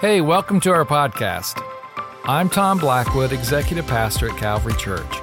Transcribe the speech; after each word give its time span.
Hey, 0.00 0.22
welcome 0.22 0.60
to 0.60 0.70
our 0.70 0.86
podcast. 0.86 1.62
I'm 2.24 2.48
Tom 2.48 2.78
Blackwood, 2.78 3.34
Executive 3.34 3.86
Pastor 3.86 4.30
at 4.30 4.38
Calvary 4.38 4.72
Church. 4.78 5.14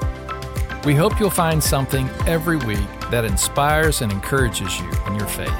We 0.85 0.93
hope 0.93 1.19
you'll 1.19 1.31
find 1.31 1.63
something 1.63 2.07
every 2.27 2.57
week 2.57 2.87
that 3.09 3.25
inspires 3.25 4.03
and 4.03 4.11
encourages 4.11 4.79
you 4.79 4.87
in 5.07 5.15
your 5.15 5.25
faith. 5.25 5.51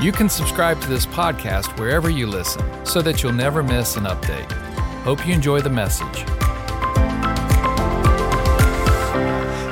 You 0.00 0.12
can 0.12 0.28
subscribe 0.28 0.80
to 0.80 0.88
this 0.88 1.06
podcast 1.06 1.76
wherever 1.76 2.08
you 2.08 2.28
listen 2.28 2.62
so 2.86 3.02
that 3.02 3.20
you'll 3.20 3.32
never 3.32 3.64
miss 3.64 3.96
an 3.96 4.04
update. 4.04 4.48
Hope 5.02 5.26
you 5.26 5.34
enjoy 5.34 5.60
the 5.60 5.68
message. 5.68 6.20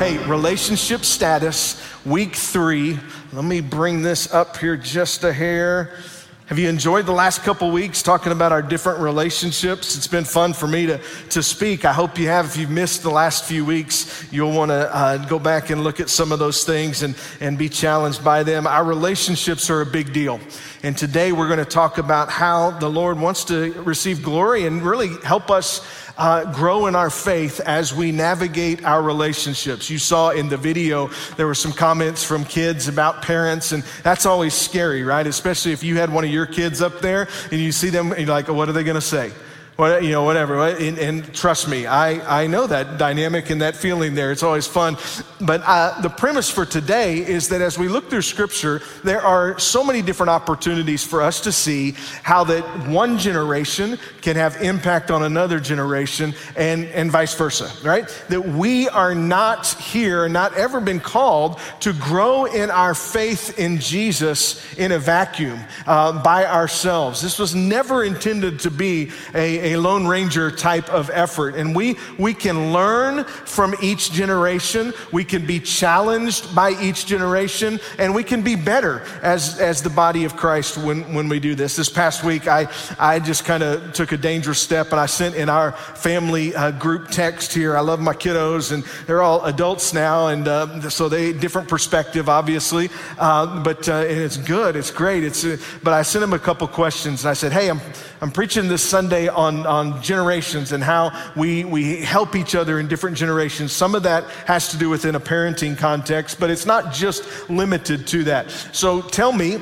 Hey, 0.01 0.19
relationship 0.27 1.05
status, 1.05 1.81
week 2.05 2.35
three. 2.35 2.99
Let 3.33 3.45
me 3.45 3.61
bring 3.61 4.03
this 4.03 4.35
up 4.35 4.57
here 4.57 4.77
just 4.77 5.23
a 5.23 5.33
hair. 5.33 5.93
Have 6.51 6.59
you 6.59 6.69
enjoyed 6.69 7.07
the 7.07 7.13
last 7.13 7.45
couple 7.45 7.71
weeks 7.71 8.03
talking 8.03 8.33
about 8.33 8.51
our 8.51 8.61
different 8.61 8.99
relationships? 8.99 9.95
It's 9.95 10.09
been 10.09 10.25
fun 10.25 10.53
for 10.53 10.67
me 10.67 10.85
to, 10.87 11.01
to 11.29 11.45
speak. 11.45 11.85
I 11.85 11.93
hope 11.93 12.19
you 12.19 12.27
have. 12.27 12.47
If 12.47 12.57
you've 12.57 12.71
missed 12.71 13.05
the 13.05 13.11
last 13.11 13.45
few 13.45 13.65
weeks, 13.65 14.27
you'll 14.33 14.53
want 14.53 14.73
to 14.73 14.93
uh, 14.93 15.19
go 15.27 15.39
back 15.39 15.71
and 15.71 15.85
look 15.85 16.01
at 16.01 16.11
some 16.11 16.33
of 16.33 16.41
those 16.41 16.65
things 16.65 17.05
and, 17.05 17.15
and 17.39 17.57
be 17.57 17.69
challenged 17.69 18.25
by 18.25 18.43
them. 18.43 18.67
Our 18.67 18.83
relationships 18.83 19.71
are 19.71 19.81
a 19.81 19.87
big 19.87 20.13
deal. 20.13 20.41
And 20.83 20.99
today 20.99 21.31
we're 21.31 21.47
going 21.47 21.61
to 21.61 21.65
talk 21.65 21.99
about 21.99 22.29
how 22.31 22.73
the 22.73 22.91
Lord 22.91 23.21
wants 23.21 23.45
to 23.45 23.73
receive 23.83 24.21
glory 24.21 24.67
and 24.67 24.83
really 24.83 25.11
help 25.23 25.53
us 25.53 25.87
uh, 26.21 26.45
grow 26.53 26.87
in 26.87 26.95
our 26.95 27.09
faith 27.09 27.61
as 27.61 27.95
we 27.95 28.13
navigate 28.13 28.85
our 28.85 29.03
relationships. 29.03 29.89
You 29.89 29.99
saw 29.99 30.31
in 30.31 30.51
the 30.51 30.59
video, 30.59 31.09
there 31.39 31.47
were 31.47 31.55
some 31.55 31.73
comments 31.73 32.23
from 32.23 32.45
kids 32.45 32.89
about 32.89 33.23
parents, 33.23 33.73
and 33.73 33.83
that's 34.03 34.27
always 34.27 34.53
scary, 34.53 35.03
right? 35.03 35.27
Especially 35.27 35.73
if 35.73 35.83
you 35.83 35.97
had 35.97 36.13
one 36.13 36.23
of 36.23 36.31
your 36.31 36.45
kids 36.45 36.83
up 36.83 37.01
there 37.01 37.27
and 37.51 37.59
you 37.59 37.73
see 37.73 37.89
them, 37.89 38.13
and 38.13 38.27
you're 38.27 38.29
like, 38.29 38.51
oh, 38.51 38.53
what 38.53 38.69
are 38.69 38.73
they 38.73 38.85
going 38.85 38.97
to 38.97 39.01
say? 39.01 39.33
What, 39.81 40.05
you 40.05 40.11
know, 40.11 40.25
whatever. 40.25 40.63
And, 40.69 40.99
and, 40.99 41.35
trust 41.35 41.67
me, 41.67 41.87
I, 41.87 42.43
I 42.43 42.47
know 42.49 42.67
that 42.67 42.99
dynamic 42.99 43.49
and 43.49 43.63
that 43.63 43.75
feeling 43.75 44.15
there. 44.15 44.31
It's 44.31 44.43
always 44.43 44.67
fun. 44.67 44.99
But 45.41 45.63
uh, 45.65 46.03
the 46.03 46.11
premise 46.11 46.51
for 46.51 46.67
today 46.67 47.27
is 47.27 47.49
that 47.49 47.63
as 47.63 47.79
we 47.79 47.89
look 47.89 48.11
through 48.11 48.21
Scripture, 48.21 48.83
there 49.05 49.23
are 49.23 49.59
so 49.59 49.83
many 49.83 50.03
different 50.03 50.29
opportunities 50.29 51.03
for 51.03 51.23
us 51.23 51.41
to 51.41 51.51
see 51.53 51.93
how 52.23 52.45
that 52.45 52.63
one 52.89 53.17
generation 53.17 53.99
can 54.21 54.37
have 54.37 54.61
impact 54.61 55.11
on 55.11 55.23
another 55.23 55.59
generation 55.59 56.35
and, 56.57 56.85
and 56.89 57.11
vice 57.11 57.35
versa, 57.35 57.73
right? 57.83 58.07
That 58.29 58.47
we 58.47 58.87
are 58.91 59.15
not 59.15 59.67
here, 59.67 60.29
not 60.29 60.55
ever 60.59 60.81
been 60.81 61.01
called 61.01 61.59
to 61.81 61.95
grow 61.95 62.45
in 62.45 62.71
our 62.71 62.95
faith 62.95 63.59
in 63.59 63.79
Jesus 63.79 64.63
in 64.77 64.93
a 64.93 64.99
vacuum 64.99 65.59
uh, 65.87 66.23
by 66.23 66.45
ourselves. 66.45 67.23
This 67.23 67.39
was 67.39 67.55
never 67.55 68.05
intended 68.05 68.61
to 68.61 68.71
be 68.71 69.11
a, 69.35 69.70
a 69.70 69.70
a 69.75 69.81
Lone 69.81 70.07
Ranger 70.07 70.51
type 70.51 70.89
of 70.89 71.11
effort. 71.13 71.55
And 71.55 71.75
we, 71.75 71.97
we 72.19 72.35
can 72.35 72.73
learn 72.73 73.25
from 73.25 73.75
each 73.83 74.13
generation, 74.13 74.93
we 75.13 75.25
can 75.25 75.47
be 75.47 75.61
challenged 75.61 76.55
by 76.55 76.71
each 76.81 77.07
generation, 77.07 77.81
and 77.99 78.15
we 78.15 78.25
can 78.25 78.43
be 78.43 78.57
better 78.57 79.03
as, 79.23 79.59
as 79.59 79.83
the 79.83 79.91
body 79.91 80.25
of 80.25 80.37
Christ 80.37 80.79
when, 80.79 81.15
when 81.15 81.29
we 81.29 81.41
do 81.41 81.55
this. 81.55 81.77
This 81.77 81.89
past 81.89 82.25
week, 82.25 82.47
I, 82.49 82.69
I 82.99 83.19
just 83.19 83.45
kind 83.45 83.63
of 83.63 83.93
took 83.93 84.13
a 84.13 84.17
dangerous 84.17 84.61
step 84.61 84.93
and 84.93 85.01
I 85.01 85.07
sent 85.07 85.35
in 85.35 85.49
our 85.49 85.73
family 85.73 86.55
uh, 86.55 86.71
group 86.73 87.09
text 87.09 87.53
here. 87.53 87.77
I 87.77 87.81
love 87.81 88.01
my 88.01 88.15
kiddos, 88.15 88.73
and 88.73 88.85
they're 89.07 89.23
all 89.23 89.45
adults 89.45 89.93
now, 89.93 90.29
and 90.29 90.47
uh, 90.47 90.89
so 90.91 91.09
they 91.09 91.33
different 91.33 91.69
perspective, 91.69 92.29
obviously, 92.29 92.91
uh, 93.19 93.63
but 93.63 93.89
uh, 93.89 94.05
it's 94.07 94.37
good, 94.37 94.77
it's 94.77 94.91
great. 94.91 95.25
It's, 95.25 95.45
uh, 95.45 95.57
but 95.83 95.93
I 95.93 96.03
sent 96.03 96.21
them 96.21 96.33
a 96.33 96.39
couple 96.39 96.67
questions, 96.69 97.25
and 97.25 97.31
I 97.31 97.35
said, 97.35 97.53
"Hey, 97.53 97.69
I'm 97.69 97.81
I'm 98.23 98.31
preaching 98.31 98.69
this 98.69 98.83
Sunday 98.83 99.29
on 99.29 99.50
on, 99.67 100.03
generations 100.03 100.73
and 100.73 100.83
how 100.83 101.11
we, 101.37 101.65
we 101.65 101.97
help 101.97 102.37
each 102.37 102.55
other 102.55 102.81
in 102.81 102.89
different 102.89 103.17
generations. 103.17 103.73
Some 103.73 103.95
of 103.95 104.03
that 104.05 104.25
has 104.47 104.71
to 104.71 104.79
do 104.79 104.89
within 104.89 105.15
a 105.15 105.21
parenting 105.21 105.77
context, 105.77 106.41
but 106.41 106.51
it's 106.51 106.67
not 106.67 106.93
just 106.93 107.51
limited 107.51 108.07
to 108.09 108.25
that. 108.25 108.51
So 108.73 109.03
tell 109.03 109.33
me, 109.33 109.61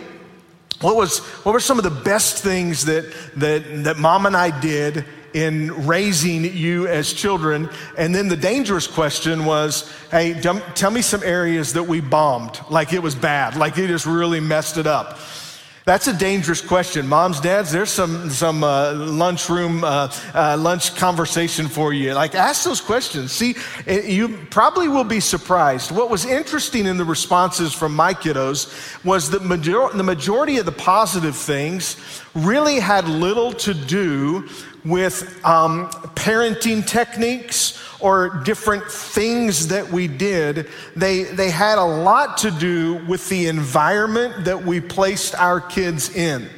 what, 0.80 0.96
was, 0.96 1.18
what 1.18 1.52
were 1.52 1.60
some 1.60 1.78
of 1.78 1.84
the 1.84 1.90
best 1.90 2.42
things 2.42 2.84
that, 2.84 3.12
that, 3.36 3.84
that 3.84 3.96
mom 3.98 4.26
and 4.26 4.36
I 4.36 4.58
did 4.60 5.04
in 5.34 5.86
raising 5.86 6.44
you 6.44 6.86
as 6.86 7.12
children? 7.12 7.68
And 7.96 8.14
then 8.14 8.28
the 8.28 8.36
dangerous 8.36 8.86
question 8.86 9.44
was 9.44 9.92
hey, 10.10 10.40
tell 10.40 10.90
me 10.90 11.02
some 11.02 11.22
areas 11.22 11.72
that 11.72 11.82
we 11.82 12.00
bombed, 12.00 12.60
like 12.70 12.92
it 12.92 13.02
was 13.02 13.14
bad, 13.14 13.56
like 13.56 13.76
it 13.76 13.88
just 13.88 14.06
really 14.06 14.40
messed 14.40 14.78
it 14.78 14.86
up. 14.86 15.18
That's 15.88 16.06
a 16.06 16.12
dangerous 16.12 16.60
question. 16.60 17.08
Moms, 17.08 17.40
dads, 17.40 17.72
there's 17.72 17.88
some, 17.88 18.28
some 18.28 18.62
uh, 18.62 18.92
lunchroom, 18.92 19.82
uh, 19.82 20.12
uh, 20.34 20.54
lunch 20.58 20.94
conversation 20.94 21.66
for 21.66 21.94
you. 21.94 22.12
Like, 22.12 22.34
ask 22.34 22.62
those 22.62 22.82
questions. 22.82 23.32
See, 23.32 23.56
you 23.86 24.36
probably 24.50 24.88
will 24.88 25.02
be 25.02 25.18
surprised. 25.18 25.90
What 25.90 26.10
was 26.10 26.26
interesting 26.26 26.84
in 26.84 26.98
the 26.98 27.06
responses 27.06 27.72
from 27.72 27.96
my 27.96 28.12
kiddos 28.12 29.02
was 29.02 29.30
that 29.30 29.46
major- 29.46 29.88
the 29.94 30.02
majority 30.02 30.58
of 30.58 30.66
the 30.66 30.72
positive 30.72 31.34
things 31.34 31.96
really 32.34 32.80
had 32.80 33.08
little 33.08 33.54
to 33.54 33.72
do 33.72 34.46
with 34.84 35.42
um, 35.42 35.88
parenting 36.16 36.86
techniques 36.86 37.82
or 38.00 38.42
different 38.44 38.84
things 38.90 39.68
that 39.68 39.88
we 39.90 40.06
did, 40.06 40.68
they, 40.94 41.24
they 41.24 41.50
had 41.50 41.78
a 41.78 41.84
lot 41.84 42.38
to 42.38 42.50
do 42.50 42.94
with 43.06 43.28
the 43.28 43.46
environment 43.48 44.44
that 44.44 44.62
we 44.62 44.80
placed 44.80 45.34
our 45.34 45.60
kids 45.60 46.14
in. 46.14 46.48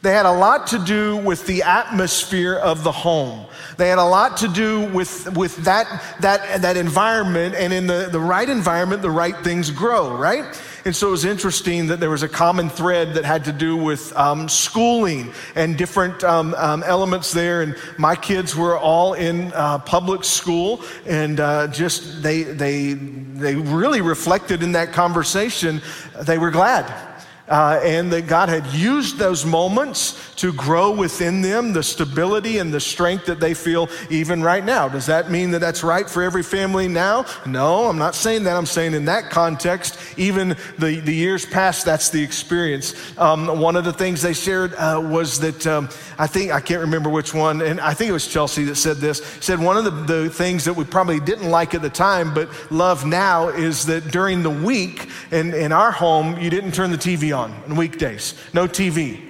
They 0.00 0.12
had 0.12 0.26
a 0.26 0.32
lot 0.32 0.68
to 0.68 0.78
do 0.78 1.16
with 1.16 1.46
the 1.46 1.62
atmosphere 1.64 2.54
of 2.54 2.84
the 2.84 2.92
home. 2.92 3.46
They 3.76 3.88
had 3.88 3.98
a 3.98 4.04
lot 4.04 4.36
to 4.38 4.48
do 4.48 4.84
with, 4.90 5.36
with 5.36 5.56
that, 5.64 6.02
that, 6.20 6.62
that 6.62 6.76
environment, 6.76 7.56
and 7.56 7.72
in 7.72 7.86
the, 7.88 8.08
the 8.10 8.20
right 8.20 8.48
environment, 8.48 9.02
the 9.02 9.10
right 9.10 9.36
things 9.38 9.70
grow, 9.70 10.16
right? 10.16 10.60
And 10.88 10.96
so 10.96 11.08
it 11.08 11.10
was 11.10 11.26
interesting 11.26 11.88
that 11.88 12.00
there 12.00 12.08
was 12.08 12.22
a 12.22 12.28
common 12.30 12.70
thread 12.70 13.12
that 13.12 13.26
had 13.26 13.44
to 13.44 13.52
do 13.52 13.76
with 13.76 14.10
um, 14.16 14.48
schooling 14.48 15.34
and 15.54 15.76
different 15.76 16.24
um, 16.24 16.54
um, 16.54 16.82
elements 16.82 17.30
there. 17.30 17.60
And 17.60 17.76
my 17.98 18.16
kids 18.16 18.56
were 18.56 18.78
all 18.78 19.12
in 19.12 19.52
uh, 19.52 19.80
public 19.80 20.24
school, 20.24 20.80
and 21.04 21.40
uh, 21.40 21.66
just 21.66 22.22
they, 22.22 22.42
they, 22.42 22.94
they 22.94 23.54
really 23.54 24.00
reflected 24.00 24.62
in 24.62 24.72
that 24.72 24.94
conversation. 24.94 25.82
They 26.22 26.38
were 26.38 26.50
glad 26.50 27.07
uh, 27.48 27.80
and 27.82 28.12
that 28.12 28.26
God 28.26 28.48
had 28.48 28.66
used 28.68 29.18
those 29.18 29.44
moments 29.44 30.34
to 30.36 30.52
grow 30.52 30.90
within 30.90 31.40
them 31.40 31.72
the 31.72 31.82
stability 31.82 32.58
and 32.58 32.72
the 32.72 32.80
strength 32.80 33.26
that 33.26 33.40
they 33.40 33.54
feel 33.54 33.88
even 34.10 34.42
right 34.42 34.64
now. 34.64 34.88
Does 34.88 35.06
that 35.06 35.30
mean 35.30 35.50
that 35.52 35.60
that's 35.60 35.82
right 35.82 36.08
for 36.08 36.22
every 36.22 36.42
family 36.42 36.88
now? 36.88 37.24
No, 37.46 37.86
I'm 37.86 37.98
not 37.98 38.14
saying 38.14 38.44
that. 38.44 38.56
I'm 38.56 38.66
saying 38.66 38.94
in 38.94 39.06
that 39.06 39.30
context, 39.30 39.98
even 40.18 40.56
the, 40.78 41.00
the 41.00 41.14
years 41.14 41.46
past, 41.46 41.84
that's 41.84 42.10
the 42.10 42.22
experience. 42.22 42.94
Um, 43.18 43.60
one 43.60 43.76
of 43.76 43.84
the 43.84 43.92
things 43.92 44.22
they 44.22 44.34
shared 44.34 44.74
uh, 44.74 45.00
was 45.04 45.40
that 45.40 45.66
um, 45.66 45.88
I 46.18 46.26
think, 46.26 46.52
I 46.52 46.60
can't 46.60 46.80
remember 46.80 47.08
which 47.08 47.32
one, 47.32 47.62
and 47.62 47.80
I 47.80 47.94
think 47.94 48.10
it 48.10 48.12
was 48.12 48.26
Chelsea 48.26 48.64
that 48.64 48.76
said 48.76 48.98
this, 48.98 49.18
said 49.40 49.58
one 49.58 49.76
of 49.76 49.84
the, 49.84 49.90
the 49.90 50.30
things 50.30 50.64
that 50.64 50.74
we 50.74 50.84
probably 50.84 51.20
didn't 51.20 51.50
like 51.50 51.74
at 51.74 51.82
the 51.82 51.90
time, 51.90 52.34
but 52.34 52.48
love 52.70 53.06
now 53.06 53.48
is 53.48 53.86
that 53.86 54.10
during 54.10 54.42
the 54.42 54.50
week 54.50 55.08
in, 55.30 55.54
in 55.54 55.72
our 55.72 55.90
home, 55.90 56.38
you 56.38 56.50
didn't 56.50 56.72
turn 56.72 56.90
the 56.90 56.98
TV 56.98 57.36
on 57.36 57.37
on 57.38 57.52
on 57.68 57.76
weekdays, 57.76 58.34
no 58.52 58.66
TV. 58.66 59.28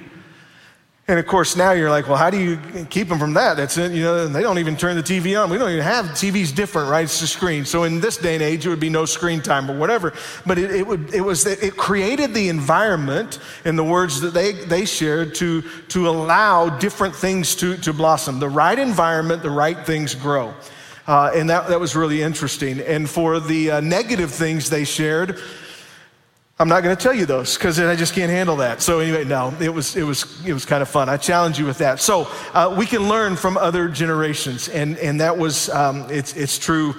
And 1.11 1.19
of 1.19 1.27
course, 1.27 1.57
now 1.57 1.73
you're 1.73 1.89
like, 1.89 2.07
well, 2.07 2.19
how 2.19 2.29
do 2.29 2.39
you 2.39 2.59
keep 2.91 3.09
them 3.09 3.19
from 3.19 3.33
that? 3.33 3.57
That's 3.57 3.79
it. 3.79 3.93
You 3.93 4.03
know, 4.03 4.29
they 4.29 4.43
don't 4.43 4.59
even 4.59 4.77
turn 4.77 4.95
the 4.95 5.03
TV 5.03 5.43
on. 5.43 5.49
We 5.49 5.57
don't 5.57 5.71
even 5.71 5.83
have 5.83 6.05
TV's 6.07 6.53
different, 6.53 6.91
right? 6.91 7.05
It's 7.05 7.23
a 7.23 7.27
screen. 7.27 7.65
So 7.65 7.85
in 7.85 7.99
this 7.99 8.19
day 8.19 8.35
and 8.35 8.43
age, 8.43 8.67
it 8.67 8.69
would 8.69 8.79
be 8.79 8.91
no 8.91 9.07
screen 9.07 9.41
time 9.41 9.71
or 9.71 9.79
whatever. 9.79 10.13
But 10.45 10.59
it, 10.59 10.71
it 10.71 10.87
would, 10.87 11.15
it 11.15 11.23
was, 11.23 11.45
that 11.45 11.63
it 11.63 11.79
created 11.79 12.35
the 12.35 12.51
environment 12.51 13.39
in 13.65 13.75
the 13.75 13.85
words 13.85 14.21
that 14.21 14.35
they, 14.35 14.53
they 14.53 14.85
shared 14.85 15.35
to, 15.37 15.63
to 15.89 16.11
allow 16.11 16.69
different 16.69 17.17
things 17.17 17.57
to, 17.57 17.79
to 17.79 17.95
blossom. 17.95 18.39
The 18.39 18.51
right 18.51 18.79
environment, 18.79 19.43
the 19.43 19.51
right 19.51 19.79
things 19.87 20.15
grow. 20.15 20.53
Uh, 21.07 21.31
and 21.35 21.49
that, 21.49 21.69
that 21.69 21.81
was 21.81 21.97
really 21.97 22.21
interesting. 22.21 22.81
And 22.81 23.09
for 23.09 23.41
the 23.41 23.71
uh, 23.71 23.81
negative 23.81 24.31
things 24.31 24.69
they 24.69 24.85
shared, 24.85 25.41
I'm 26.61 26.69
not 26.69 26.83
going 26.83 26.97
to 26.97 27.01
tell 27.01 27.15
you 27.15 27.25
those 27.25 27.57
because 27.57 27.79
I 27.79 27.95
just 27.95 28.15
can't 28.15 28.33
handle 28.33 28.57
that. 28.57 28.83
So 28.83 28.99
anyway, 28.99 29.23
no, 29.23 29.55
it 29.61 29.69
was 29.69 29.95
it 29.95 30.03
was 30.03 30.45
it 30.45 30.53
was 30.53 30.65
kind 30.65 30.83
of 30.83 30.89
fun. 30.89 31.09
I 31.09 31.17
challenge 31.17 31.57
you 31.57 31.67
with 31.67 31.79
that. 31.79 32.01
So 32.01 32.27
uh, 32.53 32.75
we 32.77 32.85
can 32.85 33.09
learn 33.09 33.37
from 33.37 33.57
other 33.57 33.89
generations, 33.89 34.69
and 34.69 34.99
and 34.99 35.21
that 35.21 35.39
was 35.39 35.69
um, 35.69 36.07
it's 36.11 36.37
it's 36.37 36.59
true 36.59 36.97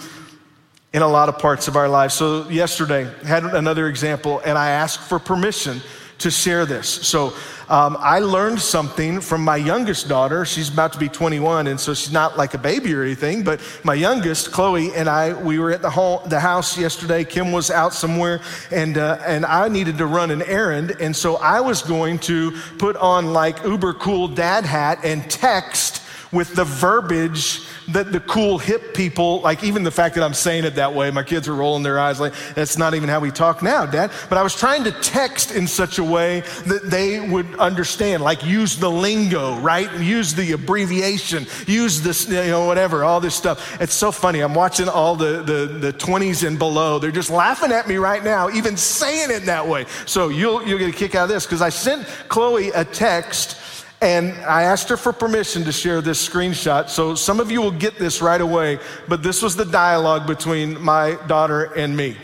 in 0.94 1.02
a 1.02 1.08
lot 1.08 1.28
of 1.28 1.38
parts 1.40 1.68
of 1.68 1.76
our 1.76 1.90
lives. 1.90 2.14
So 2.14 2.48
yesterday 2.48 3.12
had 3.26 3.44
another 3.44 3.88
example, 3.88 4.42
and 4.46 4.58
I 4.58 4.70
asked 4.70 5.02
for 5.02 5.20
permission 5.20 5.82
to 6.20 6.30
share 6.30 6.66
this. 6.66 6.88
So 6.88 7.34
um, 7.70 7.98
I 8.00 8.20
learned 8.20 8.60
something 8.60 9.22
from 9.22 9.44
my 9.44 9.56
youngest 9.56 10.08
daughter. 10.08 10.46
She's 10.46 10.70
about 10.70 10.94
to 10.94 11.00
be 11.00 11.08
21, 11.08 11.68
and 11.68 11.80
so 11.80 11.94
she's 11.94 12.12
not 12.12 12.38
like 12.38 12.54
a 12.54 12.58
baby 12.58 12.94
or 12.94 13.04
anything. 13.04 13.44
But 13.44 13.62
my 13.84 13.94
youngest, 13.94 14.52
Chloe, 14.52 14.94
and 14.94 15.08
I, 15.08 15.34
we 15.34 15.60
were 15.60 15.72
at 15.72 15.82
the, 15.82 15.90
home, 15.90 16.28
the 16.28 16.40
house 16.40 16.78
yesterday. 16.78 17.24
Kim 17.24 17.52
was 17.52 17.72
out 17.72 17.94
somewhere, 17.94 18.42
and 18.72 18.98
uh, 18.98 19.20
and 19.26 19.46
I 19.46 19.68
needed 19.68 19.98
to 20.00 20.06
run 20.06 20.32
an 20.32 20.42
errand, 20.44 20.96
and 21.00 21.16
so 21.16 21.38
I 21.38 21.62
was 21.62 21.82
going 21.82 22.20
to 22.20 22.52
put 22.78 22.96
on 22.98 23.34
like 23.34 23.64
uber 23.64 23.94
cool 23.94 24.28
dad 24.28 24.66
hat 24.66 25.00
and 25.04 25.30
text 25.30 26.04
with 26.32 26.56
the 26.56 26.64
verbiage 26.64 27.62
that 27.90 28.12
the 28.12 28.20
cool 28.20 28.60
hip 28.60 28.94
people, 28.94 29.42
like 29.42 29.64
even 29.64 29.84
the 29.84 29.92
fact 29.92 30.16
that 30.16 30.24
I'm 30.24 30.34
saying 30.34 30.64
it 30.64 30.76
that 30.76 30.94
way, 30.94 31.10
my 31.10 31.24
kids 31.24 31.48
are 31.48 31.56
rolling 31.56 31.82
their 31.82 32.00
eyes 32.00 32.20
like, 32.20 32.34
that's 32.54 32.78
not 32.78 32.94
even 32.94 33.10
how 33.10 33.20
we 33.20 33.32
talk 33.32 33.64
now, 33.64 33.86
Dad. 33.86 34.12
But 34.30 34.38
I 34.38 34.44
was 34.44 34.56
trying 34.56 34.84
to 34.84 34.92
text 34.92 35.52
in 35.52 35.66
such 35.68 35.98
a 35.98 36.04
way 36.04 36.42
that 36.68 36.84
they 36.86 37.20
would 37.20 37.48
understand, 37.56 38.24
like 38.24 38.46
use 38.46 38.78
the 38.78 38.92
lingo, 38.92 39.58
right? 39.60 39.92
Use 40.00 40.36
the 40.36 40.52
abbreviation, 40.52 41.48
use 41.66 42.02
this, 42.02 42.28
you 42.28 42.36
know, 42.36 42.66
whatever, 42.66 43.04
all 43.04 43.20
this 43.20 43.36
stuff. 43.36 43.82
It's 43.82 43.96
so 43.96 44.12
funny. 44.12 44.42
I'm 44.42 44.54
watching 44.54 44.88
all 44.88 45.16
the, 45.16 45.42
the, 45.42 45.66
the 45.66 45.94
20s 45.94 46.46
and 46.46 46.60
below. 46.60 47.00
They're 47.00 47.12
just 47.12 47.32
laughing 47.32 47.72
at 47.72 47.88
me 47.88 47.96
right 47.96 48.24
now, 48.24 48.50
even 48.52 48.78
saying 48.78 49.32
it 49.32 49.46
that 49.46 49.68
way. 49.68 49.86
So 50.06 50.30
you'll, 50.30 50.68
you'll 50.68 50.80
get 50.80 50.90
a 50.90 50.98
kick 50.98 51.16
out 51.16 51.24
of 51.24 51.30
this 51.30 51.46
because 51.46 51.62
I 51.62 51.70
sent 51.70 52.06
Chloe 52.28 52.70
a 52.70 52.86
text 52.86 53.58
and 54.02 54.34
I 54.46 54.64
asked 54.64 54.88
her 54.90 54.98
for 54.98 55.12
permission 55.12 55.66
to 55.66 55.72
share 55.72 56.02
this 56.02 56.26
screenshot. 56.28 56.90
So 56.90 57.16
some 57.16 57.40
of 57.40 57.52
you 57.52 57.62
will 57.62 57.72
get 57.72 57.98
this 57.98 58.22
right 58.22 58.40
away, 58.40 58.80
but 59.08 59.24
this 59.24 59.42
was 59.42 59.56
the 59.56 59.66
dialogue 59.66 60.26
between 60.26 60.80
my 60.82 61.18
daughter 61.28 61.66
and 61.76 61.96
me. 61.96 62.16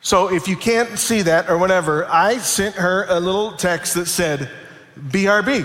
So 0.00 0.32
if 0.32 0.48
you 0.48 0.56
can't 0.56 0.98
see 0.98 1.22
that 1.22 1.48
or 1.48 1.58
whatever, 1.58 2.06
I 2.06 2.38
sent 2.38 2.76
her 2.76 3.06
a 3.08 3.18
little 3.20 3.52
text 3.52 3.94
that 3.94 4.06
said, 4.06 4.50
BRB, 4.98 5.64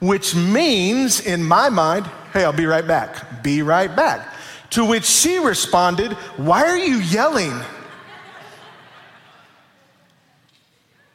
which 0.00 0.34
means 0.34 1.20
in 1.20 1.42
my 1.42 1.68
mind, 1.70 2.06
hey, 2.32 2.44
I'll 2.44 2.52
be 2.52 2.66
right 2.66 2.86
back. 2.86 3.42
Be 3.42 3.62
right 3.62 3.94
back. 3.94 4.28
To 4.70 4.84
which 4.84 5.04
she 5.04 5.38
responded, 5.38 6.12
Why 6.36 6.64
are 6.64 6.76
you 6.76 6.98
yelling? 6.98 7.52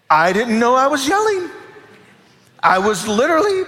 I 0.10 0.34
didn't 0.34 0.60
know 0.60 0.76
I 0.76 0.88
was 0.88 1.08
yelling. 1.08 1.50
I 2.62 2.80
was 2.80 3.08
literally, 3.08 3.64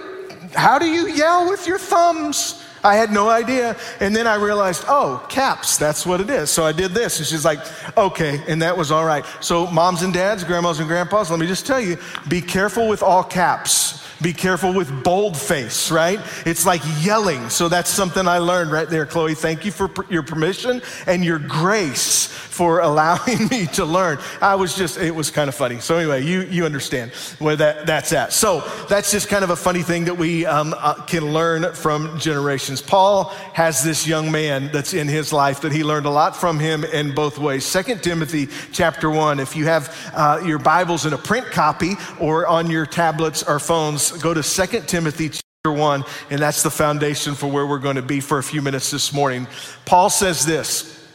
how 0.54 0.78
do 0.78 0.86
you 0.86 1.08
yell 1.08 1.48
with 1.48 1.66
your 1.66 1.78
thumbs? 1.78 2.64
I 2.84 2.96
had 2.96 3.12
no 3.12 3.28
idea. 3.28 3.76
And 4.00 4.14
then 4.14 4.26
I 4.26 4.34
realized, 4.34 4.84
oh, 4.88 5.24
caps, 5.28 5.76
that's 5.76 6.04
what 6.04 6.20
it 6.20 6.28
is. 6.28 6.50
So 6.50 6.64
I 6.64 6.72
did 6.72 6.92
this. 6.92 7.18
And 7.18 7.26
she's 7.26 7.44
like, 7.44 7.60
okay. 7.96 8.42
And 8.48 8.60
that 8.60 8.76
was 8.76 8.90
all 8.90 9.04
right. 9.04 9.24
So, 9.40 9.68
moms 9.68 10.02
and 10.02 10.12
dads, 10.12 10.42
grandmas 10.42 10.80
and 10.80 10.88
grandpas, 10.88 11.30
let 11.30 11.38
me 11.38 11.46
just 11.46 11.66
tell 11.66 11.80
you 11.80 11.96
be 12.28 12.40
careful 12.40 12.88
with 12.88 13.02
all 13.02 13.22
caps. 13.22 14.01
Be 14.22 14.32
careful 14.32 14.72
with 14.72 15.02
boldface, 15.02 15.90
right? 15.90 16.20
It's 16.46 16.64
like 16.64 16.80
yelling. 17.00 17.50
So 17.50 17.68
that's 17.68 17.90
something 17.90 18.28
I 18.28 18.38
learned 18.38 18.70
right 18.70 18.88
there, 18.88 19.04
Chloe. 19.04 19.34
Thank 19.34 19.64
you 19.64 19.72
for 19.72 19.90
your 20.08 20.22
permission 20.22 20.80
and 21.06 21.24
your 21.24 21.38
grace 21.40 22.26
for 22.52 22.80
allowing 22.92 23.48
me 23.48 23.66
to 23.66 23.84
learn. 23.84 24.18
I 24.40 24.54
was 24.54 24.76
just, 24.76 24.98
it 24.98 25.14
was 25.14 25.30
kind 25.30 25.48
of 25.48 25.54
funny. 25.54 25.80
So 25.80 25.96
anyway, 25.96 26.24
you, 26.24 26.42
you 26.42 26.64
understand 26.64 27.12
where 27.38 27.56
that, 27.56 27.86
that's 27.86 28.12
at. 28.12 28.32
So 28.32 28.60
that's 28.88 29.10
just 29.10 29.28
kind 29.28 29.42
of 29.42 29.50
a 29.50 29.56
funny 29.56 29.82
thing 29.82 30.04
that 30.04 30.16
we 30.16 30.46
um, 30.46 30.74
uh, 30.78 30.94
can 31.06 31.32
learn 31.32 31.72
from 31.74 32.18
generations. 32.18 32.80
Paul 32.80 33.24
has 33.54 33.82
this 33.82 34.06
young 34.06 34.30
man 34.30 34.70
that's 34.72 34.94
in 34.94 35.08
his 35.08 35.32
life 35.32 35.62
that 35.62 35.72
he 35.72 35.82
learned 35.82 36.06
a 36.06 36.10
lot 36.10 36.36
from 36.36 36.60
him 36.60 36.84
in 36.84 37.14
both 37.14 37.38
ways. 37.38 37.64
Second 37.64 38.02
Timothy 38.02 38.48
chapter 38.70 39.10
one, 39.10 39.40
if 39.40 39.56
you 39.56 39.64
have 39.64 40.12
uh, 40.14 40.40
your 40.44 40.58
Bibles 40.58 41.06
in 41.06 41.12
a 41.12 41.18
print 41.18 41.46
copy 41.46 41.94
or 42.20 42.46
on 42.46 42.70
your 42.70 42.86
tablets 42.86 43.42
or 43.42 43.58
phones, 43.58 44.11
go 44.20 44.34
to 44.34 44.42
2 44.42 44.80
Timothy 44.82 45.30
chapter 45.30 45.72
1, 45.72 46.04
and 46.30 46.40
that's 46.40 46.62
the 46.62 46.70
foundation 46.70 47.34
for 47.34 47.46
where 47.46 47.66
we're 47.66 47.78
going 47.78 47.96
to 47.96 48.02
be 48.02 48.20
for 48.20 48.38
a 48.38 48.42
few 48.42 48.62
minutes 48.62 48.90
this 48.90 49.12
morning. 49.12 49.46
Paul 49.84 50.10
says 50.10 50.44
this 50.44 51.06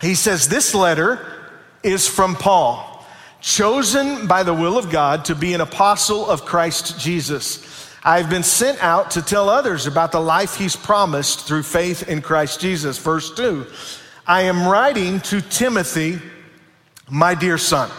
He 0.00 0.14
says, 0.14 0.48
This 0.48 0.74
letter 0.74 1.24
is 1.82 2.08
from 2.08 2.34
Paul, 2.34 3.06
chosen 3.40 4.26
by 4.26 4.42
the 4.42 4.54
will 4.54 4.78
of 4.78 4.90
God 4.90 5.26
to 5.26 5.34
be 5.34 5.54
an 5.54 5.60
apostle 5.60 6.28
of 6.28 6.44
Christ 6.44 6.98
Jesus. 6.98 7.90
I've 8.02 8.28
been 8.28 8.42
sent 8.42 8.82
out 8.82 9.12
to 9.12 9.22
tell 9.22 9.48
others 9.48 9.86
about 9.86 10.12
the 10.12 10.20
life 10.20 10.56
he's 10.56 10.76
promised 10.76 11.46
through 11.46 11.62
faith 11.62 12.06
in 12.08 12.20
Christ 12.20 12.60
Jesus. 12.60 12.98
Verse 12.98 13.34
2 13.34 13.66
I 14.26 14.42
am 14.42 14.66
writing 14.66 15.20
to 15.20 15.40
Timothy, 15.40 16.18
my 17.08 17.34
dear 17.34 17.58
son 17.58 17.90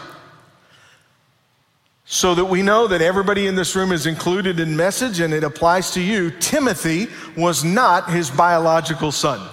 so 2.06 2.36
that 2.36 2.46
we 2.46 2.62
know 2.62 2.88
that 2.88 3.02
everybody 3.02 3.48
in 3.48 3.56
this 3.56 3.76
room 3.76 3.92
is 3.92 4.06
included 4.06 4.60
in 4.60 4.78
message 4.78 5.20
and 5.20 5.34
it 5.34 5.44
applies 5.44 5.92
to 5.92 6.02
you. 6.02 6.30
Timothy 6.30 7.08
was 7.36 7.64
not 7.64 8.10
his 8.12 8.30
biological 8.30 9.12
son. 9.12 9.50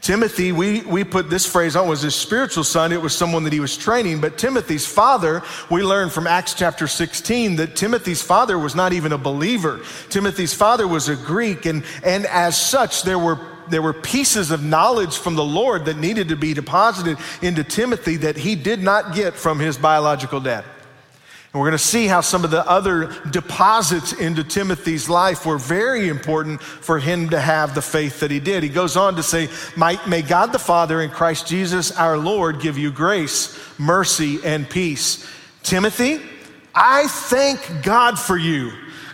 Timothy, 0.00 0.52
we, 0.52 0.82
we 0.82 1.04
put 1.04 1.28
this 1.28 1.44
phrase 1.44 1.74
on, 1.74 1.88
was 1.88 2.02
his 2.02 2.14
spiritual 2.14 2.64
son. 2.64 2.92
It 2.92 3.02
was 3.02 3.14
someone 3.14 3.44
that 3.44 3.52
he 3.52 3.60
was 3.60 3.76
training. 3.76 4.20
But 4.20 4.38
Timothy's 4.38 4.86
father, 4.86 5.42
we 5.70 5.82
learn 5.82 6.10
from 6.10 6.26
Acts 6.26 6.54
chapter 6.54 6.86
16 6.86 7.56
that 7.56 7.76
Timothy's 7.76 8.22
father 8.22 8.58
was 8.58 8.74
not 8.74 8.92
even 8.92 9.12
a 9.12 9.18
believer. 9.18 9.80
Timothy's 10.08 10.54
father 10.54 10.86
was 10.86 11.08
a 11.08 11.16
Greek, 11.16 11.66
and, 11.66 11.82
and 12.04 12.24
as 12.26 12.60
such, 12.60 13.02
there 13.02 13.18
were 13.18 13.38
there 13.68 13.82
were 13.82 13.92
pieces 13.92 14.52
of 14.52 14.62
knowledge 14.62 15.18
from 15.18 15.34
the 15.34 15.42
Lord 15.42 15.86
that 15.86 15.96
needed 15.96 16.28
to 16.28 16.36
be 16.36 16.54
deposited 16.54 17.18
into 17.42 17.64
Timothy 17.64 18.14
that 18.18 18.36
he 18.36 18.54
did 18.54 18.80
not 18.80 19.12
get 19.12 19.34
from 19.34 19.58
his 19.58 19.76
biological 19.76 20.38
dad. 20.38 20.64
And 21.56 21.62
we're 21.62 21.70
going 21.70 21.78
to 21.78 21.84
see 21.84 22.06
how 22.06 22.20
some 22.20 22.44
of 22.44 22.50
the 22.50 22.68
other 22.68 23.10
deposits 23.30 24.12
into 24.12 24.44
Timothy's 24.44 25.08
life 25.08 25.46
were 25.46 25.56
very 25.56 26.10
important 26.10 26.60
for 26.60 26.98
him 26.98 27.30
to 27.30 27.40
have 27.40 27.74
the 27.74 27.80
faith 27.80 28.20
that 28.20 28.30
he 28.30 28.40
did. 28.40 28.62
He 28.62 28.68
goes 28.68 28.94
on 28.94 29.16
to 29.16 29.22
say, 29.22 29.48
May 29.74 30.20
God 30.20 30.52
the 30.52 30.58
Father 30.58 31.00
and 31.00 31.10
Christ 31.10 31.46
Jesus 31.46 31.92
our 31.92 32.18
Lord 32.18 32.60
give 32.60 32.76
you 32.76 32.92
grace, 32.92 33.58
mercy, 33.78 34.38
and 34.44 34.68
peace. 34.68 35.26
Timothy, 35.62 36.20
I 36.74 37.08
thank 37.08 37.82
God 37.82 38.18
for 38.18 38.36
you 38.36 38.72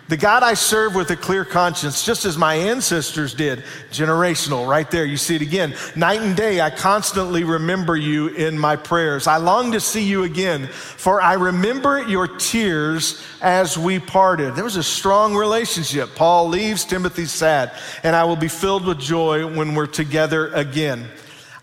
the 0.08 0.16
God 0.16 0.42
I 0.42 0.54
serve 0.54 0.94
with 0.94 1.10
a 1.10 1.16
clear 1.16 1.44
conscience, 1.44 2.04
just 2.04 2.24
as 2.24 2.36
my 2.36 2.54
ancestors 2.54 3.32
did, 3.34 3.64
generational, 3.90 4.68
right 4.68 4.90
there. 4.90 5.04
You 5.04 5.16
see 5.16 5.36
it 5.36 5.42
again. 5.42 5.74
Night 5.96 6.20
and 6.20 6.36
day, 6.36 6.60
I 6.60 6.70
constantly 6.70 7.44
remember 7.44 7.96
you 7.96 8.28
in 8.28 8.58
my 8.58 8.76
prayers. 8.76 9.26
I 9.26 9.38
long 9.38 9.72
to 9.72 9.80
see 9.80 10.02
you 10.02 10.24
again, 10.24 10.66
for 10.66 11.22
I 11.22 11.34
remember 11.34 12.02
your 12.02 12.26
tears 12.26 13.22
as 13.40 13.78
we 13.78 14.00
parted. 14.00 14.54
There 14.54 14.64
was 14.64 14.76
a 14.76 14.82
strong 14.82 15.34
relationship. 15.34 16.14
Paul 16.14 16.48
leaves, 16.48 16.84
Timothy's 16.84 17.32
sad, 17.32 17.72
and 18.02 18.14
I 18.14 18.24
will 18.24 18.36
be 18.36 18.48
filled 18.48 18.84
with 18.84 18.98
joy 18.98 19.46
when 19.46 19.74
we're 19.74 19.86
together 19.86 20.52
again. 20.52 21.08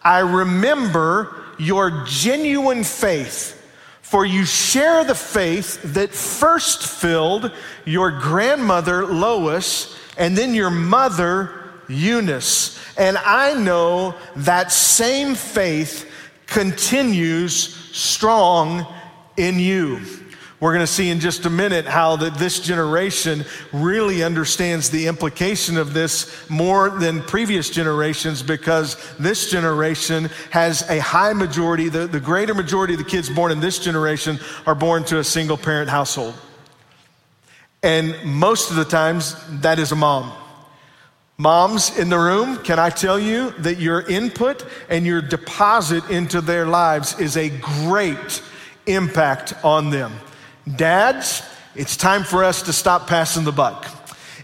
I 0.02 0.20
remember 0.20 1.36
your 1.60 2.04
genuine 2.06 2.84
faith 2.86 3.59
for 4.10 4.26
you 4.26 4.44
share 4.44 5.04
the 5.04 5.14
faith 5.14 5.80
that 5.94 6.10
first 6.10 6.82
filled 6.82 7.52
your 7.86 8.10
grandmother 8.10 9.06
Lois 9.06 9.96
and 10.18 10.36
then 10.36 10.56
your 10.56 10.72
mother 10.72 11.70
Eunice. 11.88 12.80
And 12.98 13.20
I 13.20 13.54
know 13.54 14.16
that 14.38 14.72
same 14.72 15.36
faith 15.36 16.10
continues 16.48 17.54
strong 17.96 18.88
in 19.38 19.60
you. 19.60 20.02
We're 20.60 20.74
going 20.74 20.86
to 20.86 20.92
see 20.92 21.10
in 21.10 21.22
just 21.22 21.46
a 21.46 21.50
minute 21.50 21.86
how 21.86 22.18
that 22.18 22.36
this 22.36 22.60
generation 22.60 23.46
really 23.72 24.24
understands 24.24 24.90
the 24.90 25.08
implication 25.08 25.78
of 25.78 25.94
this 25.94 26.50
more 26.50 26.90
than 26.90 27.22
previous 27.22 27.70
generations 27.70 28.44
because 28.44 28.98
this 29.18 29.50
generation 29.50 30.30
has 30.52 30.82
a 30.90 31.00
high 31.00 31.32
majority, 31.32 31.88
the, 31.88 32.08
the 32.08 32.20
greater 32.20 32.54
majority 32.54 32.94
of 32.94 33.00
the 33.00 33.06
kids 33.06 33.30
born 33.30 33.54
in 33.54 33.62
this 33.62 33.80
generation 33.80 34.38
are 34.66 34.76
born 34.76 35.06
to 35.06 35.20
a 35.20 35.24
single 35.24 35.58
parent 35.58 35.90
household. 35.90 36.36
And 37.82 38.14
most 38.26 38.70
of 38.70 38.76
the 38.76 38.84
times, 38.84 39.38
that 39.62 39.80
is 39.80 39.94
a 39.94 39.96
mom. 39.96 40.34
Moms 41.38 41.98
in 41.98 42.10
the 42.10 42.20
room, 42.20 42.58
can 42.58 42.80
I 42.80 42.90
tell 42.90 43.18
you 43.18 43.52
that 43.60 43.78
your 43.78 44.02
input 44.02 44.66
and 44.90 45.06
your 45.06 45.22
deposit 45.22 46.10
into 46.10 46.42
their 46.42 46.66
lives 46.66 47.18
is 47.18 47.38
a 47.38 47.48
great 47.48 48.42
impact 48.88 49.54
on 49.64 49.90
them. 49.90 50.12
Dads, 50.76 51.42
it's 51.76 51.98
time 51.98 52.24
for 52.24 52.44
us 52.44 52.64
to 52.64 52.74
stop 52.74 53.08
passing 53.08 53.44
the 53.44 53.52
buck. 53.52 53.88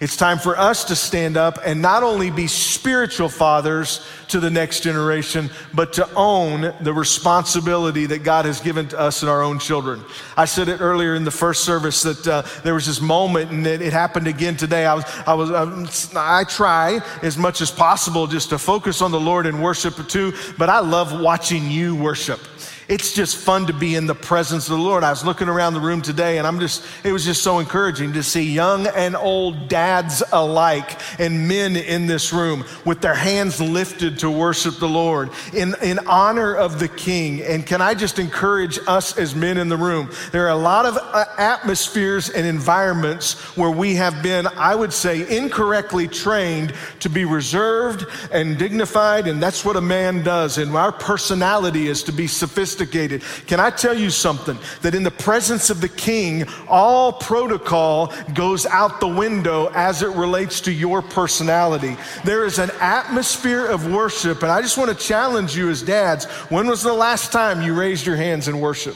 It's 0.01 0.17
time 0.17 0.39
for 0.39 0.57
us 0.57 0.85
to 0.85 0.95
stand 0.95 1.37
up 1.37 1.59
and 1.65 1.81
not 1.81 2.03
only 2.03 2.29
be 2.29 2.47
spiritual 2.47 3.29
fathers 3.29 4.05
to 4.27 4.41
the 4.41 4.49
next 4.49 4.81
generation, 4.81 5.49
but 5.73 5.93
to 5.93 6.09
own 6.15 6.73
the 6.81 6.93
responsibility 6.93 8.05
that 8.07 8.23
God 8.23 8.43
has 8.45 8.59
given 8.59 8.89
to 8.89 8.99
us 8.99 9.21
and 9.21 9.29
our 9.29 9.41
own 9.41 9.57
children. 9.57 10.03
I 10.35 10.45
said 10.45 10.67
it 10.67 10.81
earlier 10.81 11.15
in 11.15 11.23
the 11.23 11.31
first 11.31 11.63
service 11.63 12.01
that 12.01 12.27
uh, 12.27 12.41
there 12.63 12.73
was 12.73 12.87
this 12.87 12.99
moment, 12.99 13.51
and 13.51 13.65
it, 13.65 13.81
it, 13.81 13.93
happened 13.93 14.27
again 14.27 14.57
today. 14.57 14.85
I 14.85 14.95
was, 14.95 15.05
I 15.25 15.33
was, 15.33 16.13
I, 16.13 16.41
I 16.41 16.43
try 16.43 16.99
as 17.21 17.37
much 17.37 17.61
as 17.61 17.71
possible 17.71 18.27
just 18.27 18.49
to 18.49 18.57
focus 18.57 19.01
on 19.01 19.11
the 19.11 19.19
Lord 19.19 19.45
and 19.45 19.63
worship 19.63 19.95
too, 20.09 20.33
but 20.57 20.67
I 20.67 20.79
love 20.79 21.17
watching 21.21 21.71
you 21.71 21.95
worship. 21.95 22.41
It's 22.87 23.13
just 23.13 23.37
fun 23.37 23.65
to 23.65 23.73
be 23.73 23.95
in 23.95 24.05
the 24.05 24.13
presence 24.13 24.69
of 24.69 24.77
the 24.77 24.83
Lord. 24.83 25.03
I 25.03 25.09
was 25.09 25.25
looking 25.25 25.49
around 25.49 25.73
the 25.73 25.79
room 25.79 26.03
today 26.03 26.37
and 26.37 26.45
I'm 26.45 26.59
just, 26.59 26.85
it 27.03 27.11
was 27.11 27.25
just 27.25 27.41
so 27.41 27.57
encouraging 27.57 28.13
to 28.13 28.21
see 28.21 28.43
young 28.43 28.85
and 28.87 29.15
old 29.15 29.69
dads 29.69 30.21
alike 30.31 30.99
and 31.19 31.47
men 31.47 31.75
in 31.75 32.05
this 32.05 32.31
room 32.31 32.63
with 32.85 33.01
their 33.01 33.15
hands 33.15 33.59
lifted 33.59 34.19
to 34.19 34.29
worship 34.29 34.77
the 34.77 34.87
Lord 34.87 35.31
in, 35.53 35.73
in 35.81 35.97
honor 36.05 36.53
of 36.53 36.77
the 36.77 36.87
King. 36.87 37.41
And 37.41 37.65
can 37.65 37.81
I 37.81 37.95
just 37.95 38.19
encourage 38.19 38.77
us 38.87 39.17
as 39.17 39.33
men 39.33 39.57
in 39.57 39.67
the 39.67 39.77
room? 39.77 40.11
There 40.31 40.45
are 40.45 40.49
a 40.49 40.55
lot 40.55 40.85
of 40.85 40.97
uh, 40.97 41.25
atmospheres 41.39 42.29
and 42.29 42.45
environments 42.45 43.33
where 43.57 43.71
we 43.71 43.95
have 43.95 44.21
been, 44.21 44.45
I 44.45 44.75
would 44.75 44.93
say, 44.93 45.35
incorrectly 45.35 46.07
trained 46.07 46.73
to 46.99 47.09
be 47.09 47.25
reserved 47.25 48.05
and 48.31 48.59
dignified. 48.59 49.27
And 49.27 49.41
that's 49.41 49.65
what 49.65 49.75
a 49.75 49.81
man 49.81 50.21
does. 50.21 50.59
And 50.59 50.75
our 50.75 50.91
personality 50.91 51.87
is 51.87 52.03
to 52.03 52.11
be 52.11 52.27
sophisticated 52.27 52.74
sophisticated. 52.75 53.23
Can 53.47 53.59
I 53.59 53.69
tell 53.69 53.93
you 53.93 54.09
something? 54.09 54.57
That 54.81 54.95
in 54.95 55.03
the 55.03 55.11
presence 55.11 55.69
of 55.69 55.81
the 55.81 55.89
king, 55.89 56.45
all 56.67 57.13
protocol 57.13 58.13
goes 58.33 58.65
out 58.65 58.99
the 58.99 59.07
window 59.07 59.71
as 59.73 60.01
it 60.01 60.09
relates 60.09 60.61
to 60.61 60.71
your 60.71 61.01
personality. 61.01 61.97
There 62.23 62.45
is 62.45 62.59
an 62.59 62.71
atmosphere 62.79 63.65
of 63.65 63.91
worship, 63.91 64.43
and 64.43 64.51
I 64.51 64.61
just 64.61 64.77
want 64.77 64.91
to 64.91 64.95
challenge 64.95 65.55
you 65.55 65.69
as 65.69 65.81
dads 65.81 66.25
when 66.49 66.67
was 66.67 66.83
the 66.83 66.93
last 66.93 67.31
time 67.31 67.61
you 67.61 67.73
raised 67.73 68.05
your 68.05 68.17
hands 68.17 68.47
in 68.47 68.59
worship? 68.59 68.95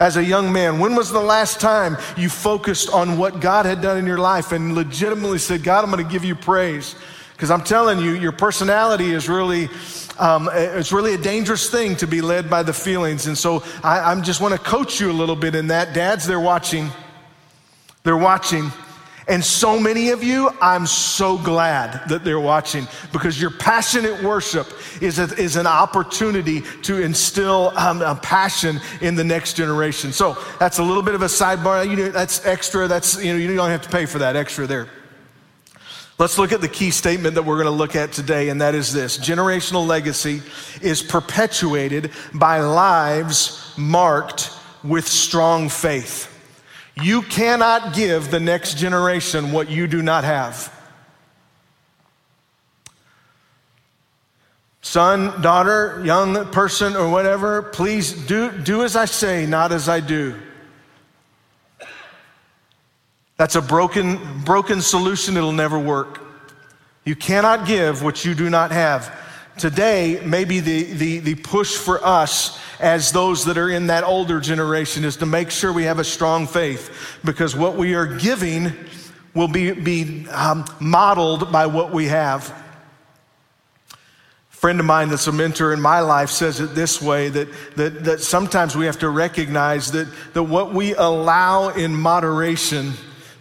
As 0.00 0.16
a 0.16 0.24
young 0.24 0.52
man, 0.52 0.80
when 0.80 0.96
was 0.96 1.12
the 1.12 1.20
last 1.20 1.60
time 1.60 1.96
you 2.16 2.28
focused 2.28 2.90
on 2.90 3.18
what 3.18 3.40
God 3.40 3.66
had 3.66 3.80
done 3.80 3.98
in 3.98 4.06
your 4.06 4.18
life 4.18 4.50
and 4.50 4.74
legitimately 4.74 5.38
said, 5.38 5.62
God, 5.62 5.84
I'm 5.84 5.92
going 5.92 6.04
to 6.04 6.12
give 6.12 6.24
you 6.24 6.34
praise? 6.34 6.96
Because 7.42 7.50
I'm 7.50 7.64
telling 7.64 7.98
you, 7.98 8.12
your 8.12 8.30
personality 8.30 9.10
is 9.10 9.28
really 9.28 9.68
um, 10.20 10.48
it's 10.52 10.92
really 10.92 11.14
a 11.14 11.18
dangerous 11.18 11.68
thing 11.68 11.96
to 11.96 12.06
be 12.06 12.20
led 12.20 12.48
by 12.48 12.62
the 12.62 12.72
feelings. 12.72 13.26
And 13.26 13.36
so 13.36 13.64
I, 13.82 14.12
I 14.12 14.20
just 14.20 14.40
want 14.40 14.54
to 14.54 14.60
coach 14.60 15.00
you 15.00 15.10
a 15.10 15.12
little 15.12 15.34
bit 15.34 15.56
in 15.56 15.66
that. 15.66 15.92
Dads, 15.92 16.24
they're 16.24 16.38
watching. 16.38 16.88
They're 18.04 18.16
watching. 18.16 18.70
And 19.26 19.44
so 19.44 19.76
many 19.76 20.10
of 20.10 20.22
you, 20.22 20.50
I'm 20.60 20.86
so 20.86 21.36
glad 21.36 22.08
that 22.10 22.22
they're 22.22 22.38
watching 22.38 22.86
because 23.12 23.40
your 23.40 23.50
passionate 23.50 24.22
worship 24.22 24.68
is, 25.00 25.18
a, 25.18 25.24
is 25.34 25.56
an 25.56 25.66
opportunity 25.66 26.60
to 26.82 27.02
instill 27.02 27.76
um, 27.76 28.02
a 28.02 28.14
passion 28.14 28.80
in 29.00 29.16
the 29.16 29.24
next 29.24 29.54
generation. 29.54 30.12
So 30.12 30.38
that's 30.60 30.78
a 30.78 30.82
little 30.84 31.02
bit 31.02 31.16
of 31.16 31.22
a 31.22 31.26
sidebar. 31.26 31.90
You 31.90 31.96
know, 31.96 32.08
that's 32.10 32.46
extra. 32.46 32.86
That's, 32.86 33.20
you 33.20 33.32
know, 33.32 33.38
you 33.40 33.52
don't 33.52 33.68
have 33.68 33.82
to 33.82 33.90
pay 33.90 34.06
for 34.06 34.20
that 34.20 34.36
extra 34.36 34.68
there. 34.68 34.86
Let's 36.22 36.38
look 36.38 36.52
at 36.52 36.60
the 36.60 36.68
key 36.68 36.92
statement 36.92 37.34
that 37.34 37.42
we're 37.42 37.56
going 37.56 37.64
to 37.64 37.72
look 37.72 37.96
at 37.96 38.12
today, 38.12 38.48
and 38.50 38.60
that 38.60 38.76
is 38.76 38.92
this 38.92 39.18
generational 39.18 39.84
legacy 39.84 40.40
is 40.80 41.02
perpetuated 41.02 42.12
by 42.32 42.60
lives 42.60 43.74
marked 43.76 44.56
with 44.84 45.04
strong 45.04 45.68
faith. 45.68 46.32
You 46.94 47.22
cannot 47.22 47.96
give 47.96 48.30
the 48.30 48.38
next 48.38 48.78
generation 48.78 49.50
what 49.50 49.68
you 49.68 49.88
do 49.88 50.00
not 50.00 50.22
have. 50.22 50.72
Son, 54.80 55.42
daughter, 55.42 56.00
young 56.04 56.52
person, 56.52 56.94
or 56.94 57.10
whatever, 57.10 57.62
please 57.62 58.12
do, 58.12 58.52
do 58.52 58.84
as 58.84 58.94
I 58.94 59.06
say, 59.06 59.44
not 59.44 59.72
as 59.72 59.88
I 59.88 59.98
do. 59.98 60.36
That's 63.42 63.56
a 63.56 63.60
broken, 63.60 64.20
broken 64.44 64.80
solution. 64.80 65.36
It'll 65.36 65.50
never 65.50 65.76
work. 65.76 66.20
You 67.04 67.16
cannot 67.16 67.66
give 67.66 68.00
what 68.00 68.24
you 68.24 68.36
do 68.36 68.48
not 68.48 68.70
have. 68.70 69.20
Today, 69.58 70.22
maybe 70.24 70.60
the, 70.60 70.84
the, 70.92 71.18
the 71.18 71.34
push 71.34 71.76
for 71.76 71.98
us 72.06 72.56
as 72.78 73.10
those 73.10 73.44
that 73.46 73.58
are 73.58 73.68
in 73.68 73.88
that 73.88 74.04
older 74.04 74.38
generation 74.38 75.04
is 75.04 75.16
to 75.16 75.26
make 75.26 75.50
sure 75.50 75.72
we 75.72 75.82
have 75.82 75.98
a 75.98 76.04
strong 76.04 76.46
faith 76.46 77.18
because 77.24 77.56
what 77.56 77.74
we 77.74 77.94
are 77.94 78.06
giving 78.06 78.72
will 79.34 79.48
be, 79.48 79.72
be 79.72 80.28
um, 80.28 80.64
modeled 80.78 81.50
by 81.50 81.66
what 81.66 81.90
we 81.90 82.06
have. 82.06 82.48
A 83.90 83.96
friend 84.54 84.78
of 84.78 84.86
mine 84.86 85.08
that's 85.08 85.26
a 85.26 85.32
mentor 85.32 85.72
in 85.72 85.80
my 85.80 85.98
life 85.98 86.30
says 86.30 86.60
it 86.60 86.76
this 86.76 87.02
way 87.02 87.28
that, 87.30 87.48
that, 87.74 88.04
that 88.04 88.20
sometimes 88.20 88.76
we 88.76 88.86
have 88.86 89.00
to 89.00 89.08
recognize 89.08 89.90
that, 89.90 90.06
that 90.32 90.44
what 90.44 90.72
we 90.72 90.94
allow 90.94 91.70
in 91.70 91.92
moderation 91.92 92.92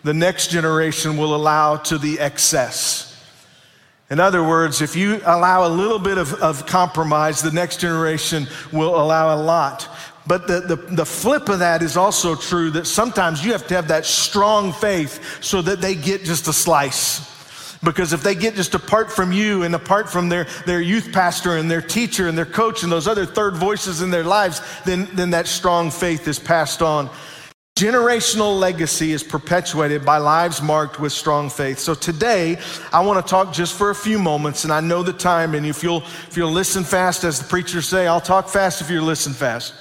the 0.03 0.13
next 0.13 0.50
generation 0.50 1.17
will 1.17 1.36
allow 1.36 1.77
to 1.77 1.98
the 1.98 2.20
excess. 2.20 3.08
In 4.10 4.20
other 4.20 4.43
words, 4.43 4.81
if 4.81 4.96
you 4.96 5.22
allow 5.25 5.65
a 5.65 5.70
little 5.70 6.00
bit 6.00 6.17
of, 6.17 6.34
of 6.36 6.65
compromise, 6.65 7.41
the 7.41 7.51
next 7.51 7.79
generation 7.79 8.46
will 8.74 9.01
allow 9.01 9.34
a 9.34 9.39
lot. 9.41 9.88
But 10.27 10.48
the, 10.48 10.60
the, 10.60 10.75
the, 10.75 11.05
flip 11.05 11.50
of 11.50 11.60
that 11.60 11.81
is 11.81 11.98
also 11.98 12.36
true 12.36 12.70
that 12.72 12.86
sometimes 12.86 13.43
you 13.43 13.53
have 13.53 13.65
to 13.67 13.74
have 13.74 13.88
that 13.88 14.05
strong 14.05 14.74
faith 14.74 15.43
so 15.43 15.62
that 15.62 15.81
they 15.81 15.96
get 15.96 16.24
just 16.24 16.48
a 16.48 16.53
slice. 16.53 17.31
Because 17.84 18.13
if 18.13 18.22
they 18.22 18.36
get 18.36 18.55
just 18.55 18.75
apart 18.75 19.12
from 19.12 19.31
you 19.31 19.63
and 19.63 19.74
apart 19.74 20.10
from 20.10 20.29
their, 20.29 20.43
their 20.65 20.81
youth 20.81 21.12
pastor 21.12 21.58
and 21.58 21.72
their 21.72 21.81
teacher 21.81 22.27
and 22.27 22.38
their 22.38 22.46
coach 22.46 22.84
and 22.84 22.91
those 22.91 23.08
other 23.08 23.25
third 23.25 23.55
voices 23.55 24.01
in 24.01 24.12
their 24.12 24.24
lives, 24.24 24.62
then, 24.86 25.08
then 25.13 25.31
that 25.31 25.48
strong 25.48 25.89
faith 25.89 26.27
is 26.27 26.38
passed 26.38 26.84
on. 26.84 27.10
Generational 27.82 28.60
legacy 28.60 29.12
is 29.12 29.24
perpetuated 29.24 30.06
by 30.06 30.18
lives 30.18 30.62
marked 30.62 31.00
with 31.00 31.12
strong 31.12 31.50
faith. 31.50 31.80
So 31.80 31.96
today, 31.96 32.60
I 32.94 33.00
want 33.00 33.26
to 33.26 33.28
talk 33.28 33.52
just 33.52 33.76
for 33.76 33.90
a 33.90 33.96
few 33.96 34.20
moments, 34.20 34.66
and 34.66 34.72
I 34.72 34.82
know 34.82 35.02
the 35.02 35.14
time, 35.14 35.56
and 35.56 35.66
if 35.66 35.82
you'll, 35.82 36.04
if 36.28 36.38
you'll 36.38 36.52
listen 36.52 36.84
fast, 36.84 37.24
as 37.24 37.40
the 37.40 37.46
preachers 37.46 37.88
say, 37.88 38.06
I'll 38.06 38.22
talk 38.22 38.50
fast 38.50 38.82
if 38.82 38.92
you 38.92 39.02
listen 39.02 39.34
fast. 39.34 39.74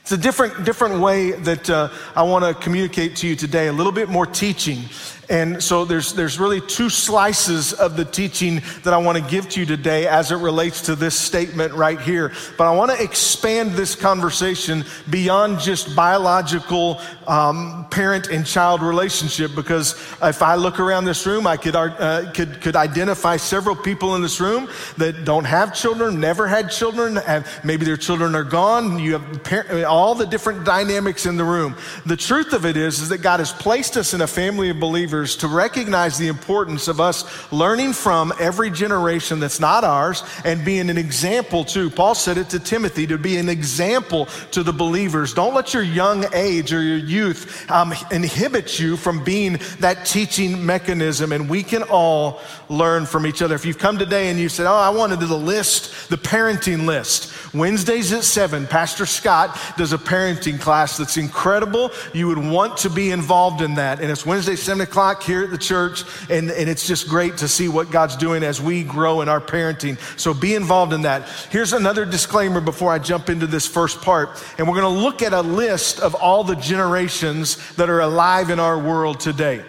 It's 0.00 0.12
a 0.12 0.16
different, 0.16 0.64
different 0.64 0.98
way 0.98 1.32
that 1.32 1.68
uh, 1.68 1.90
I 2.16 2.22
want 2.22 2.42
to 2.46 2.54
communicate 2.54 3.16
to 3.16 3.28
you 3.28 3.36
today, 3.36 3.66
a 3.66 3.72
little 3.74 3.92
bit 3.92 4.08
more 4.08 4.24
teaching. 4.24 4.84
And 5.28 5.62
so 5.62 5.84
there's, 5.84 6.12
there's 6.12 6.38
really 6.38 6.60
two 6.60 6.90
slices 6.90 7.72
of 7.72 7.96
the 7.96 8.04
teaching 8.04 8.62
that 8.82 8.92
I 8.92 8.98
want 8.98 9.18
to 9.18 9.30
give 9.30 9.48
to 9.50 9.60
you 9.60 9.66
today 9.66 10.06
as 10.06 10.30
it 10.30 10.36
relates 10.36 10.82
to 10.82 10.94
this 10.94 11.18
statement 11.18 11.72
right 11.72 12.00
here. 12.00 12.32
But 12.58 12.66
I 12.66 12.74
want 12.74 12.90
to 12.90 13.02
expand 13.02 13.72
this 13.72 13.94
conversation 13.94 14.84
beyond 15.08 15.60
just 15.60 15.96
biological 15.96 17.00
um, 17.26 17.86
parent 17.90 18.28
and 18.28 18.44
child 18.46 18.82
relationship 18.82 19.52
because 19.54 19.92
if 20.22 20.42
I 20.42 20.56
look 20.56 20.78
around 20.78 21.04
this 21.04 21.26
room, 21.26 21.46
I 21.46 21.56
could, 21.56 21.76
uh, 21.76 22.30
could, 22.32 22.60
could 22.60 22.76
identify 22.76 23.36
several 23.36 23.76
people 23.76 24.16
in 24.16 24.22
this 24.22 24.40
room 24.40 24.68
that 24.98 25.24
don't 25.24 25.44
have 25.44 25.74
children, 25.74 26.20
never 26.20 26.46
had 26.46 26.70
children, 26.70 27.16
have, 27.16 27.48
maybe 27.64 27.84
their 27.84 27.96
children 27.96 28.34
are 28.34 28.44
gone. 28.44 28.98
You 28.98 29.18
have 29.18 29.44
par- 29.44 29.84
all 29.86 30.14
the 30.14 30.26
different 30.26 30.64
dynamics 30.64 31.26
in 31.26 31.36
the 31.36 31.44
room. 31.44 31.76
The 32.04 32.16
truth 32.16 32.52
of 32.52 32.66
it 32.66 32.76
is, 32.76 33.00
is 33.00 33.08
that 33.08 33.18
God 33.18 33.40
has 33.40 33.52
placed 33.52 33.96
us 33.96 34.12
in 34.12 34.20
a 34.20 34.26
family 34.26 34.70
of 34.70 34.80
believers 34.80 35.13
believers 35.14 35.36
to 35.36 35.46
recognize 35.46 36.18
the 36.18 36.26
importance 36.26 36.88
of 36.88 37.00
us 37.00 37.24
learning 37.52 37.92
from 37.92 38.32
every 38.40 38.68
generation 38.68 39.38
that's 39.38 39.60
not 39.60 39.84
ours 39.84 40.24
and 40.44 40.64
being 40.64 40.90
an 40.90 40.98
example 40.98 41.64
too. 41.64 41.88
Paul 41.88 42.16
said 42.16 42.36
it 42.36 42.50
to 42.50 42.58
Timothy 42.58 43.06
to 43.06 43.16
be 43.16 43.36
an 43.36 43.48
example 43.48 44.26
to 44.50 44.64
the 44.64 44.72
believers. 44.72 45.32
Don't 45.32 45.54
let 45.54 45.72
your 45.72 45.84
young 45.84 46.24
age 46.34 46.72
or 46.72 46.82
your 46.82 46.98
youth 46.98 47.70
um, 47.70 47.94
inhibit 48.10 48.80
you 48.80 48.96
from 48.96 49.22
being 49.22 49.60
that 49.78 50.04
teaching 50.04 50.66
mechanism. 50.66 51.30
And 51.30 51.48
we 51.48 51.62
can 51.62 51.84
all 51.84 52.40
learn 52.68 53.06
from 53.06 53.24
each 53.24 53.40
other. 53.40 53.54
If 53.54 53.64
you've 53.64 53.78
come 53.78 53.98
today 53.98 54.30
and 54.30 54.38
you 54.38 54.48
said, 54.48 54.66
Oh, 54.66 54.74
I 54.74 54.90
wanted 54.90 55.20
to 55.20 55.26
the 55.26 55.38
list, 55.38 56.10
the 56.10 56.16
parenting 56.18 56.86
list. 56.86 57.32
Wednesdays 57.54 58.12
at 58.12 58.24
7, 58.24 58.66
Pastor 58.66 59.06
Scott 59.06 59.56
does 59.76 59.92
a 59.92 59.98
parenting 59.98 60.60
class 60.60 60.96
that's 60.96 61.16
incredible. 61.16 61.92
You 62.12 62.26
would 62.26 62.38
want 62.38 62.78
to 62.78 62.90
be 62.90 63.12
involved 63.12 63.60
in 63.60 63.74
that. 63.74 64.00
And 64.00 64.10
it's 64.10 64.26
Wednesday, 64.26 64.56
7 64.56 64.80
o'clock 64.80 65.03
o'clock 65.04 65.22
here 65.22 65.44
at 65.44 65.50
the 65.50 65.58
church, 65.58 66.02
and, 66.30 66.50
and 66.50 66.68
it's 66.68 66.86
just 66.86 67.08
great 67.08 67.36
to 67.36 67.46
see 67.46 67.68
what 67.68 67.90
God's 67.90 68.16
doing 68.16 68.42
as 68.42 68.60
we 68.60 68.82
grow 68.82 69.20
in 69.20 69.28
our 69.28 69.40
parenting. 69.40 69.98
So 70.18 70.32
be 70.32 70.54
involved 70.54 70.94
in 70.94 71.02
that. 71.02 71.28
Here's 71.50 71.74
another 71.74 72.06
disclaimer 72.06 72.60
before 72.60 72.90
I 72.90 72.98
jump 72.98 73.28
into 73.28 73.46
this 73.46 73.66
first 73.66 74.00
part. 74.00 74.30
And 74.56 74.66
we're 74.66 74.80
going 74.80 74.94
to 74.94 75.00
look 75.02 75.20
at 75.20 75.34
a 75.34 75.42
list 75.42 76.00
of 76.00 76.14
all 76.14 76.42
the 76.42 76.56
generations 76.56 77.58
that 77.74 77.90
are 77.90 78.00
alive 78.00 78.48
in 78.48 78.58
our 78.58 78.78
world 78.78 79.20
today 79.20 79.62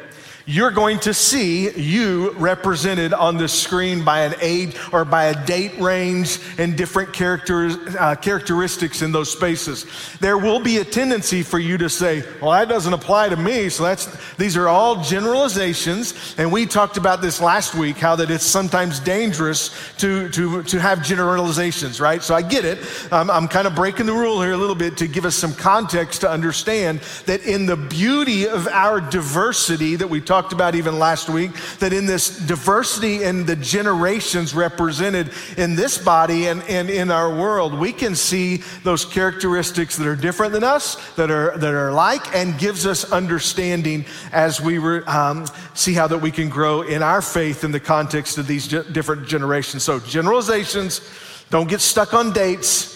you're 0.47 0.71
going 0.71 0.99
to 0.99 1.13
see 1.13 1.71
you 1.71 2.31
represented 2.33 3.13
on 3.13 3.37
the 3.37 3.47
screen 3.47 4.03
by 4.03 4.25
an 4.25 4.35
age 4.39 4.75
or 4.93 5.03
by 5.03 5.25
a 5.25 5.45
date 5.45 5.79
range 5.79 6.39
and 6.59 6.77
different 6.77 7.13
characters, 7.13 7.75
uh, 7.95 8.15
characteristics 8.15 9.01
in 9.01 9.11
those 9.11 9.31
spaces. 9.31 9.87
There 10.19 10.37
will 10.37 10.59
be 10.59 10.77
a 10.77 10.85
tendency 10.85 11.41
for 11.41 11.57
you 11.57 11.79
to 11.79 11.89
say, 11.89 12.23
well, 12.41 12.51
that 12.51 12.69
doesn't 12.69 12.93
apply 12.93 13.29
to 13.29 13.35
me. 13.35 13.69
So 13.69 13.83
that's, 13.83 14.35
these 14.35 14.55
are 14.55 14.67
all 14.67 15.01
generalizations. 15.01 16.35
And 16.37 16.51
we 16.51 16.67
talked 16.67 16.97
about 16.97 17.21
this 17.21 17.41
last 17.41 17.73
week, 17.73 17.97
how 17.97 18.15
that 18.17 18.29
it's 18.29 18.45
sometimes 18.45 18.99
dangerous 18.99 19.75
to, 19.97 20.29
to, 20.29 20.61
to 20.63 20.79
have 20.79 21.03
generalizations, 21.03 21.99
right? 21.99 22.21
So 22.21 22.35
I 22.35 22.43
get 22.43 22.65
it. 22.65 22.79
Um, 23.11 23.31
I'm 23.31 23.47
kind 23.47 23.65
of 23.65 23.73
breaking 23.73 24.05
the 24.05 24.13
rule 24.13 24.43
here 24.43 24.53
a 24.53 24.57
little 24.57 24.75
bit 24.75 24.97
to 24.97 25.07
give 25.07 25.25
us 25.25 25.35
some 25.35 25.55
context 25.55 26.21
to 26.21 26.29
understand 26.29 26.99
that 27.25 27.41
in 27.41 27.65
the 27.65 27.77
beauty 27.77 28.47
of 28.47 28.67
our 28.67 29.01
diversity 29.01 29.95
that 29.95 30.07
we 30.07 30.21
talk 30.21 30.34
talked 30.35 30.51
about 30.51 30.75
even 30.75 30.99
last 30.99 31.29
week 31.29 31.51
that 31.79 31.93
in 31.93 32.05
this 32.05 32.37
diversity 32.45 33.23
in 33.23 33.45
the 33.45 33.55
generations 33.55 34.53
represented 34.53 35.31
in 35.55 35.75
this 35.75 35.97
body 35.97 36.47
and, 36.47 36.61
and 36.63 36.89
in 36.89 37.09
our 37.09 37.33
world, 37.33 37.73
we 37.73 37.93
can 37.93 38.13
see 38.13 38.57
those 38.83 39.05
characteristics 39.05 39.95
that 39.95 40.05
are 40.05 40.15
different 40.15 40.51
than 40.51 40.61
us, 40.61 40.97
that 41.13 41.31
are, 41.31 41.57
that 41.57 41.73
are 41.73 41.93
like, 41.93 42.35
and 42.35 42.59
gives 42.59 42.85
us 42.85 43.09
understanding 43.13 44.03
as 44.33 44.59
we 44.59 44.77
re, 44.77 45.05
um, 45.05 45.45
see 45.73 45.93
how 45.93 46.05
that 46.05 46.19
we 46.19 46.31
can 46.31 46.49
grow 46.49 46.81
in 46.81 47.01
our 47.01 47.21
faith 47.21 47.63
in 47.63 47.71
the 47.71 47.79
context 47.79 48.37
of 48.37 48.45
these 48.45 48.67
ge- 48.67 48.91
different 48.91 49.25
generations. 49.25 49.83
So, 49.83 50.01
generalizations, 50.01 50.99
don't 51.49 51.69
get 51.69 51.79
stuck 51.79 52.13
on 52.13 52.33
dates 52.33 52.93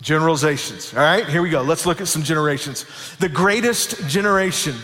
Generalizations. 0.00 0.94
All 0.94 1.00
right, 1.00 1.26
here 1.26 1.42
we 1.42 1.50
go. 1.50 1.62
Let's 1.62 1.84
look 1.84 2.00
at 2.00 2.06
some 2.06 2.22
generations. 2.22 2.86
The 3.18 3.28
greatest 3.28 4.06
generation. 4.06 4.76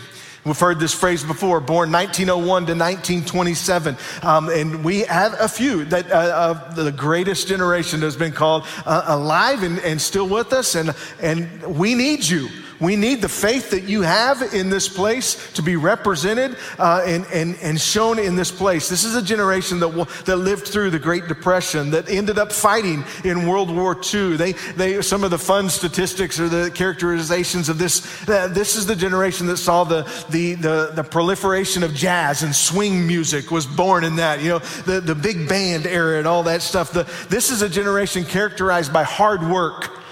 We've 0.44 0.58
heard 0.58 0.78
this 0.78 0.92
phrase 0.92 1.24
before, 1.24 1.58
born 1.60 1.90
1901 1.90 2.66
to 2.66 2.72
1927. 2.72 3.96
Um, 4.22 4.50
and 4.50 4.84
we 4.84 5.00
have 5.00 5.34
a 5.40 5.48
few 5.48 5.86
that 5.86 6.10
uh, 6.10 6.54
of 6.54 6.76
the 6.76 6.92
greatest 6.92 7.48
generation 7.48 8.00
that 8.00 8.06
has 8.06 8.16
been 8.16 8.32
called 8.32 8.66
uh, 8.84 9.04
alive 9.06 9.62
and, 9.62 9.78
and 9.78 10.00
still 10.00 10.28
with 10.28 10.52
us. 10.52 10.74
And, 10.74 10.94
and 11.20 11.62
we 11.62 11.94
need 11.94 12.28
you. 12.28 12.48
We 12.84 12.96
need 12.96 13.22
the 13.22 13.28
faith 13.28 13.70
that 13.70 13.84
you 13.84 14.02
have 14.02 14.42
in 14.54 14.68
this 14.68 14.88
place 14.88 15.52
to 15.54 15.62
be 15.62 15.76
represented 15.76 16.56
uh, 16.78 17.02
and, 17.06 17.24
and, 17.32 17.56
and 17.62 17.80
shown 17.80 18.18
in 18.18 18.36
this 18.36 18.50
place. 18.50 18.88
This 18.88 19.04
is 19.04 19.16
a 19.16 19.22
generation 19.22 19.80
that, 19.80 20.08
that 20.26 20.36
lived 20.36 20.68
through 20.68 20.90
the 20.90 20.98
Great 20.98 21.26
Depression, 21.26 21.90
that 21.90 22.10
ended 22.10 22.38
up 22.38 22.52
fighting 22.52 23.04
in 23.24 23.46
World 23.46 23.74
War 23.74 23.96
II. 23.96 24.36
They, 24.36 24.52
they, 24.52 25.00
some 25.02 25.24
of 25.24 25.30
the 25.30 25.38
fun 25.38 25.70
statistics 25.70 26.38
or 26.38 26.48
the 26.48 26.70
characterizations 26.70 27.68
of 27.68 27.78
this, 27.78 28.28
uh, 28.28 28.48
this 28.48 28.76
is 28.76 28.86
the 28.86 28.96
generation 28.96 29.46
that 29.46 29.56
saw 29.56 29.84
the, 29.84 30.02
the, 30.30 30.54
the, 30.54 30.90
the, 30.94 31.04
proliferation 31.04 31.82
of 31.82 31.94
jazz 31.94 32.42
and 32.42 32.54
swing 32.54 33.06
music 33.06 33.50
was 33.50 33.66
born 33.66 34.04
in 34.04 34.16
that, 34.16 34.42
you 34.42 34.48
know, 34.48 34.58
the, 34.58 35.00
the 35.00 35.14
big 35.14 35.48
band 35.48 35.86
era 35.86 36.18
and 36.18 36.26
all 36.26 36.42
that 36.42 36.60
stuff. 36.60 36.92
The, 36.92 37.04
this 37.28 37.50
is 37.50 37.62
a 37.62 37.68
generation 37.68 38.24
characterized 38.24 38.92
by 38.92 39.04
hard 39.04 39.42
work 39.48 40.03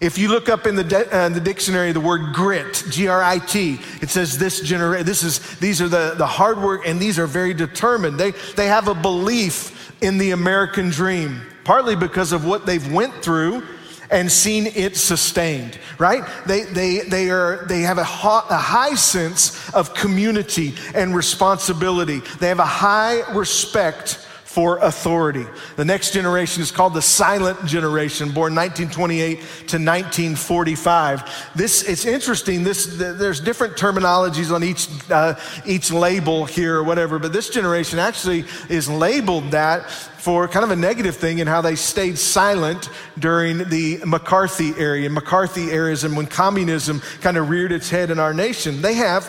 if 0.00 0.18
you 0.18 0.28
look 0.28 0.48
up 0.48 0.66
in 0.66 0.74
the, 0.76 1.08
uh, 1.10 1.28
the 1.30 1.40
dictionary 1.40 1.92
the 1.92 2.00
word 2.00 2.34
grit, 2.34 2.84
G 2.90 3.08
R 3.08 3.22
I 3.22 3.38
T, 3.38 3.78
it 4.02 4.10
says 4.10 4.38
this 4.38 4.60
generation, 4.60 5.06
this 5.06 5.22
is, 5.22 5.58
these 5.58 5.80
are 5.80 5.88
the, 5.88 6.14
the 6.18 6.26
hard 6.26 6.58
work 6.60 6.82
and 6.86 7.00
these 7.00 7.18
are 7.18 7.26
very 7.26 7.54
determined. 7.54 8.18
They, 8.18 8.32
they 8.56 8.66
have 8.66 8.88
a 8.88 8.94
belief 8.94 9.94
in 10.02 10.18
the 10.18 10.32
American 10.32 10.90
dream, 10.90 11.40
partly 11.64 11.96
because 11.96 12.32
of 12.32 12.44
what 12.44 12.66
they've 12.66 12.92
went 12.92 13.14
through 13.22 13.62
and 14.10 14.30
seen 14.30 14.66
it 14.66 14.96
sustained, 14.96 15.78
right? 15.98 16.22
They, 16.46 16.62
they, 16.64 17.00
they, 17.00 17.30
are, 17.30 17.64
they 17.66 17.80
have 17.80 17.98
a, 17.98 18.04
ha- 18.04 18.46
a 18.50 18.56
high 18.56 18.94
sense 18.94 19.72
of 19.74 19.94
community 19.94 20.74
and 20.94 21.16
responsibility. 21.16 22.20
They 22.38 22.48
have 22.48 22.60
a 22.60 22.66
high 22.66 23.22
respect 23.32 24.25
for 24.56 24.78
authority. 24.78 25.44
The 25.76 25.84
next 25.84 26.14
generation 26.14 26.62
is 26.62 26.70
called 26.70 26.94
the 26.94 27.02
silent 27.02 27.66
generation, 27.66 28.32
born 28.32 28.54
1928 28.54 29.36
to 29.38 29.76
1945. 29.76 31.50
This 31.54 31.82
it's 31.82 32.06
interesting. 32.06 32.64
This 32.64 32.86
there's 32.96 33.38
different 33.38 33.76
terminologies 33.76 34.50
on 34.50 34.64
each 34.64 34.88
uh, 35.10 35.34
each 35.66 35.92
label 35.92 36.46
here 36.46 36.76
or 36.76 36.84
whatever, 36.84 37.18
but 37.18 37.34
this 37.34 37.50
generation 37.50 37.98
actually 37.98 38.46
is 38.70 38.88
labeled 38.88 39.50
that 39.50 39.90
for 39.90 40.48
kind 40.48 40.64
of 40.64 40.70
a 40.70 40.76
negative 40.76 41.16
thing 41.16 41.40
in 41.40 41.46
how 41.46 41.60
they 41.60 41.76
stayed 41.76 42.16
silent 42.16 42.88
during 43.18 43.58
the 43.58 44.00
McCarthy 44.06 44.72
era, 44.78 45.06
McCarthy 45.10 45.70
and 45.70 46.16
when 46.16 46.26
communism 46.26 47.02
kind 47.20 47.36
of 47.36 47.50
reared 47.50 47.72
its 47.72 47.90
head 47.90 48.10
in 48.10 48.18
our 48.18 48.32
nation. 48.32 48.80
They 48.80 48.94
have 48.94 49.28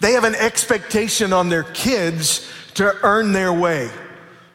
they 0.00 0.12
have 0.12 0.24
an 0.24 0.36
expectation 0.36 1.34
on 1.34 1.50
their 1.50 1.64
kids 1.64 2.50
to 2.78 2.96
earn 3.02 3.32
their 3.32 3.52
way. 3.52 3.90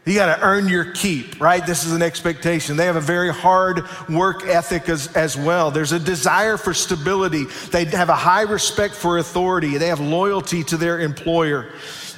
You 0.05 0.15
got 0.15 0.35
to 0.35 0.41
earn 0.43 0.67
your 0.67 0.91
keep, 0.91 1.39
right? 1.39 1.65
This 1.65 1.85
is 1.85 1.93
an 1.93 2.01
expectation. 2.01 2.75
They 2.75 2.87
have 2.87 2.97
a 2.97 3.01
very 3.01 3.31
hard 3.31 3.85
work 4.09 4.45
ethic 4.45 4.89
as, 4.89 5.07
as 5.15 5.37
well. 5.37 5.71
There's 5.71 5.93
a 5.93 5.99
desire 5.99 6.57
for 6.57 6.73
stability. 6.73 7.45
They 7.71 7.85
have 7.85 8.09
a 8.09 8.15
high 8.15 8.41
respect 8.41 8.95
for 8.95 9.17
authority. 9.17 9.77
They 9.77 9.87
have 9.87 10.01
loyalty 10.01 10.63
to 10.65 10.77
their 10.77 10.99
employer. 10.99 11.71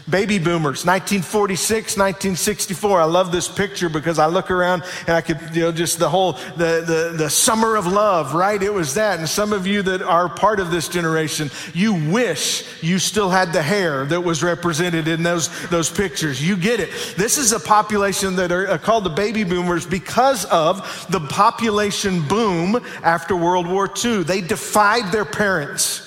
Baby 0.07 0.37
boomers, 0.37 0.85
1946, 0.85 1.97
1964. 1.97 3.01
I 3.01 3.05
love 3.05 3.31
this 3.31 3.47
picture 3.47 3.89
because 3.89 4.19
I 4.19 4.27
look 4.27 4.51
around 4.51 4.83
and 5.07 5.15
I 5.15 5.21
could, 5.21 5.39
you 5.55 5.63
know, 5.63 5.71
just 5.71 5.97
the 5.97 6.09
whole, 6.09 6.33
the, 6.33 6.83
the, 6.85 7.15
the 7.17 7.29
summer 7.29 7.75
of 7.75 7.87
love, 7.87 8.35
right? 8.35 8.61
It 8.61 8.71
was 8.71 8.93
that. 8.93 9.17
And 9.17 9.27
some 9.27 9.51
of 9.51 9.65
you 9.65 9.81
that 9.81 10.03
are 10.03 10.29
part 10.29 10.59
of 10.59 10.69
this 10.69 10.87
generation, 10.89 11.49
you 11.73 12.11
wish 12.11 12.83
you 12.83 12.99
still 12.99 13.31
had 13.31 13.51
the 13.51 13.63
hair 13.63 14.05
that 14.05 14.21
was 14.21 14.43
represented 14.43 15.07
in 15.07 15.23
those, 15.23 15.49
those 15.69 15.89
pictures. 15.89 16.45
You 16.45 16.55
get 16.55 16.79
it. 16.79 16.91
This 17.17 17.39
is 17.39 17.51
a 17.51 17.59
population 17.59 18.35
that 18.35 18.51
are 18.51 18.69
uh, 18.69 18.77
called 18.77 19.05
the 19.05 19.09
baby 19.09 19.43
boomers 19.43 19.87
because 19.87 20.45
of 20.45 21.07
the 21.09 21.19
population 21.19 22.21
boom 22.27 22.79
after 23.01 23.35
World 23.35 23.65
War 23.67 23.89
II. 24.03 24.21
They 24.21 24.41
defied 24.41 25.11
their 25.11 25.25
parents. 25.25 26.04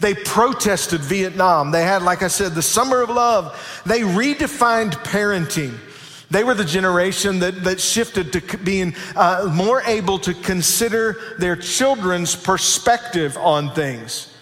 They 0.00 0.14
protested 0.14 1.00
Vietnam. 1.00 1.70
They 1.70 1.82
had, 1.82 2.02
like 2.02 2.22
I 2.22 2.28
said, 2.28 2.54
the 2.54 2.62
summer 2.62 3.02
of 3.02 3.10
love. 3.10 3.82
They 3.86 4.00
redefined 4.00 4.92
parenting. 5.04 5.78
They 6.30 6.42
were 6.42 6.54
the 6.54 6.64
generation 6.64 7.38
that, 7.40 7.62
that 7.64 7.80
shifted 7.80 8.32
to 8.32 8.58
being 8.58 8.94
uh, 9.14 9.50
more 9.54 9.82
able 9.82 10.18
to 10.20 10.34
consider 10.34 11.36
their 11.38 11.54
children's 11.54 12.34
perspective 12.34 13.36
on 13.36 13.72
things. 13.72 14.34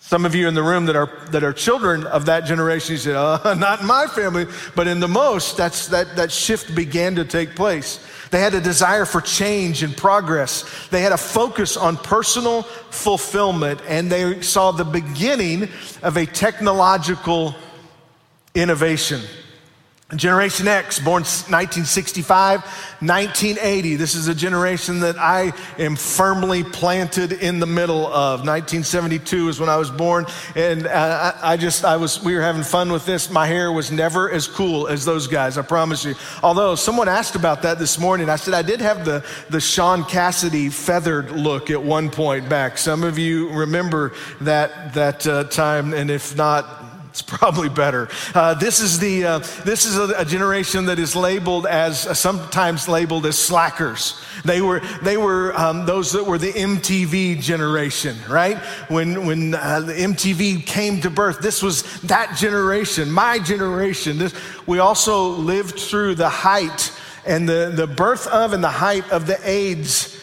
Some 0.00 0.24
of 0.24 0.34
you 0.34 0.46
in 0.46 0.54
the 0.54 0.62
room 0.62 0.86
that 0.86 0.94
are, 0.94 1.10
that 1.30 1.42
are 1.42 1.52
children 1.52 2.06
of 2.06 2.26
that 2.26 2.44
generation, 2.44 2.92
you 2.92 2.98
said, 2.98 3.16
uh, 3.16 3.54
not 3.58 3.80
in 3.80 3.86
my 3.86 4.06
family, 4.06 4.46
but 4.74 4.86
in 4.86 5.00
the 5.00 5.08
most, 5.08 5.56
that's, 5.56 5.88
that, 5.88 6.14
that 6.16 6.30
shift 6.30 6.74
began 6.74 7.16
to 7.16 7.24
take 7.24 7.56
place. 7.56 7.98
They 8.30 8.40
had 8.40 8.54
a 8.54 8.60
desire 8.60 9.04
for 9.04 9.20
change 9.20 9.82
and 9.82 9.96
progress. 9.96 10.64
They 10.90 11.02
had 11.02 11.12
a 11.12 11.16
focus 11.16 11.76
on 11.76 11.96
personal 11.96 12.62
fulfillment, 12.62 13.80
and 13.86 14.10
they 14.10 14.42
saw 14.42 14.72
the 14.72 14.84
beginning 14.84 15.68
of 16.02 16.16
a 16.16 16.26
technological 16.26 17.54
innovation. 18.54 19.20
Generation 20.14 20.68
X, 20.68 21.00
born 21.00 21.24
1965, 21.24 22.60
1980. 22.60 23.96
This 23.96 24.14
is 24.14 24.28
a 24.28 24.34
generation 24.36 25.00
that 25.00 25.18
I 25.18 25.52
am 25.80 25.96
firmly 25.96 26.62
planted 26.62 27.32
in 27.32 27.58
the 27.58 27.66
middle 27.66 28.06
of. 28.06 28.46
1972 28.46 29.48
is 29.48 29.58
when 29.58 29.68
I 29.68 29.76
was 29.76 29.90
born, 29.90 30.26
and 30.54 30.86
uh, 30.86 31.32
I 31.42 31.56
just, 31.56 31.84
I 31.84 31.96
was, 31.96 32.22
we 32.22 32.36
were 32.36 32.40
having 32.40 32.62
fun 32.62 32.92
with 32.92 33.04
this. 33.04 33.30
My 33.30 33.48
hair 33.48 33.72
was 33.72 33.90
never 33.90 34.30
as 34.30 34.46
cool 34.46 34.86
as 34.86 35.04
those 35.04 35.26
guys, 35.26 35.58
I 35.58 35.62
promise 35.62 36.04
you. 36.04 36.14
Although 36.40 36.76
someone 36.76 37.08
asked 37.08 37.34
about 37.34 37.62
that 37.62 37.80
this 37.80 37.98
morning, 37.98 38.30
I 38.30 38.36
said 38.36 38.54
I 38.54 38.62
did 38.62 38.80
have 38.80 39.04
the, 39.04 39.26
the 39.50 39.60
Shaun 39.60 40.04
Cassidy 40.04 40.68
feathered 40.68 41.32
look 41.32 41.68
at 41.68 41.82
one 41.82 42.10
point 42.10 42.48
back. 42.48 42.78
Some 42.78 43.02
of 43.02 43.18
you 43.18 43.50
remember 43.50 44.12
that, 44.40 44.94
that 44.94 45.26
uh, 45.26 45.44
time, 45.44 45.94
and 45.94 46.12
if 46.12 46.36
not, 46.36 46.85
it's 47.16 47.22
probably 47.22 47.70
better. 47.70 48.10
Uh, 48.34 48.52
this 48.52 48.78
is 48.78 48.98
the 48.98 49.24
uh, 49.24 49.38
this 49.64 49.86
is 49.86 49.96
a, 49.96 50.20
a, 50.20 50.24
generation 50.26 50.84
that 50.84 50.98
is 50.98 51.16
labeled 51.16 51.66
as 51.66 52.06
uh, 52.06 52.12
sometimes 52.12 52.88
labeled 52.88 53.24
as 53.24 53.38
slackers. 53.38 54.22
They 54.44 54.60
were 54.60 54.80
they 55.00 55.16
were 55.16 55.58
um, 55.58 55.86
those 55.86 56.12
that 56.12 56.24
were 56.24 56.36
the 56.36 56.52
MTV 56.52 57.40
generation, 57.40 58.18
right? 58.28 58.58
When 58.88 59.24
when 59.24 59.54
uh, 59.54 59.80
the 59.80 59.94
MTV 59.94 60.66
came 60.66 61.00
to 61.00 61.08
birth, 61.08 61.40
this 61.40 61.62
was 61.62 61.84
that 62.02 62.36
generation, 62.36 63.10
my 63.10 63.38
generation. 63.38 64.18
This, 64.18 64.34
we 64.66 64.78
also 64.78 65.28
lived 65.28 65.78
through 65.78 66.16
the 66.16 66.28
height 66.28 66.92
and 67.24 67.48
the 67.48 67.72
the 67.74 67.86
birth 67.86 68.26
of 68.26 68.52
and 68.52 68.62
the 68.62 68.68
height 68.68 69.10
of 69.10 69.26
the 69.26 69.38
AIDS 69.48 70.15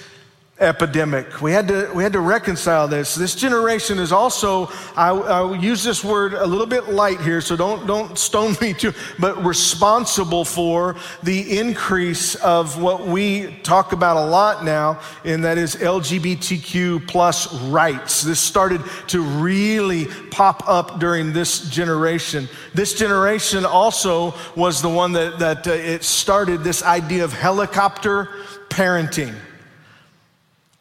epidemic. 0.63 1.41
We 1.41 1.51
had 1.51 1.67
to, 1.67 1.91
we 1.93 2.01
had 2.01 2.13
to 2.13 2.21
reconcile 2.21 2.87
this. 2.87 3.13
This 3.15 3.35
generation 3.35 3.99
is 3.99 4.11
also, 4.11 4.67
I, 4.95 5.09
I 5.09 5.57
use 5.57 5.83
this 5.83 6.03
word 6.03 6.33
a 6.33 6.45
little 6.45 6.65
bit 6.65 6.89
light 6.89 7.19
here, 7.21 7.41
so 7.41 7.55
don't, 7.55 7.85
don't 7.85 8.17
stone 8.17 8.55
me 8.61 8.73
too, 8.73 8.93
but 9.19 9.43
responsible 9.43 10.45
for 10.45 10.95
the 11.21 11.59
increase 11.59 12.35
of 12.35 12.81
what 12.81 13.05
we 13.05 13.59
talk 13.63 13.91
about 13.91 14.17
a 14.17 14.25
lot 14.25 14.63
now, 14.63 14.99
and 15.25 15.43
that 15.43 15.57
is 15.57 15.75
LGBTQ 15.75 17.07
plus 17.07 17.53
rights. 17.63 18.21
This 18.21 18.39
started 18.39 18.81
to 19.07 19.21
really 19.21 20.05
pop 20.31 20.67
up 20.67 20.99
during 20.99 21.33
this 21.33 21.69
generation. 21.69 22.47
This 22.73 22.93
generation 22.93 23.65
also 23.65 24.33
was 24.55 24.81
the 24.81 24.89
one 24.89 25.11
that, 25.13 25.39
that 25.39 25.67
uh, 25.67 25.71
it 25.71 26.03
started 26.03 26.63
this 26.63 26.83
idea 26.83 27.23
of 27.23 27.33
helicopter 27.33 28.29
parenting. 28.69 29.35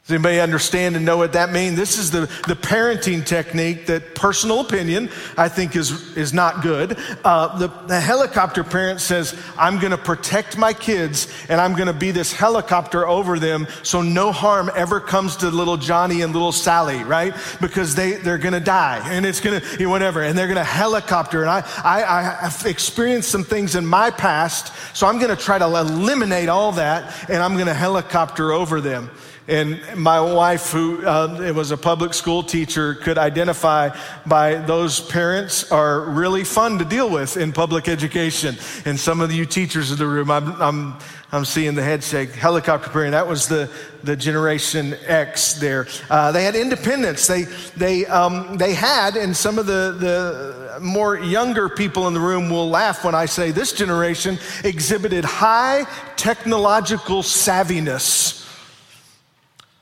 Does 0.05 0.15
anybody 0.15 0.41
understand 0.41 0.97
and 0.97 1.05
know 1.05 1.17
what 1.17 1.35
that 1.35 1.53
means? 1.53 1.77
This 1.77 1.97
is 1.97 2.11
the, 2.11 2.23
the 2.49 2.57
parenting 2.57 3.25
technique 3.25 3.87
that 3.87 4.17
personal 4.17 4.59
opinion 4.59 5.09
I 5.37 5.49
think 5.49 5.77
is, 5.77 6.17
is 6.17 6.33
not 6.33 6.61
good. 6.61 6.99
Uh, 7.23 7.57
the, 7.57 7.69
the 7.87 8.01
helicopter 8.01 8.65
parent 8.65 9.01
says, 9.01 9.41
I'm 9.57 9.79
going 9.79 9.93
to 9.93 9.97
protect 9.97 10.59
my 10.59 10.73
kids 10.73 11.33
and 11.49 11.61
I'm 11.61 11.75
going 11.75 11.87
to 11.87 11.93
be 11.93 12.11
this 12.11 12.33
helicopter 12.33 13.07
over 13.07 13.39
them 13.39 13.69
so 13.85 14.03
no 14.03 14.33
harm 14.33 14.73
ever 14.75 14.99
comes 14.99 15.37
to 15.37 15.51
little 15.51 15.77
Johnny 15.77 16.23
and 16.23 16.33
little 16.33 16.51
Sally, 16.51 17.05
right? 17.05 17.33
Because 17.61 17.95
they, 17.95 18.15
they're 18.15 18.39
going 18.39 18.55
to 18.55 18.61
die 18.61 19.01
and 19.09 19.25
it's 19.25 19.39
going 19.39 19.61
to, 19.61 19.87
whatever, 19.87 20.25
and 20.25 20.37
they're 20.37 20.49
going 20.49 20.57
to 20.57 20.65
helicopter. 20.65 21.43
And 21.43 21.51
I, 21.51 21.61
I, 21.85 22.47
I've 22.47 22.67
experienced 22.67 23.31
some 23.31 23.45
things 23.45 23.77
in 23.77 23.87
my 23.87 24.11
past, 24.11 24.73
so 24.97 25.07
I'm 25.07 25.19
going 25.19 25.35
to 25.35 25.41
try 25.41 25.59
to 25.59 25.65
eliminate 25.65 26.49
all 26.49 26.73
that 26.73 27.31
and 27.31 27.41
I'm 27.41 27.55
going 27.55 27.67
to 27.67 27.75
helicopter 27.75 28.51
over 28.51 28.81
them. 28.81 29.09
And 29.49 29.81
my 29.97 30.21
wife, 30.21 30.71
who 30.71 31.05
uh, 31.05 31.53
was 31.55 31.73
a 31.73 31.77
public 31.77 32.15
school 32.15 32.45
teacher, 32.45 32.95
could 32.95 33.19
identify 33.19 33.91
by 34.25 34.55
those 34.55 35.01
parents 35.01 35.73
are 35.73 36.03
really 36.03 36.45
fun 36.45 36.79
to 36.79 36.85
deal 36.85 37.11
with 37.11 37.37
in 37.37 37.53
public 37.53 37.89
education. 37.89 38.57
And 38.85 38.99
some 38.99 39.21
of 39.21 39.33
you 39.33 39.45
teachers 39.45 39.91
in 39.91 39.99
the 39.99 40.07
room, 40.07 40.31
I'm, 40.31 40.63
I'm, 40.63 40.99
I'm 41.33 41.45
seeing 41.45 41.75
the 41.75 41.83
head 41.83 42.05
shake. 42.05 42.31
Helicopter 42.31 42.89
parent, 42.91 43.13
that 43.13 43.27
was 43.27 43.49
the, 43.49 43.69
the 44.05 44.15
Generation 44.15 44.95
X 45.07 45.55
there. 45.55 45.89
Uh, 46.09 46.31
they 46.31 46.45
had 46.45 46.55
independence. 46.55 47.27
They, 47.27 47.45
they, 47.77 48.07
um, 48.07 48.59
they 48.59 48.75
had, 48.75 49.17
and 49.17 49.37
some 49.37 49.59
of 49.59 49.67
the, 49.67 49.97
the 49.99 50.79
more 50.81 51.19
younger 51.19 51.69
people 51.69 52.07
in 52.07 52.15
the 52.15 52.21
room 52.21 52.49
will 52.49 52.71
laugh 52.71 53.05
when 53.05 53.17
I 53.17 53.27
say 53.27 53.51
this 53.51 53.73
generation 53.73 54.39
exhibited 54.63 55.25
high 55.25 55.85
technological 56.17 57.23
savviness. 57.23 58.42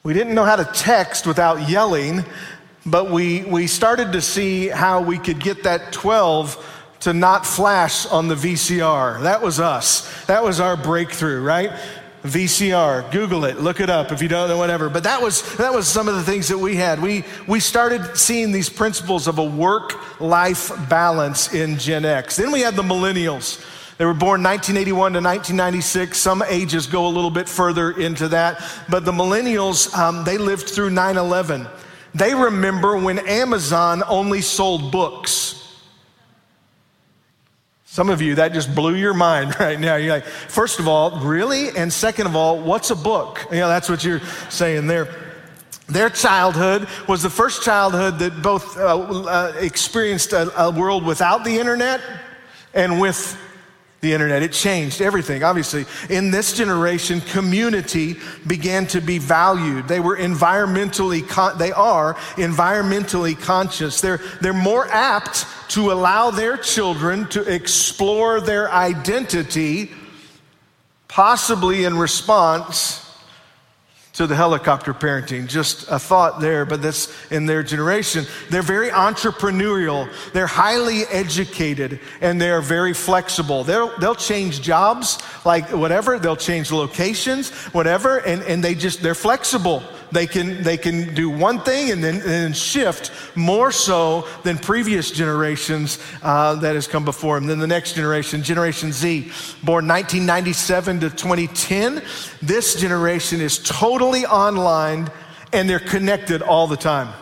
We 0.02 0.14
didn't 0.14 0.34
know 0.34 0.44
how 0.44 0.56
to 0.56 0.64
text 0.64 1.26
without 1.26 1.68
yelling, 1.68 2.24
but 2.86 3.10
we, 3.10 3.44
we 3.44 3.66
started 3.66 4.12
to 4.12 4.22
see 4.22 4.68
how 4.68 5.02
we 5.02 5.18
could 5.18 5.40
get 5.40 5.64
that 5.64 5.92
12 5.92 6.96
to 7.00 7.12
not 7.12 7.44
flash 7.44 8.06
on 8.06 8.26
the 8.26 8.34
VCR. 8.34 9.22
That 9.22 9.42
was 9.42 9.60
us. 9.60 10.24
That 10.24 10.42
was 10.42 10.58
our 10.58 10.74
breakthrough, 10.74 11.42
right? 11.42 11.70
VCR, 12.22 13.10
Google 13.12 13.44
it, 13.44 13.60
look 13.60 13.80
it 13.80 13.90
up 13.90 14.10
if 14.10 14.22
you 14.22 14.28
don't 14.28 14.48
know 14.48 14.56
whatever. 14.56 14.88
But 14.88 15.04
that 15.04 15.20
was 15.20 15.56
that 15.56 15.72
was 15.72 15.86
some 15.88 16.08
of 16.08 16.14
the 16.14 16.22
things 16.22 16.48
that 16.48 16.58
we 16.58 16.76
had. 16.76 17.00
We 17.00 17.24
we 17.46 17.60
started 17.60 18.14
seeing 18.16 18.52
these 18.52 18.68
principles 18.68 19.26
of 19.26 19.38
a 19.38 19.44
work-life 19.44 20.70
balance 20.90 21.54
in 21.54 21.78
Gen 21.78 22.04
X. 22.04 22.36
Then 22.36 22.52
we 22.52 22.60
had 22.60 22.76
the 22.76 22.82
millennials. 22.82 23.64
They 24.00 24.06
were 24.06 24.14
born 24.14 24.42
1981 24.42 25.12
to 25.12 25.18
1996. 25.18 26.16
Some 26.16 26.42
ages 26.48 26.86
go 26.86 27.06
a 27.06 27.12
little 27.12 27.30
bit 27.30 27.46
further 27.46 27.90
into 27.90 28.28
that. 28.28 28.64
But 28.88 29.04
the 29.04 29.12
millennials, 29.12 29.94
um, 29.94 30.24
they 30.24 30.38
lived 30.38 30.70
through 30.70 30.88
9 30.88 31.18
11. 31.18 31.66
They 32.14 32.34
remember 32.34 32.96
when 32.96 33.18
Amazon 33.18 34.02
only 34.08 34.40
sold 34.40 34.90
books. 34.90 35.82
Some 37.84 38.08
of 38.08 38.22
you, 38.22 38.36
that 38.36 38.54
just 38.54 38.74
blew 38.74 38.94
your 38.94 39.12
mind 39.12 39.54
right 39.60 39.78
now. 39.78 39.96
You're 39.96 40.14
like, 40.14 40.24
first 40.24 40.80
of 40.80 40.88
all, 40.88 41.20
really? 41.20 41.68
And 41.76 41.92
second 41.92 42.26
of 42.26 42.34
all, 42.34 42.58
what's 42.58 42.88
a 42.88 42.96
book? 42.96 43.46
You 43.50 43.58
know, 43.58 43.68
that's 43.68 43.90
what 43.90 44.02
you're 44.02 44.22
saying 44.48 44.86
there. 44.86 45.14
Their 45.88 46.08
childhood 46.08 46.88
was 47.06 47.22
the 47.22 47.28
first 47.28 47.64
childhood 47.64 48.18
that 48.20 48.40
both 48.40 48.78
uh, 48.78 48.98
uh, 48.98 49.52
experienced 49.60 50.32
a, 50.32 50.58
a 50.58 50.70
world 50.70 51.04
without 51.04 51.44
the 51.44 51.58
internet 51.58 52.00
and 52.72 52.98
with 52.98 53.36
the 54.00 54.12
internet. 54.12 54.42
It 54.42 54.52
changed 54.52 55.00
everything, 55.02 55.42
obviously. 55.42 55.84
In 56.08 56.30
this 56.30 56.54
generation, 56.54 57.20
community 57.20 58.16
began 58.46 58.86
to 58.88 59.00
be 59.00 59.18
valued. 59.18 59.88
They 59.88 60.00
were 60.00 60.16
environmentally, 60.16 61.28
con- 61.28 61.58
they 61.58 61.72
are 61.72 62.14
environmentally 62.36 63.38
conscious. 63.38 64.00
They're, 64.00 64.20
they're 64.40 64.52
more 64.52 64.86
apt 64.88 65.46
to 65.70 65.92
allow 65.92 66.30
their 66.30 66.56
children 66.56 67.26
to 67.28 67.42
explore 67.42 68.40
their 68.40 68.70
identity, 68.72 69.90
possibly 71.08 71.84
in 71.84 71.98
response 71.98 73.09
to 74.20 74.26
the 74.26 74.36
helicopter 74.36 74.92
parenting. 74.92 75.48
Just 75.48 75.88
a 75.90 75.98
thought 75.98 76.40
there, 76.40 76.66
but 76.66 76.82
that's 76.82 77.08
in 77.30 77.46
their 77.46 77.62
generation. 77.62 78.26
They're 78.50 78.60
very 78.60 78.90
entrepreneurial, 78.90 80.12
they're 80.34 80.46
highly 80.46 81.04
educated, 81.04 82.00
and 82.20 82.38
they're 82.38 82.60
very 82.60 82.92
flexible. 82.92 83.64
They'll, 83.64 83.96
they'll 83.98 84.14
change 84.14 84.60
jobs, 84.60 85.18
like 85.46 85.70
whatever, 85.70 86.18
they'll 86.18 86.36
change 86.36 86.70
locations, 86.70 87.48
whatever, 87.72 88.18
and, 88.18 88.42
and 88.42 88.62
they 88.62 88.74
just, 88.74 89.02
they're 89.02 89.14
flexible. 89.14 89.82
They 90.12 90.26
can, 90.26 90.62
they 90.62 90.76
can 90.76 91.14
do 91.14 91.30
one 91.30 91.60
thing 91.60 91.90
and 91.90 92.02
then, 92.02 92.16
and 92.16 92.24
then 92.24 92.52
shift 92.52 93.12
more 93.36 93.70
so 93.70 94.26
than 94.42 94.58
previous 94.58 95.10
generations 95.10 95.98
uh, 96.22 96.56
that 96.56 96.74
has 96.74 96.86
come 96.86 97.04
before 97.04 97.38
them. 97.38 97.46
Then 97.46 97.58
the 97.58 97.66
next 97.66 97.94
generation, 97.94 98.42
Generation 98.42 98.92
Z, 98.92 99.30
born 99.62 99.86
1997 99.86 101.00
to 101.00 101.10
2010, 101.10 102.02
this 102.42 102.80
generation 102.80 103.40
is 103.40 103.58
totally 103.58 104.26
online 104.26 105.08
and 105.52 105.68
they're 105.68 105.78
connected 105.78 106.42
all 106.42 106.66
the 106.66 106.76
time. 106.76 107.12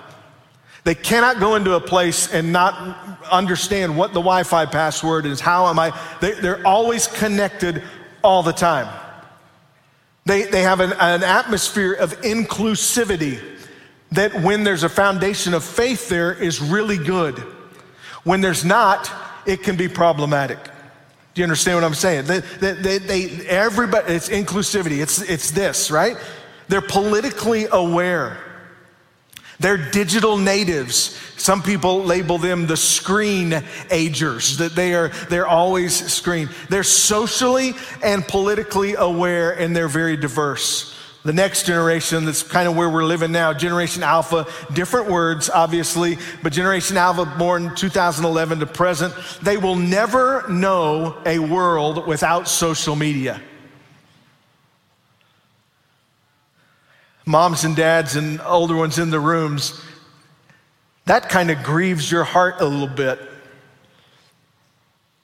They 0.84 0.94
cannot 0.94 1.38
go 1.38 1.56
into 1.56 1.74
a 1.74 1.80
place 1.80 2.32
and 2.32 2.52
not 2.52 3.20
understand 3.30 3.96
what 3.96 4.14
the 4.14 4.20
Wi 4.20 4.42
Fi 4.42 4.64
password 4.64 5.26
is. 5.26 5.40
How 5.40 5.66
am 5.66 5.78
I? 5.78 5.98
They, 6.20 6.32
are 6.48 6.64
always 6.66 7.06
connected 7.06 7.82
all 8.22 8.42
the 8.42 8.52
time. 8.52 8.88
They, 10.24 10.42
they 10.44 10.62
have 10.62 10.80
an, 10.80 10.92
an 10.92 11.22
atmosphere 11.22 11.92
of 11.94 12.20
inclusivity 12.22 13.40
that 14.12 14.34
when 14.42 14.64
there's 14.64 14.82
a 14.82 14.88
foundation 14.88 15.54
of 15.54 15.64
faith 15.64 16.08
there 16.08 16.32
is 16.32 16.60
really 16.60 16.98
good. 16.98 17.38
When 18.24 18.40
there's 18.40 18.64
not, 18.64 19.10
it 19.46 19.62
can 19.62 19.76
be 19.76 19.88
problematic. 19.88 20.58
Do 21.34 21.40
you 21.40 21.44
understand 21.44 21.76
what 21.76 21.84
I'm 21.84 21.94
saying? 21.94 22.26
They, 22.26 22.40
they, 22.40 22.98
they, 22.98 23.46
everybody, 23.46 24.12
it's 24.12 24.28
inclusivity. 24.28 25.00
It's, 25.00 25.20
it's 25.22 25.50
this, 25.50 25.90
right? 25.90 26.16
They're 26.68 26.80
politically 26.80 27.66
aware. 27.70 28.38
They're 29.60 29.90
digital 29.90 30.36
natives. 30.36 31.18
Some 31.36 31.62
people 31.62 32.04
label 32.04 32.38
them 32.38 32.66
the 32.66 32.76
screen 32.76 33.62
agers, 33.90 34.58
that 34.58 34.74
they 34.74 34.94
are, 34.94 35.08
they're 35.28 35.46
always 35.46 35.94
screen. 36.12 36.48
They're 36.68 36.84
socially 36.84 37.72
and 38.02 38.26
politically 38.26 38.94
aware 38.94 39.52
and 39.52 39.74
they're 39.74 39.88
very 39.88 40.16
diverse. 40.16 40.94
The 41.24 41.32
next 41.32 41.66
generation, 41.66 42.24
that's 42.24 42.44
kind 42.44 42.68
of 42.68 42.76
where 42.76 42.88
we're 42.88 43.04
living 43.04 43.32
now, 43.32 43.52
Generation 43.52 44.04
Alpha, 44.04 44.46
different 44.72 45.10
words, 45.10 45.50
obviously, 45.50 46.16
but 46.42 46.52
Generation 46.52 46.96
Alpha, 46.96 47.26
born 47.26 47.74
2011 47.74 48.60
to 48.60 48.66
present, 48.66 49.12
they 49.42 49.56
will 49.56 49.74
never 49.74 50.48
know 50.48 51.20
a 51.26 51.40
world 51.40 52.06
without 52.06 52.48
social 52.48 52.94
media. 52.94 53.42
Moms 57.28 57.62
and 57.64 57.76
dads 57.76 58.16
and 58.16 58.40
older 58.40 58.74
ones 58.74 58.98
in 58.98 59.10
the 59.10 59.20
rooms, 59.20 59.80
that 61.04 61.28
kind 61.28 61.50
of 61.50 61.62
grieves 61.62 62.10
your 62.10 62.24
heart 62.24 62.56
a 62.60 62.64
little 62.64 62.88
bit. 62.88 63.20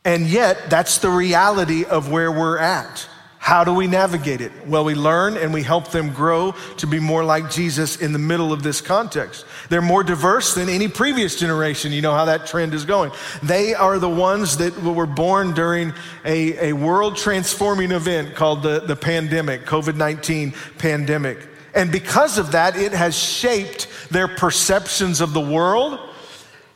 And 0.04 0.26
yet, 0.26 0.68
that's 0.68 0.98
the 0.98 1.10
reality 1.10 1.84
of 1.84 2.10
where 2.10 2.30
we're 2.30 2.58
at. 2.58 3.08
How 3.38 3.62
do 3.64 3.74
we 3.74 3.86
navigate 3.86 4.40
it? 4.40 4.52
Well, 4.66 4.84
we 4.86 4.94
learn 4.94 5.36
and 5.36 5.52
we 5.52 5.62
help 5.62 5.88
them 5.88 6.14
grow 6.14 6.52
to 6.78 6.86
be 6.86 6.98
more 6.98 7.22
like 7.24 7.50
Jesus 7.50 8.00
in 8.00 8.14
the 8.14 8.18
middle 8.18 8.54
of 8.54 8.62
this 8.62 8.80
context. 8.80 9.44
They're 9.68 9.82
more 9.82 10.02
diverse 10.02 10.54
than 10.54 10.70
any 10.70 10.88
previous 10.88 11.38
generation. 11.38 11.92
You 11.92 12.00
know 12.00 12.14
how 12.14 12.24
that 12.24 12.46
trend 12.46 12.72
is 12.72 12.86
going. 12.86 13.12
They 13.42 13.74
are 13.74 13.98
the 13.98 14.08
ones 14.08 14.56
that 14.58 14.82
were 14.82 15.06
born 15.06 15.52
during 15.52 15.92
a, 16.24 16.70
a 16.70 16.72
world 16.72 17.16
transforming 17.16 17.92
event 17.92 18.34
called 18.34 18.62
the, 18.62 18.80
the 18.80 18.96
pandemic, 18.96 19.66
COVID 19.66 19.96
19 19.96 20.54
pandemic. 20.78 21.38
And 21.74 21.90
because 21.90 22.38
of 22.38 22.52
that, 22.52 22.76
it 22.76 22.92
has 22.92 23.16
shaped 23.16 23.88
their 24.10 24.28
perceptions 24.28 25.20
of 25.20 25.32
the 25.32 25.40
world, 25.40 25.98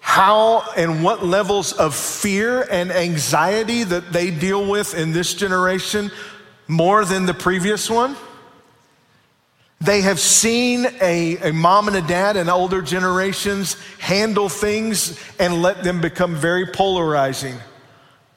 how 0.00 0.64
and 0.76 1.04
what 1.04 1.24
levels 1.24 1.72
of 1.72 1.94
fear 1.94 2.66
and 2.70 2.90
anxiety 2.90 3.84
that 3.84 4.12
they 4.12 4.30
deal 4.30 4.68
with 4.68 4.94
in 4.94 5.12
this 5.12 5.34
generation 5.34 6.10
more 6.66 7.04
than 7.04 7.26
the 7.26 7.34
previous 7.34 7.88
one. 7.88 8.16
They 9.80 10.00
have 10.00 10.18
seen 10.18 10.86
a, 11.00 11.36
a 11.50 11.52
mom 11.52 11.86
and 11.86 11.96
a 11.96 12.02
dad 12.02 12.36
and 12.36 12.50
older 12.50 12.82
generations 12.82 13.76
handle 14.00 14.48
things 14.48 15.18
and 15.38 15.62
let 15.62 15.84
them 15.84 16.00
become 16.00 16.34
very 16.34 16.66
polarizing. 16.66 17.56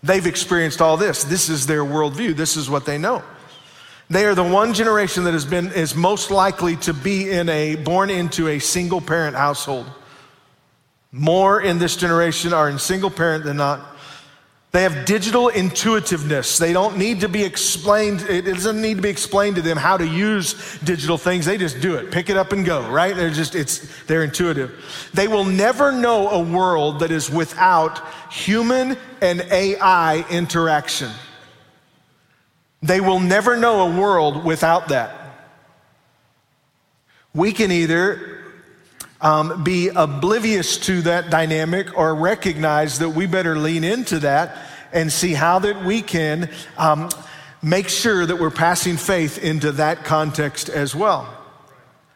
They've 0.04 0.26
experienced 0.28 0.82
all 0.82 0.97
this. 0.97 1.24
This 1.24 1.50
is 1.50 1.65
their 1.65 1.84
worldview. 1.84 2.36
This 2.36 2.58
is 2.58 2.69
what 2.69 2.86
they 2.86 3.00
know. 3.00 3.24
They 4.12 4.26
are 4.26 4.36
the 4.36 4.43
one 4.43 4.74
generation 4.74 5.24
that 5.24 5.32
has 5.32 5.45
been 5.45 5.71
is 5.71 5.95
most 5.95 6.32
likely 6.32 6.76
to 6.78 6.93
be 6.93 7.32
in 7.32 7.47
a 7.47 7.78
born 7.78 8.10
into 8.10 8.50
a 8.50 8.60
single 8.60 9.00
parent 9.00 9.38
household. 9.38 9.89
More 11.13 11.62
in 11.62 11.80
this 11.80 11.95
generation 11.95 12.52
are 12.52 12.67
in 12.67 12.78
single 12.78 13.10
parent 13.10 13.45
than 13.45 13.56
not. 13.56 13.80
They 14.74 14.84
have 14.84 15.06
digital 15.06 15.47
intuitiveness. 15.47 16.58
They 16.58 16.74
don't 16.74 16.97
need 16.97 17.21
to 17.21 17.30
be 17.30 17.45
explained, 17.45 18.24
it 18.24 18.41
doesn't 18.41 18.82
need 18.82 18.95
to 18.95 19.02
be 19.02 19.08
explained 19.08 19.56
to 19.56 19.62
them 19.62 19.78
how 19.78 19.95
to 19.95 20.06
use 20.06 20.78
digital 20.80 21.17
things. 21.17 21.45
They 21.45 21.58
just 21.58 21.80
do 21.80 21.95
it. 21.95 22.12
Pick 22.12 22.30
it 22.30 22.36
up 22.36 22.52
and 22.52 22.65
go, 22.65 22.89
right? 22.89 23.15
They're 23.15 23.30
just, 23.30 23.56
it's, 23.56 24.04
they're 24.08 24.26
intuitive. 24.26 25.10
They 25.13 25.30
will 25.30 25.45
never 25.45 25.89
know 25.93 26.28
a 26.32 26.39
world 26.43 27.00
that 27.00 27.12
is 27.12 27.30
without 27.30 28.06
human 28.30 28.97
and 29.21 29.39
AI 29.50 30.26
interaction. 30.30 31.12
They 32.82 33.00
will 33.00 33.20
never 33.20 33.58
know 33.58 33.88
a 33.88 34.00
world 34.00 34.44
without 34.44 34.89
that. 34.89 35.17
We 37.34 37.54
can 37.54 37.72
either 37.72 38.41
um, 39.22 39.63
be 39.63 39.89
oblivious 39.89 40.78
to 40.80 41.02
that 41.04 41.30
dynamic 41.30 41.98
or 41.98 42.15
recognize 42.15 43.00
that 43.00 43.10
we 43.10 43.28
better 43.28 43.58
lean 43.58 43.84
into 43.84 44.20
that 44.20 44.58
and 44.91 45.12
see 45.12 45.34
how 45.34 45.60
that 45.60 45.86
we 45.86 46.02
can 46.02 46.50
um, 46.78 47.10
make 47.62 47.88
sure 47.88 48.26
that 48.26 48.38
we're 48.38 48.50
passing 48.50 48.98
faith 48.98 49.38
into 49.38 49.72
that 49.74 50.04
context 50.04 50.70
as 50.70 50.96
well. 50.96 51.38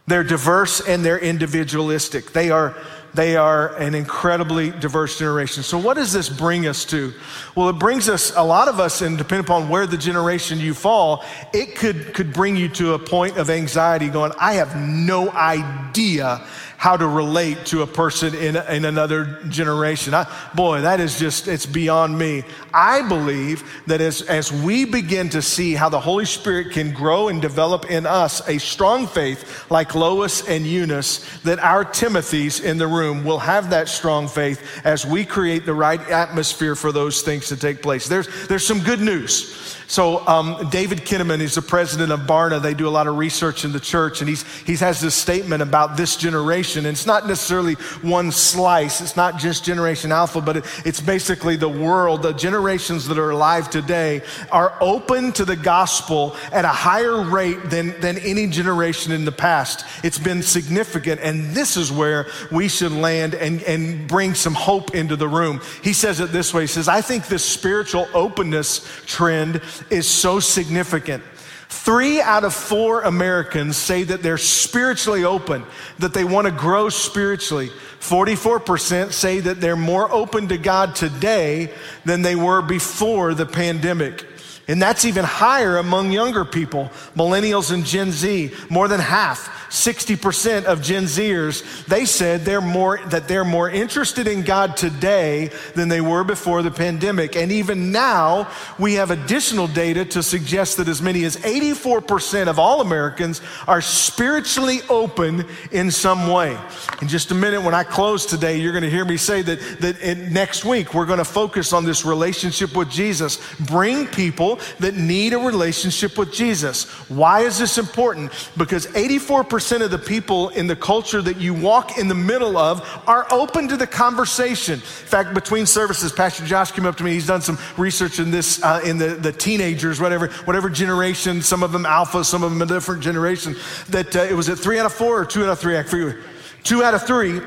They're 0.07 0.23
diverse 0.23 0.81
and 0.81 1.05
they're 1.05 1.19
individualistic. 1.19 2.31
They 2.31 2.51
are 2.51 2.75
they 3.15 3.35
are 3.37 3.75
an 3.77 3.95
incredibly 3.95 4.71
diverse 4.71 5.17
generation. 5.17 5.63
So, 5.63 5.77
what 5.77 5.95
does 5.95 6.11
this 6.11 6.29
bring 6.29 6.67
us 6.67 6.85
to? 6.85 7.13
Well, 7.55 7.69
it 7.69 7.79
brings 7.79 8.09
us, 8.09 8.35
a 8.35 8.43
lot 8.43 8.67
of 8.67 8.79
us, 8.79 9.01
and 9.01 9.17
depending 9.17 9.45
upon 9.45 9.69
where 9.69 9.87
the 9.87 9.97
generation 9.97 10.59
you 10.59 10.73
fall, 10.73 11.23
it 11.53 11.75
could, 11.75 12.13
could 12.13 12.33
bring 12.33 12.55
you 12.55 12.69
to 12.69 12.93
a 12.93 12.99
point 12.99 13.37
of 13.37 13.49
anxiety 13.49 14.09
going, 14.09 14.33
I 14.39 14.53
have 14.53 14.75
no 14.75 15.29
idea 15.31 16.45
how 16.77 16.97
to 16.97 17.07
relate 17.07 17.65
to 17.65 17.81
a 17.81 17.87
person 17.87 18.35
in, 18.35 18.55
in 18.55 18.85
another 18.85 19.39
generation. 19.49 20.13
I, 20.13 20.27
boy, 20.53 20.81
that 20.81 20.99
is 20.99 21.17
just, 21.17 21.47
it's 21.47 21.65
beyond 21.65 22.17
me. 22.17 22.43
I 22.73 23.07
believe 23.07 23.63
that 23.87 24.01
as, 24.01 24.21
as 24.23 24.51
we 24.51 24.85
begin 24.85 25.29
to 25.29 25.41
see 25.41 25.73
how 25.73 25.89
the 25.89 25.99
Holy 25.99 26.25
Spirit 26.25 26.71
can 26.71 26.93
grow 26.93 27.29
and 27.29 27.41
develop 27.41 27.89
in 27.89 28.05
us 28.05 28.47
a 28.47 28.57
strong 28.57 29.07
faith 29.07 29.69
like 29.71 29.95
Lois 29.95 30.47
and 30.47 30.65
Eunice, 30.65 31.25
that 31.41 31.59
our 31.59 31.85
Timothys 31.85 32.63
in 32.63 32.77
the 32.77 32.87
room 32.87 33.23
will 33.23 33.39
have 33.39 33.69
that 33.69 33.87
strong 33.87 34.27
faith 34.27 34.81
as 34.83 35.05
we 35.05 35.25
create 35.25 35.65
the 35.65 35.73
right 35.73 36.01
atmosphere 36.09 36.75
for 36.75 36.91
those 36.91 37.21
things 37.21 37.47
to 37.47 37.57
take 37.57 37.81
place. 37.81 38.07
There's, 38.07 38.47
there's 38.47 38.65
some 38.65 38.81
good 38.81 39.01
news. 39.01 39.74
So, 39.87 40.25
um, 40.27 40.69
David 40.71 40.99
Kinnaman 40.99 41.41
is 41.41 41.55
the 41.55 41.61
president 41.61 42.11
of 42.11 42.21
Barna. 42.21 42.61
They 42.61 42.73
do 42.73 42.87
a 42.87 42.89
lot 42.89 43.07
of 43.07 43.17
research 43.17 43.65
in 43.65 43.71
the 43.71 43.79
church, 43.79 44.21
and 44.21 44.27
he's, 44.27 44.43
he 44.63 44.75
has 44.77 44.99
this 44.99 45.13
statement 45.13 45.61
about 45.61 45.95
this 45.95 46.15
generation. 46.17 46.85
And 46.85 46.95
it's 46.95 47.05
not 47.05 47.27
necessarily 47.27 47.73
one 48.01 48.31
slice, 48.31 49.01
it's 49.01 49.15
not 49.15 49.37
just 49.37 49.63
Generation 49.63 50.11
Alpha, 50.11 50.41
but 50.41 50.57
it, 50.57 50.65
it's 50.85 50.99
basically 50.99 51.55
the 51.55 51.69
world. 51.69 52.23
The 52.23 52.33
generations 52.33 53.07
that 53.07 53.17
are 53.17 53.29
alive 53.29 53.69
today 53.69 54.23
are 54.51 54.75
open 54.81 55.31
to 55.33 55.45
the 55.45 55.55
gospel 55.55 56.35
at 56.51 56.65
a 56.65 56.69
higher 56.69 57.21
rate 57.21 57.69
than, 57.69 57.99
than 58.01 58.17
any 58.19 58.47
generation 58.47 59.11
in 59.11 59.25
the 59.25 59.31
past. 59.31 59.85
It's 60.03 60.19
been 60.19 60.41
significant, 60.41 61.21
and 61.21 61.51
this 61.51 61.77
is 61.77 61.91
where 61.91 62.27
we 62.51 62.67
should 62.67 62.91
land 62.91 63.35
and, 63.35 63.61
and 63.63 64.07
bring 64.07 64.33
some 64.33 64.53
hope 64.53 64.95
into 64.95 65.15
the 65.15 65.27
room. 65.27 65.61
He 65.83 65.93
says 65.93 66.19
it 66.19 66.31
this 66.31 66.53
way 66.53 66.63
He 66.63 66.67
says, 66.67 66.87
I 66.87 67.01
think 67.01 67.27
this 67.27 67.45
spiritual 67.45 68.07
openness 68.13 68.87
trend 69.05 69.61
is 69.89 70.07
so 70.07 70.39
significant. 70.39 71.23
Three 71.67 72.21
out 72.21 72.43
of 72.43 72.53
four 72.53 73.01
Americans 73.01 73.77
say 73.77 74.03
that 74.03 74.23
they're 74.23 74.37
spiritually 74.37 75.23
open, 75.23 75.63
that 75.99 76.13
they 76.13 76.23
want 76.23 76.45
to 76.45 76.51
grow 76.51 76.89
spiritually. 76.89 77.69
44% 77.99 79.11
say 79.11 79.39
that 79.39 79.59
they're 79.59 79.75
more 79.75 80.11
open 80.11 80.47
to 80.49 80.57
God 80.57 80.95
today 80.95 81.73
than 82.05 82.21
they 82.21 82.35
were 82.35 82.61
before 82.61 83.33
the 83.33 83.45
pandemic. 83.45 84.25
And 84.67 84.81
that's 84.81 85.05
even 85.05 85.23
higher 85.23 85.77
among 85.77 86.11
younger 86.11 86.43
people, 86.43 86.89
millennials 87.15 87.71
and 87.71 87.85
Gen 87.85 88.11
Z. 88.11 88.51
More 88.69 88.87
than 88.87 88.99
half, 88.99 89.69
60% 89.69 90.63
of 90.65 90.81
Gen 90.81 91.03
Zers, 91.03 91.85
they 91.85 92.05
said 92.05 92.45
they're 92.45 92.61
more, 92.61 92.99
that 93.09 93.27
they're 93.27 93.45
more 93.45 93.69
interested 93.69 94.27
in 94.27 94.41
God 94.41 94.75
today 94.75 95.51
than 95.75 95.89
they 95.89 96.01
were 96.01 96.23
before 96.23 96.63
the 96.63 96.71
pandemic. 96.71 97.35
And 97.35 97.51
even 97.51 97.91
now, 97.91 98.49
we 98.79 98.95
have 98.95 99.11
additional 99.11 99.67
data 99.67 100.03
to 100.05 100.23
suggest 100.23 100.77
that 100.77 100.87
as 100.87 101.01
many 101.01 101.25
as 101.25 101.37
84% 101.37 102.47
of 102.47 102.57
all 102.57 102.81
Americans 102.81 103.41
are 103.67 103.81
spiritually 103.81 104.79
open 104.89 105.45
in 105.71 105.91
some 105.91 106.31
way. 106.31 106.57
In 107.01 107.07
just 107.07 107.29
a 107.29 107.35
minute, 107.35 107.61
when 107.61 107.75
I 107.75 107.83
close 107.83 108.25
today, 108.25 108.57
you're 108.57 108.73
going 108.73 108.83
to 108.83 108.89
hear 108.89 109.05
me 109.05 109.17
say 109.17 109.43
that, 109.43 109.59
that 109.81 109.99
in, 109.99 110.33
next 110.33 110.65
week, 110.65 110.95
we're 110.95 111.05
going 111.05 111.19
to 111.19 111.25
focus 111.25 111.71
on 111.73 111.85
this 111.85 112.03
relationship 112.03 112.75
with 112.75 112.89
Jesus. 112.89 113.39
Bring 113.59 114.07
people 114.07 114.54
that 114.79 114.95
need 114.95 115.33
a 115.33 115.39
relationship 115.39 116.17
with 116.17 116.33
Jesus. 116.33 116.85
Why 117.09 117.41
is 117.41 117.57
this 117.57 117.77
important? 117.77 118.31
Because 118.57 118.87
84% 118.87 119.81
of 119.81 119.91
the 119.91 119.97
people 119.97 120.49
in 120.49 120.67
the 120.67 120.75
culture 120.75 121.21
that 121.21 121.37
you 121.37 121.53
walk 121.53 121.97
in 121.97 122.07
the 122.07 122.15
middle 122.15 122.57
of 122.57 122.81
are 123.07 123.27
open 123.31 123.67
to 123.67 123.77
the 123.77 123.87
conversation. 123.87 124.75
In 124.75 124.79
fact, 124.79 125.33
between 125.33 125.65
services, 125.65 126.11
Pastor 126.11 126.45
Josh 126.45 126.71
came 126.71 126.85
up 126.85 126.97
to 126.97 127.03
me. 127.03 127.11
He's 127.11 127.27
done 127.27 127.41
some 127.41 127.57
research 127.77 128.19
in 128.19 128.31
this, 128.31 128.63
uh, 128.63 128.81
in 128.85 128.97
the, 128.97 129.09
the 129.09 129.31
teenagers, 129.31 129.99
whatever, 129.99 130.27
whatever 130.45 130.69
generation, 130.69 131.41
some 131.41 131.63
of 131.63 131.71
them 131.71 131.85
alpha, 131.85 132.23
some 132.23 132.43
of 132.43 132.51
them 132.51 132.61
a 132.61 132.65
different 132.65 133.01
generation, 133.01 133.55
that 133.89 134.15
uh, 134.15 134.21
it 134.21 134.33
was 134.33 134.49
at 134.49 134.57
three 134.57 134.79
out 134.79 134.85
of 134.85 134.93
four 134.93 135.19
or 135.21 135.25
two 135.25 135.43
out 135.43 135.49
of 135.49 135.59
three, 135.59 135.77
I 135.77 135.83
forget. 135.83 136.17
Two 136.63 136.83
out 136.83 136.93
of 136.93 137.05
three 137.05 137.39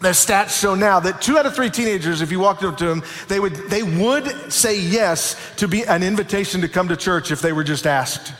the 0.00 0.08
stats 0.08 0.60
show 0.60 0.74
now 0.74 1.00
that 1.00 1.22
two 1.22 1.38
out 1.38 1.46
of 1.46 1.54
three 1.54 1.70
teenagers, 1.70 2.20
if 2.20 2.30
you 2.30 2.38
walked 2.38 2.62
up 2.62 2.76
to 2.78 2.86
them, 2.86 3.02
they 3.28 3.40
would, 3.40 3.54
they 3.70 3.82
would 3.82 4.52
say 4.52 4.78
yes 4.78 5.36
to 5.56 5.66
be 5.66 5.84
an 5.84 6.02
invitation 6.02 6.60
to 6.60 6.68
come 6.68 6.88
to 6.88 6.96
church 6.96 7.30
if 7.30 7.40
they 7.40 7.52
were 7.52 7.64
just 7.64 7.86
asked. 7.86 8.34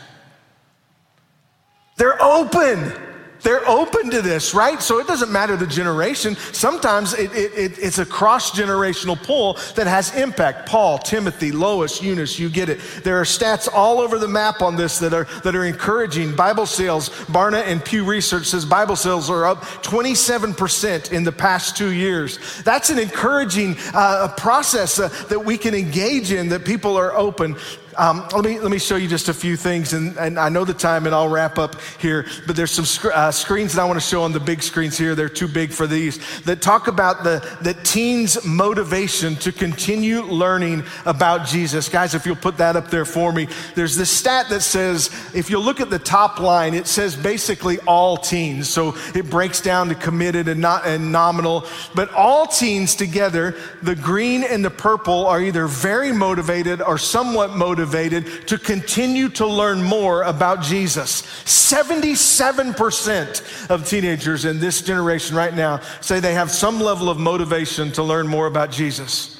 They're 1.97 2.21
open. 2.21 2.93
They're 3.41 3.67
open 3.67 4.09
to 4.11 4.21
this, 4.21 4.53
right? 4.53 4.81
So 4.81 4.99
it 4.99 5.07
doesn't 5.07 5.31
matter 5.31 5.55
the 5.55 5.67
generation. 5.67 6.35
Sometimes 6.35 7.13
it, 7.13 7.31
it, 7.33 7.53
it, 7.53 7.79
it's 7.79 7.99
a 7.99 8.05
cross 8.05 8.51
generational 8.51 9.21
pull 9.21 9.53
that 9.75 9.87
has 9.87 10.15
impact. 10.15 10.67
Paul, 10.67 10.97
Timothy, 10.97 11.51
Lois, 11.51 12.01
Eunice, 12.01 12.39
you 12.39 12.49
get 12.49 12.69
it. 12.69 12.79
There 13.03 13.19
are 13.19 13.23
stats 13.23 13.69
all 13.71 13.99
over 13.99 14.17
the 14.19 14.27
map 14.27 14.61
on 14.61 14.75
this 14.75 14.99
that 14.99 15.13
are, 15.13 15.25
that 15.43 15.55
are 15.55 15.65
encouraging. 15.65 16.35
Bible 16.35 16.65
sales, 16.65 17.09
Barna 17.09 17.63
and 17.65 17.83
Pew 17.83 18.03
Research 18.03 18.47
says 18.47 18.65
Bible 18.65 18.95
sales 18.95 19.29
are 19.29 19.45
up 19.45 19.63
27% 19.83 21.11
in 21.11 21.23
the 21.23 21.31
past 21.31 21.77
two 21.77 21.91
years. 21.91 22.61
That's 22.63 22.89
an 22.89 22.99
encouraging 22.99 23.75
uh, 23.93 24.33
process 24.37 24.99
uh, 24.99 25.09
that 25.29 25.39
we 25.39 25.57
can 25.57 25.73
engage 25.73 26.31
in, 26.31 26.49
that 26.49 26.65
people 26.65 26.97
are 26.97 27.13
open 27.15 27.55
um, 27.97 28.27
let, 28.31 28.45
me, 28.45 28.59
let 28.59 28.69
me 28.69 28.77
show 28.77 28.95
you 28.95 29.07
just 29.07 29.27
a 29.27 29.33
few 29.33 29.57
things, 29.57 29.93
and, 29.93 30.15
and 30.17 30.37
I 30.37 30.49
know 30.49 30.63
the 30.63 30.73
time, 30.73 31.07
and 31.07 31.15
I'll 31.15 31.29
wrap 31.29 31.57
up 31.57 31.81
here. 31.99 32.27
But 32.45 32.55
there's 32.55 32.69
some 32.69 32.85
sc- 32.85 33.05
uh, 33.05 33.31
screens 33.31 33.73
that 33.73 33.81
I 33.81 33.85
want 33.85 33.99
to 33.99 34.05
show 34.05 34.21
on 34.21 34.33
the 34.33 34.39
big 34.39 34.61
screens 34.61 34.97
here. 34.97 35.15
They're 35.15 35.29
too 35.29 35.47
big 35.47 35.71
for 35.71 35.87
these 35.87 36.19
that 36.43 36.61
talk 36.61 36.87
about 36.87 37.23
the, 37.23 37.57
the 37.61 37.73
teens' 37.73 38.45
motivation 38.45 39.35
to 39.37 39.51
continue 39.51 40.21
learning 40.21 40.83
about 41.05 41.47
Jesus. 41.47 41.89
Guys, 41.89 42.13
if 42.13 42.27
you'll 42.27 42.35
put 42.35 42.57
that 42.57 42.75
up 42.75 42.91
there 42.91 43.05
for 43.05 43.31
me, 43.31 43.47
there's 43.73 43.95
this 43.95 44.11
stat 44.11 44.47
that 44.49 44.61
says, 44.61 45.09
if 45.33 45.49
you 45.49 45.57
look 45.57 45.79
at 45.79 45.89
the 45.89 45.97
top 45.97 46.39
line, 46.39 46.75
it 46.75 46.85
says 46.85 47.15
basically 47.15 47.79
all 47.79 48.15
teens. 48.15 48.69
So 48.69 48.95
it 49.15 49.27
breaks 49.29 49.59
down 49.59 49.89
to 49.89 49.95
committed 49.95 50.47
and 50.47 50.61
not 50.61 50.85
and 50.85 51.11
nominal, 51.11 51.65
but 51.95 52.13
all 52.13 52.45
teens 52.45 52.93
together, 52.93 53.55
the 53.81 53.95
green 53.95 54.43
and 54.43 54.63
the 54.63 54.69
purple 54.69 55.25
are 55.25 55.41
either 55.41 55.65
very 55.65 56.11
motivated 56.11 56.79
or 56.79 56.99
somewhat 56.99 57.55
motivated 57.55 57.86
motivated 57.87 58.47
to 58.47 58.57
continue 58.57 59.29
to 59.29 59.47
learn 59.47 59.81
more 59.81 60.23
about 60.23 60.61
Jesus. 60.61 61.21
77% 61.45 63.69
of 63.69 63.87
teenagers 63.87 64.43
in 64.45 64.59
this 64.59 64.81
generation 64.81 65.37
right 65.37 65.53
now 65.53 65.79
say 66.01 66.19
they 66.19 66.33
have 66.33 66.51
some 66.51 66.81
level 66.81 67.09
of 67.09 67.17
motivation 67.17 67.93
to 67.93 68.03
learn 68.03 68.27
more 68.27 68.47
about 68.47 68.71
Jesus. 68.71 69.36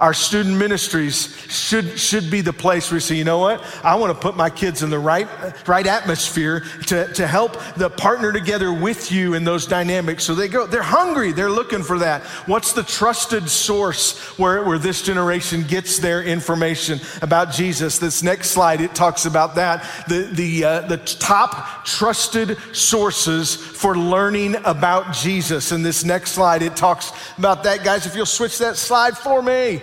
Our 0.00 0.14
student 0.14 0.56
ministries 0.56 1.36
should, 1.48 1.98
should 1.98 2.30
be 2.30 2.40
the 2.40 2.52
place 2.52 2.88
where 2.88 2.96
we 2.96 3.00
say, 3.00 3.16
you 3.16 3.24
know 3.24 3.40
what? 3.40 3.64
I 3.84 3.96
want 3.96 4.14
to 4.14 4.20
put 4.20 4.36
my 4.36 4.48
kids 4.48 4.84
in 4.84 4.90
the 4.90 4.98
right, 4.98 5.26
right 5.66 5.86
atmosphere 5.86 6.60
to, 6.86 7.12
to 7.14 7.26
help 7.26 7.56
the 7.74 7.90
partner 7.90 8.32
together 8.32 8.72
with 8.72 9.10
you 9.10 9.34
in 9.34 9.42
those 9.42 9.66
dynamics. 9.66 10.22
So 10.22 10.36
they 10.36 10.46
go, 10.46 10.68
they're 10.68 10.82
hungry, 10.82 11.32
they're 11.32 11.50
looking 11.50 11.82
for 11.82 11.98
that. 11.98 12.22
What's 12.46 12.74
the 12.74 12.84
trusted 12.84 13.48
source 13.48 14.16
where, 14.38 14.62
where 14.62 14.78
this 14.78 15.02
generation 15.02 15.64
gets 15.64 15.98
their 15.98 16.22
information 16.22 17.00
about 17.20 17.50
Jesus? 17.50 17.98
This 17.98 18.22
next 18.22 18.50
slide, 18.50 18.80
it 18.80 18.94
talks 18.94 19.26
about 19.26 19.56
that. 19.56 19.84
The, 20.06 20.30
the, 20.32 20.64
uh, 20.64 20.80
the 20.82 20.98
top 20.98 21.84
trusted 21.84 22.56
sources 22.72 23.67
for 23.78 23.96
learning 23.96 24.56
about 24.64 25.14
Jesus. 25.14 25.70
In 25.70 25.84
this 25.84 26.04
next 26.04 26.32
slide, 26.32 26.62
it 26.62 26.74
talks 26.74 27.12
about 27.38 27.62
that. 27.62 27.84
Guys, 27.84 28.06
if 28.06 28.16
you'll 28.16 28.26
switch 28.26 28.58
that 28.58 28.76
slide 28.76 29.16
for 29.16 29.40
me. 29.40 29.80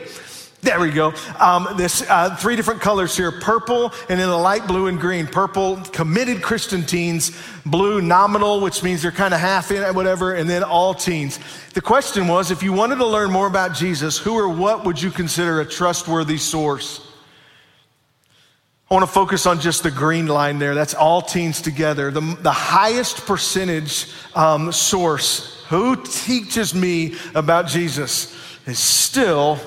There 0.59 0.79
we 0.81 0.91
go. 0.91 1.13
Um, 1.39 1.67
this 1.77 2.01
uh, 2.09 2.35
three 2.35 2.57
different 2.57 2.81
colors 2.81 3.15
here: 3.15 3.31
purple, 3.31 3.93
and 4.09 4.19
then 4.19 4.27
a 4.27 4.37
light 4.37 4.67
blue 4.67 4.87
and 4.87 4.99
green. 4.99 5.27
Purple, 5.27 5.77
committed 5.93 6.41
Christian 6.41 6.83
teens. 6.83 7.31
Blue, 7.65 8.01
nominal, 8.01 8.59
which 8.59 8.83
means 8.83 9.01
they're 9.01 9.11
kind 9.11 9.33
of 9.33 9.39
half 9.39 9.71
in, 9.71 9.95
whatever, 9.95 10.33
and 10.33 10.49
then 10.49 10.63
all 10.63 10.93
teens. 10.93 11.39
The 11.73 11.81
question 11.81 12.27
was, 12.27 12.51
if 12.51 12.63
you 12.63 12.73
wanted 12.73 12.95
to 12.97 13.05
learn 13.05 13.31
more 13.31 13.47
about 13.47 13.75
Jesus, 13.75 14.17
who 14.17 14.33
or 14.33 14.49
what 14.49 14.85
would 14.85 15.01
you 15.01 15.11
consider 15.11 15.61
a 15.61 15.65
trustworthy 15.65 16.37
source? 16.37 17.04
I 18.89 18.93
want 18.93 19.03
to 19.03 19.11
focus 19.11 19.47
on 19.47 19.59
just 19.59 19.81
the 19.81 19.89
green 19.89 20.27
line 20.27 20.59
there. 20.59 20.75
That's 20.75 20.93
all 20.93 21.19
teens 21.19 21.59
together. 21.59 22.11
The, 22.11 22.21
the 22.41 22.51
highest 22.51 23.25
percentage 23.25 24.11
um, 24.35 24.71
source 24.71 25.63
who 25.69 25.95
teaches 26.03 26.75
me 26.75 27.15
about 27.33 27.67
Jesus 27.67 28.37
is 28.67 28.77
still 28.77 29.59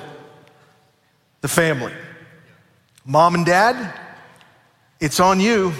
the 1.41 1.49
family. 1.49 1.91
Mom 3.05 3.35
and 3.35 3.45
dad, 3.45 3.93
it's 5.01 5.19
on 5.19 5.41
you. 5.41 5.73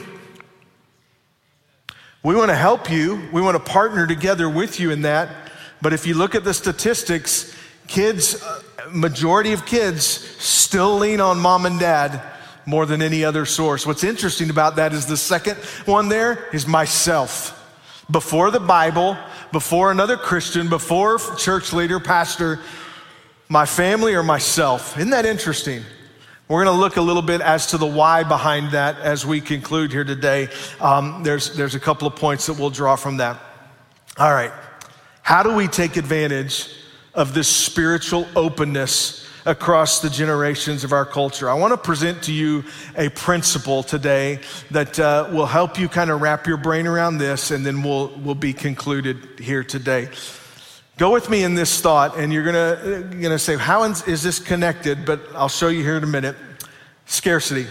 We 2.23 2.35
want 2.35 2.49
to 2.49 2.55
help 2.55 2.91
you. 2.91 3.21
We 3.31 3.39
want 3.41 3.55
to 3.55 3.71
partner 3.71 4.05
together 4.05 4.49
with 4.49 4.81
you 4.81 4.91
in 4.91 5.03
that. 5.03 5.29
But 5.81 5.93
if 5.93 6.05
you 6.05 6.13
look 6.13 6.35
at 6.35 6.43
the 6.43 6.53
statistics, 6.53 7.55
kids, 7.87 8.43
uh, 8.43 8.61
majority 8.91 9.53
of 9.53 9.65
kids 9.65 10.03
still 10.03 10.97
lean 10.97 11.21
on 11.21 11.39
mom 11.39 11.65
and 11.65 11.79
dad 11.79 12.21
more 12.69 12.85
than 12.85 13.01
any 13.01 13.25
other 13.25 13.45
source. 13.45 13.85
What's 13.85 14.03
interesting 14.03 14.51
about 14.51 14.75
that 14.75 14.93
is 14.93 15.07
the 15.07 15.17
second 15.17 15.57
one 15.85 16.07
there 16.07 16.47
is 16.53 16.67
myself. 16.67 17.55
Before 18.11 18.51
the 18.51 18.59
Bible, 18.59 19.17
before 19.51 19.91
another 19.91 20.17
Christian, 20.17 20.69
before 20.69 21.19
church 21.37 21.73
leader, 21.73 21.99
pastor, 21.99 22.59
my 23.49 23.65
family 23.65 24.13
or 24.13 24.21
myself. 24.21 24.97
Isn't 24.97 25.09
that 25.09 25.25
interesting? 25.25 25.83
We're 26.47 26.63
going 26.63 26.75
to 26.75 26.79
look 26.79 26.97
a 26.97 27.01
little 27.01 27.21
bit 27.21 27.41
as 27.41 27.67
to 27.67 27.77
the 27.77 27.85
why 27.85 28.23
behind 28.23 28.71
that 28.71 28.99
as 28.99 29.25
we 29.25 29.41
conclude 29.41 29.91
here 29.91 30.03
today. 30.03 30.49
Um, 30.79 31.23
there's, 31.23 31.55
there's 31.55 31.75
a 31.75 31.79
couple 31.79 32.07
of 32.07 32.15
points 32.15 32.45
that 32.45 32.53
we'll 32.53 32.69
draw 32.69 32.95
from 32.95 33.17
that. 33.17 33.39
All 34.17 34.31
right. 34.31 34.51
How 35.21 35.43
do 35.43 35.53
we 35.53 35.67
take 35.67 35.97
advantage 35.97 36.69
of 37.13 37.33
this 37.33 37.47
spiritual 37.47 38.27
openness 38.35 39.28
across 39.45 40.01
the 40.01 40.09
generations 40.09 40.83
of 40.83 40.91
our 40.91 41.05
culture? 41.05 41.49
I 41.49 41.53
want 41.53 41.73
to 41.73 41.77
present 41.77 42.23
to 42.23 42.33
you 42.33 42.63
a 42.95 43.09
principle 43.09 43.83
today 43.83 44.39
that 44.71 44.99
uh, 44.99 45.29
will 45.31 45.45
help 45.45 45.79
you 45.79 45.87
kind 45.87 46.09
of 46.09 46.21
wrap 46.21 46.47
your 46.47 46.57
brain 46.57 46.87
around 46.87 47.17
this, 47.17 47.51
and 47.51 47.65
then 47.65 47.83
we'll, 47.83 48.09
we'll 48.19 48.35
be 48.35 48.53
concluded 48.53 49.17
here 49.39 49.63
today. 49.63 50.09
Go 50.97 51.11
with 51.11 51.29
me 51.29 51.43
in 51.43 51.55
this 51.55 51.79
thought, 51.79 52.17
and 52.17 52.33
you're 52.33 52.43
gonna, 52.43 53.03
gonna 53.21 53.39
say, 53.39 53.55
How 53.55 53.83
is 53.83 54.21
this 54.21 54.39
connected? 54.39 55.05
But 55.05 55.21
I'll 55.33 55.47
show 55.47 55.69
you 55.69 55.83
here 55.83 55.97
in 55.97 56.03
a 56.03 56.07
minute. 56.07 56.35
Scarcity. 57.05 57.67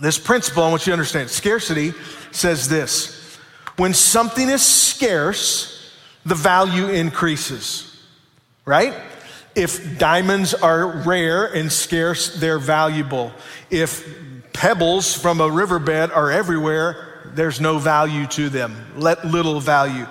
This 0.00 0.18
principle, 0.18 0.64
I 0.64 0.70
want 0.70 0.86
you 0.86 0.90
to 0.90 0.94
understand 0.94 1.30
scarcity 1.30 1.92
says 2.32 2.68
this 2.68 3.38
when 3.76 3.94
something 3.94 4.48
is 4.48 4.62
scarce, 4.62 5.92
the 6.24 6.34
value 6.34 6.88
increases, 6.88 8.02
right? 8.64 8.94
If 9.54 9.98
diamonds 9.98 10.54
are 10.54 10.86
rare 10.86 11.46
and 11.46 11.72
scarce, 11.72 12.36
they're 12.36 12.58
valuable. 12.58 13.32
If 13.70 14.06
pebbles 14.52 15.14
from 15.14 15.40
a 15.40 15.50
riverbed 15.50 16.10
are 16.10 16.30
everywhere, 16.30 17.30
there's 17.34 17.60
no 17.60 17.78
value 17.78 18.26
to 18.28 18.48
them, 18.48 18.76
let 18.96 19.24
little 19.24 19.60
value 19.60 20.06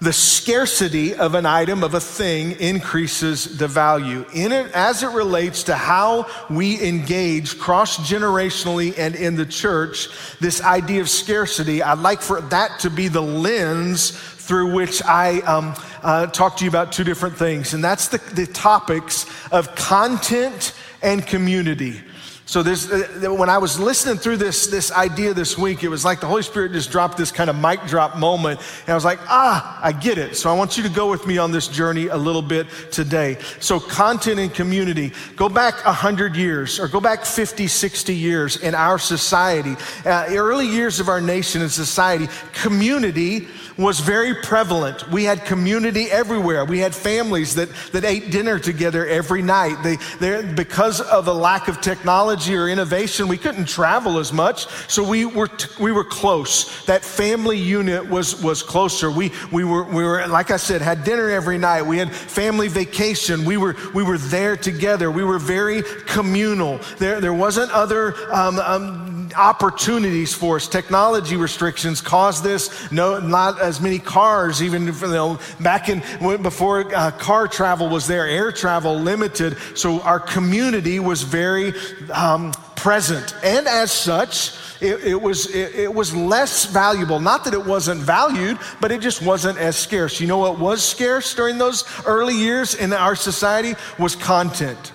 the 0.00 0.12
scarcity 0.12 1.14
of 1.14 1.34
an 1.34 1.46
item, 1.46 1.82
of 1.82 1.94
a 1.94 2.00
thing, 2.00 2.52
increases 2.60 3.56
the 3.56 3.66
value. 3.66 4.26
In 4.34 4.52
it, 4.52 4.70
as 4.72 5.02
it 5.02 5.08
relates 5.08 5.62
to 5.64 5.74
how 5.74 6.26
we 6.50 6.82
engage 6.86 7.58
cross 7.58 7.96
generationally 7.96 8.96
and 8.98 9.14
in 9.14 9.36
the 9.36 9.46
church, 9.46 10.08
this 10.38 10.60
idea 10.60 11.00
of 11.00 11.08
scarcity, 11.08 11.82
I'd 11.82 11.98
like 11.98 12.20
for 12.20 12.42
that 12.42 12.80
to 12.80 12.90
be 12.90 13.08
the 13.08 13.22
lens 13.22 14.10
through 14.46 14.72
which 14.72 15.02
I 15.02 15.40
um, 15.40 15.74
uh, 16.04 16.26
talk 16.28 16.56
to 16.58 16.64
you 16.64 16.70
about 16.70 16.92
two 16.92 17.02
different 17.02 17.36
things. 17.36 17.74
And 17.74 17.82
that's 17.82 18.06
the, 18.08 18.18
the 18.32 18.46
topics 18.46 19.26
of 19.50 19.74
content 19.74 20.72
and 21.02 21.26
community. 21.26 22.00
So 22.48 22.62
this, 22.62 22.88
uh, 22.88 23.34
when 23.34 23.50
I 23.50 23.58
was 23.58 23.76
listening 23.80 24.18
through 24.18 24.36
this, 24.36 24.68
this 24.68 24.92
idea 24.92 25.34
this 25.34 25.58
week, 25.58 25.82
it 25.82 25.88
was 25.88 26.04
like 26.04 26.20
the 26.20 26.28
Holy 26.28 26.44
Spirit 26.44 26.70
just 26.70 26.92
dropped 26.92 27.18
this 27.18 27.32
kind 27.32 27.50
of 27.50 27.56
mic 27.56 27.82
drop 27.86 28.16
moment. 28.16 28.60
And 28.82 28.90
I 28.90 28.94
was 28.94 29.04
like, 29.04 29.18
ah, 29.22 29.80
I 29.82 29.90
get 29.90 30.16
it. 30.16 30.36
So 30.36 30.48
I 30.48 30.52
want 30.52 30.76
you 30.76 30.84
to 30.84 30.88
go 30.88 31.10
with 31.10 31.26
me 31.26 31.38
on 31.38 31.50
this 31.50 31.66
journey 31.66 32.06
a 32.06 32.16
little 32.16 32.42
bit 32.42 32.68
today. 32.92 33.38
So 33.58 33.80
content 33.80 34.38
and 34.38 34.54
community, 34.54 35.12
go 35.34 35.48
back 35.48 35.84
100 35.84 36.36
years 36.36 36.78
or 36.78 36.86
go 36.86 37.00
back 37.00 37.24
50, 37.24 37.66
60 37.66 38.14
years 38.14 38.58
in 38.58 38.76
our 38.76 39.00
society. 39.00 39.74
Uh, 40.04 40.26
early 40.28 40.68
years 40.68 41.00
of 41.00 41.08
our 41.08 41.20
nation 41.20 41.62
and 41.62 41.70
society, 41.70 42.28
community 42.52 43.48
was 43.76 43.98
very 44.00 44.34
prevalent. 44.36 45.06
We 45.10 45.24
had 45.24 45.44
community 45.44 46.10
everywhere. 46.10 46.64
We 46.64 46.78
had 46.78 46.94
families 46.94 47.56
that, 47.56 47.68
that 47.92 48.04
ate 48.04 48.30
dinner 48.30 48.58
together 48.58 49.04
every 49.06 49.42
night. 49.42 49.82
They, 49.82 50.54
because 50.54 51.02
of 51.02 51.26
a 51.26 51.32
lack 51.32 51.68
of 51.68 51.82
technology 51.82 52.35
or 52.36 52.68
innovation, 52.68 53.28
we 53.28 53.38
couldn't 53.38 53.66
travel 53.66 54.18
as 54.18 54.32
much. 54.32 54.66
So 54.88 55.02
we 55.08 55.24
were, 55.24 55.48
t- 55.48 55.68
we 55.80 55.90
were 55.90 56.04
close. 56.04 56.84
That 56.84 57.04
family 57.04 57.58
unit 57.58 58.06
was, 58.08 58.42
was 58.42 58.62
closer. 58.62 59.10
We, 59.10 59.32
we, 59.50 59.64
were, 59.64 59.84
we 59.84 60.04
were, 60.04 60.26
like 60.26 60.50
I 60.50 60.58
said, 60.58 60.82
had 60.82 61.04
dinner 61.04 61.30
every 61.30 61.58
night. 61.58 61.82
We 61.82 61.98
had 61.98 62.12
family 62.12 62.68
vacation. 62.68 63.44
We 63.44 63.56
were, 63.56 63.74
we 63.94 64.02
were 64.02 64.18
there 64.18 64.56
together. 64.56 65.10
We 65.10 65.24
were 65.24 65.38
very 65.38 65.82
communal. 66.06 66.78
There, 66.98 67.20
there 67.20 67.34
wasn't 67.34 67.72
other 67.72 68.14
um, 68.32 68.58
um, 68.58 69.15
opportunities 69.36 70.34
for 70.34 70.56
us. 70.56 70.68
Technology 70.68 71.36
restrictions 71.36 72.00
caused 72.00 72.42
this. 72.42 72.90
No, 72.90 73.18
not 73.20 73.60
as 73.60 73.80
many 73.80 73.98
cars, 73.98 74.62
even 74.62 74.86
you 74.86 74.92
know, 74.92 75.38
back 75.60 75.88
in 75.88 76.02
before 76.42 76.94
uh, 76.94 77.10
car 77.12 77.48
travel 77.48 77.88
was 77.88 78.06
there, 78.06 78.26
air 78.26 78.52
travel 78.52 78.98
limited. 78.98 79.56
So 79.74 80.00
our 80.02 80.20
community 80.20 81.00
was 81.00 81.22
very 81.22 81.74
um, 82.10 82.52
present, 82.76 83.34
and 83.42 83.66
as 83.66 83.92
such, 83.92 84.52
it, 84.80 85.02
it, 85.04 85.20
was, 85.20 85.46
it, 85.54 85.74
it, 85.74 85.94
was 85.94 86.14
less 86.14 86.66
valuable. 86.66 87.18
Not 87.18 87.44
that 87.44 87.54
it 87.54 87.64
wasn't 87.64 88.02
valued, 88.02 88.58
but 88.80 88.92
it 88.92 89.00
just 89.00 89.22
wasn't 89.22 89.58
as 89.58 89.76
scarce. 89.76 90.20
You 90.20 90.26
know 90.26 90.38
what 90.38 90.58
was 90.58 90.84
scarce 90.84 91.34
during 91.34 91.58
those 91.58 91.84
early 92.04 92.34
years 92.34 92.74
in 92.74 92.92
our 92.92 93.16
society 93.16 93.74
was 93.98 94.16
content. 94.16 94.92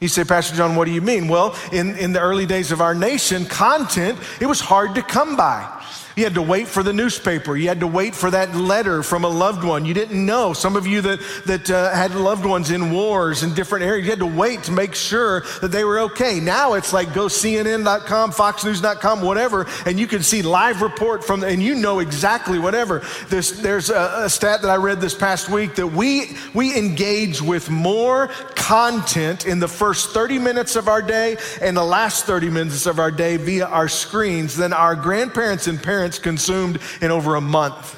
You 0.00 0.06
say, 0.08 0.22
Pastor 0.24 0.56
John, 0.56 0.76
what 0.76 0.84
do 0.84 0.92
you 0.92 1.02
mean? 1.02 1.26
Well, 1.26 1.56
in, 1.72 1.96
in 1.96 2.12
the 2.12 2.20
early 2.20 2.46
days 2.46 2.70
of 2.70 2.80
our 2.80 2.94
nation, 2.94 3.44
content, 3.46 4.18
it 4.40 4.46
was 4.46 4.60
hard 4.60 4.94
to 4.94 5.02
come 5.02 5.36
by. 5.36 5.77
You 6.18 6.24
had 6.24 6.34
to 6.34 6.42
wait 6.42 6.66
for 6.66 6.82
the 6.82 6.92
newspaper. 6.92 7.56
You 7.56 7.68
had 7.68 7.78
to 7.78 7.86
wait 7.86 8.12
for 8.12 8.28
that 8.32 8.52
letter 8.52 9.04
from 9.04 9.22
a 9.22 9.28
loved 9.28 9.62
one. 9.62 9.84
You 9.84 9.94
didn't 9.94 10.26
know. 10.26 10.52
Some 10.52 10.74
of 10.74 10.84
you 10.84 11.00
that, 11.02 11.20
that 11.46 11.70
uh, 11.70 11.94
had 11.94 12.12
loved 12.12 12.44
ones 12.44 12.72
in 12.72 12.90
wars 12.90 13.44
in 13.44 13.54
different 13.54 13.84
areas, 13.84 14.04
you 14.04 14.10
had 14.10 14.18
to 14.18 14.26
wait 14.26 14.64
to 14.64 14.72
make 14.72 14.96
sure 14.96 15.42
that 15.60 15.68
they 15.68 15.84
were 15.84 16.00
okay. 16.00 16.40
Now 16.40 16.72
it's 16.72 16.92
like 16.92 17.14
go 17.14 17.26
CNN.com, 17.26 18.32
FoxNews.com, 18.32 19.22
whatever, 19.22 19.68
and 19.86 20.00
you 20.00 20.08
can 20.08 20.24
see 20.24 20.42
live 20.42 20.82
report 20.82 21.22
from, 21.22 21.44
and 21.44 21.62
you 21.62 21.76
know 21.76 22.00
exactly 22.00 22.58
whatever. 22.58 23.04
There's, 23.28 23.62
there's 23.62 23.88
a, 23.88 24.22
a 24.24 24.28
stat 24.28 24.62
that 24.62 24.72
I 24.72 24.76
read 24.76 25.00
this 25.00 25.14
past 25.14 25.48
week 25.48 25.76
that 25.76 25.86
we, 25.86 26.36
we 26.52 26.76
engage 26.76 27.40
with 27.40 27.70
more 27.70 28.26
content 28.56 29.46
in 29.46 29.60
the 29.60 29.68
first 29.68 30.10
30 30.10 30.40
minutes 30.40 30.74
of 30.74 30.88
our 30.88 31.00
day 31.00 31.36
and 31.62 31.76
the 31.76 31.84
last 31.84 32.26
30 32.26 32.50
minutes 32.50 32.86
of 32.86 32.98
our 32.98 33.12
day 33.12 33.36
via 33.36 33.66
our 33.66 33.86
screens 33.88 34.56
than 34.56 34.72
our 34.72 34.96
grandparents 34.96 35.68
and 35.68 35.80
parents 35.80 36.07
consumed 36.16 36.78
in 37.02 37.10
over 37.10 37.34
a 37.34 37.40
month. 37.40 37.96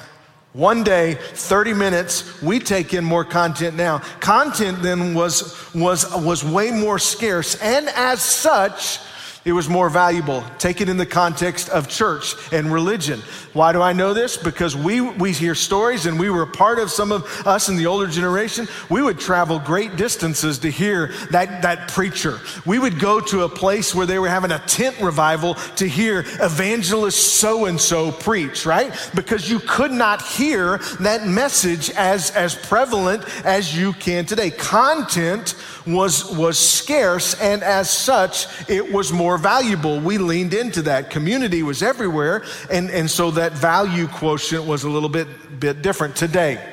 One 0.53 0.83
day, 0.83 1.13
30 1.13 1.73
minutes, 1.73 2.41
we 2.41 2.59
take 2.59 2.93
in 2.93 3.05
more 3.05 3.23
content 3.23 3.77
now. 3.77 3.99
Content 4.19 4.81
then 4.81 5.13
was, 5.13 5.73
was, 5.73 6.11
was 6.15 6.43
way 6.43 6.71
more 6.71 6.99
scarce, 6.99 7.55
and 7.61 7.87
as 7.89 8.21
such, 8.21 8.99
it 9.43 9.53
was 9.53 9.67
more 9.67 9.89
valuable. 9.89 10.43
Take 10.59 10.81
it 10.81 10.89
in 10.89 10.97
the 10.97 11.05
context 11.05 11.69
of 11.69 11.87
church 11.89 12.35
and 12.51 12.71
religion. 12.71 13.21
Why 13.53 13.73
do 13.73 13.81
I 13.81 13.91
know 13.91 14.13
this? 14.13 14.37
Because 14.37 14.77
we, 14.77 15.01
we 15.01 15.31
hear 15.31 15.55
stories 15.55 16.05
and 16.05 16.19
we 16.19 16.29
were 16.29 16.45
part 16.45 16.77
of 16.77 16.91
some 16.91 17.11
of 17.11 17.25
us 17.47 17.67
in 17.67 17.75
the 17.75 17.87
older 17.87 18.05
generation. 18.05 18.67
We 18.89 19.01
would 19.01 19.19
travel 19.19 19.57
great 19.57 19.95
distances 19.95 20.59
to 20.59 20.69
hear 20.69 21.07
that, 21.31 21.63
that 21.63 21.89
preacher. 21.89 22.39
We 22.67 22.77
would 22.77 22.99
go 22.99 23.19
to 23.19 23.41
a 23.41 23.49
place 23.49 23.95
where 23.95 24.05
they 24.05 24.19
were 24.19 24.29
having 24.29 24.51
a 24.51 24.59
tent 24.59 25.01
revival 25.01 25.55
to 25.77 25.87
hear 25.87 26.19
evangelist 26.39 27.39
so 27.39 27.65
and 27.65 27.81
so 27.81 28.11
preach, 28.11 28.67
right? 28.67 28.93
Because 29.15 29.49
you 29.49 29.59
could 29.59 29.91
not 29.91 30.21
hear 30.21 30.77
that 30.99 31.25
message 31.25 31.89
as, 31.91 32.29
as 32.31 32.53
prevalent 32.53 33.23
as 33.43 33.75
you 33.75 33.93
can 33.93 34.25
today. 34.25 34.51
Content 34.51 35.55
was, 35.87 36.31
was 36.35 36.59
scarce, 36.59 37.39
and 37.41 37.63
as 37.63 37.89
such, 37.89 38.47
it 38.69 38.91
was 38.91 39.11
more 39.11 39.30
valuable. 39.37 39.99
We 39.99 40.17
leaned 40.17 40.53
into 40.53 40.81
that. 40.83 41.09
Community 41.09 41.63
was 41.63 41.83
everywhere, 41.83 42.43
and, 42.71 42.89
and 42.89 43.09
so 43.09 43.31
that 43.31 43.53
value 43.53 44.07
quotient 44.07 44.65
was 44.65 44.83
a 44.83 44.89
little 44.89 45.09
bit, 45.09 45.59
bit 45.59 45.81
different 45.81 46.15
today. 46.15 46.63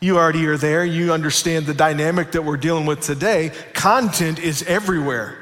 You 0.00 0.18
already 0.18 0.46
are 0.46 0.58
there. 0.58 0.84
You 0.84 1.12
understand 1.12 1.66
the 1.66 1.74
dynamic 1.74 2.32
that 2.32 2.42
we're 2.42 2.58
dealing 2.58 2.84
with 2.84 3.00
today. 3.00 3.52
Content 3.72 4.38
is 4.38 4.62
everywhere. 4.64 5.38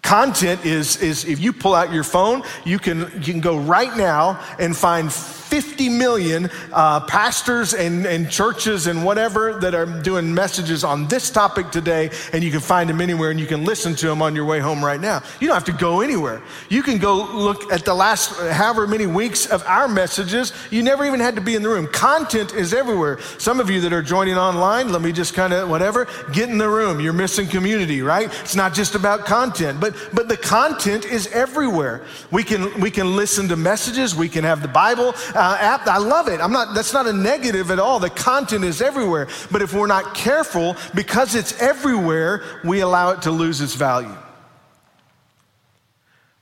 Content 0.00 0.66
is, 0.66 0.96
is 1.02 1.24
if 1.24 1.40
you 1.40 1.52
pull 1.52 1.74
out 1.74 1.92
your 1.92 2.04
phone, 2.04 2.42
you 2.64 2.78
can, 2.78 3.10
you 3.16 3.32
can 3.32 3.40
go 3.40 3.58
right 3.58 3.96
now 3.96 4.38
and 4.58 4.76
find 4.76 5.10
50 5.54 5.88
million 5.88 6.50
uh, 6.72 6.98
pastors 6.98 7.74
and, 7.74 8.06
and 8.06 8.28
churches 8.28 8.88
and 8.88 9.04
whatever 9.04 9.56
that 9.60 9.72
are 9.72 9.86
doing 9.86 10.34
messages 10.34 10.82
on 10.82 11.06
this 11.06 11.30
topic 11.30 11.70
today, 11.70 12.10
and 12.32 12.42
you 12.42 12.50
can 12.50 12.58
find 12.58 12.90
them 12.90 13.00
anywhere 13.00 13.30
and 13.30 13.38
you 13.38 13.46
can 13.46 13.64
listen 13.64 13.94
to 13.94 14.08
them 14.08 14.20
on 14.20 14.34
your 14.34 14.46
way 14.46 14.58
home 14.58 14.84
right 14.84 15.00
now. 15.00 15.22
You 15.38 15.46
don't 15.46 15.54
have 15.54 15.64
to 15.66 15.72
go 15.72 16.00
anywhere. 16.00 16.42
You 16.70 16.82
can 16.82 16.98
go 16.98 17.14
look 17.32 17.72
at 17.72 17.84
the 17.84 17.94
last 17.94 18.36
however 18.50 18.88
many 18.88 19.06
weeks 19.06 19.46
of 19.46 19.62
our 19.62 19.86
messages. 19.86 20.52
You 20.72 20.82
never 20.82 21.04
even 21.04 21.20
had 21.20 21.36
to 21.36 21.40
be 21.40 21.54
in 21.54 21.62
the 21.62 21.68
room. 21.68 21.86
Content 21.86 22.52
is 22.52 22.74
everywhere. 22.74 23.20
Some 23.38 23.60
of 23.60 23.70
you 23.70 23.80
that 23.82 23.92
are 23.92 24.02
joining 24.02 24.36
online, 24.36 24.90
let 24.90 25.02
me 25.02 25.12
just 25.12 25.34
kind 25.34 25.52
of 25.52 25.70
whatever, 25.70 26.08
get 26.32 26.48
in 26.48 26.58
the 26.58 26.68
room. 26.68 26.98
You're 26.98 27.12
missing 27.12 27.46
community, 27.46 28.02
right? 28.02 28.26
It's 28.40 28.56
not 28.56 28.74
just 28.74 28.96
about 28.96 29.24
content, 29.24 29.78
but 29.78 29.94
but 30.12 30.26
the 30.26 30.36
content 30.36 31.04
is 31.04 31.28
everywhere. 31.28 32.02
We 32.32 32.42
can 32.42 32.80
we 32.80 32.90
can 32.90 33.14
listen 33.14 33.46
to 33.50 33.56
messages. 33.56 34.16
We 34.16 34.28
can 34.28 34.42
have 34.42 34.60
the 34.60 34.66
Bible. 34.66 35.14
Uh, 35.32 35.42
uh, 35.43 35.43
app. 35.52 35.86
I 35.86 35.98
love 35.98 36.28
it. 36.28 36.40
I'm 36.40 36.52
not, 36.52 36.74
that's 36.74 36.92
not 36.92 37.06
a 37.06 37.12
negative 37.12 37.70
at 37.70 37.78
all. 37.78 38.00
The 38.00 38.10
content 38.10 38.64
is 38.64 38.80
everywhere. 38.80 39.28
But 39.50 39.62
if 39.62 39.72
we're 39.72 39.86
not 39.86 40.14
careful, 40.14 40.76
because 40.94 41.34
it's 41.34 41.60
everywhere, 41.60 42.42
we 42.64 42.80
allow 42.80 43.10
it 43.10 43.22
to 43.22 43.30
lose 43.30 43.60
its 43.60 43.74
value. 43.74 44.16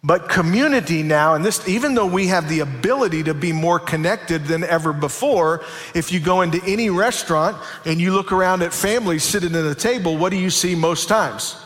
But 0.05 0.29
community 0.29 1.05
now, 1.05 1.35
and 1.35 1.45
this, 1.45 1.67
even 1.69 1.95
though 1.95 2.07
we 2.07 2.27
have 2.27 2.49
the 2.49 2.61
ability 2.61 3.23
to 3.25 3.35
be 3.35 3.53
more 3.53 3.79
connected 3.79 4.47
than 4.47 4.65
ever 4.65 4.93
before, 4.93 5.65
if 5.95 6.11
you 6.11 6.19
go 6.19 6.41
into 6.41 6.61
any 6.67 6.91
restaurant 6.91 7.57
and 7.85 8.01
you 8.01 8.13
look 8.13 8.33
around 8.33 8.63
at 8.63 8.73
families 8.73 9.23
sitting 9.23 9.55
at 9.55 9.65
a 9.65 9.77
table, 9.77 10.17
what 10.17 10.31
do 10.31 10.39
you 10.39 10.51
see 10.51 10.75
most 10.75 11.09
times? 11.09 11.57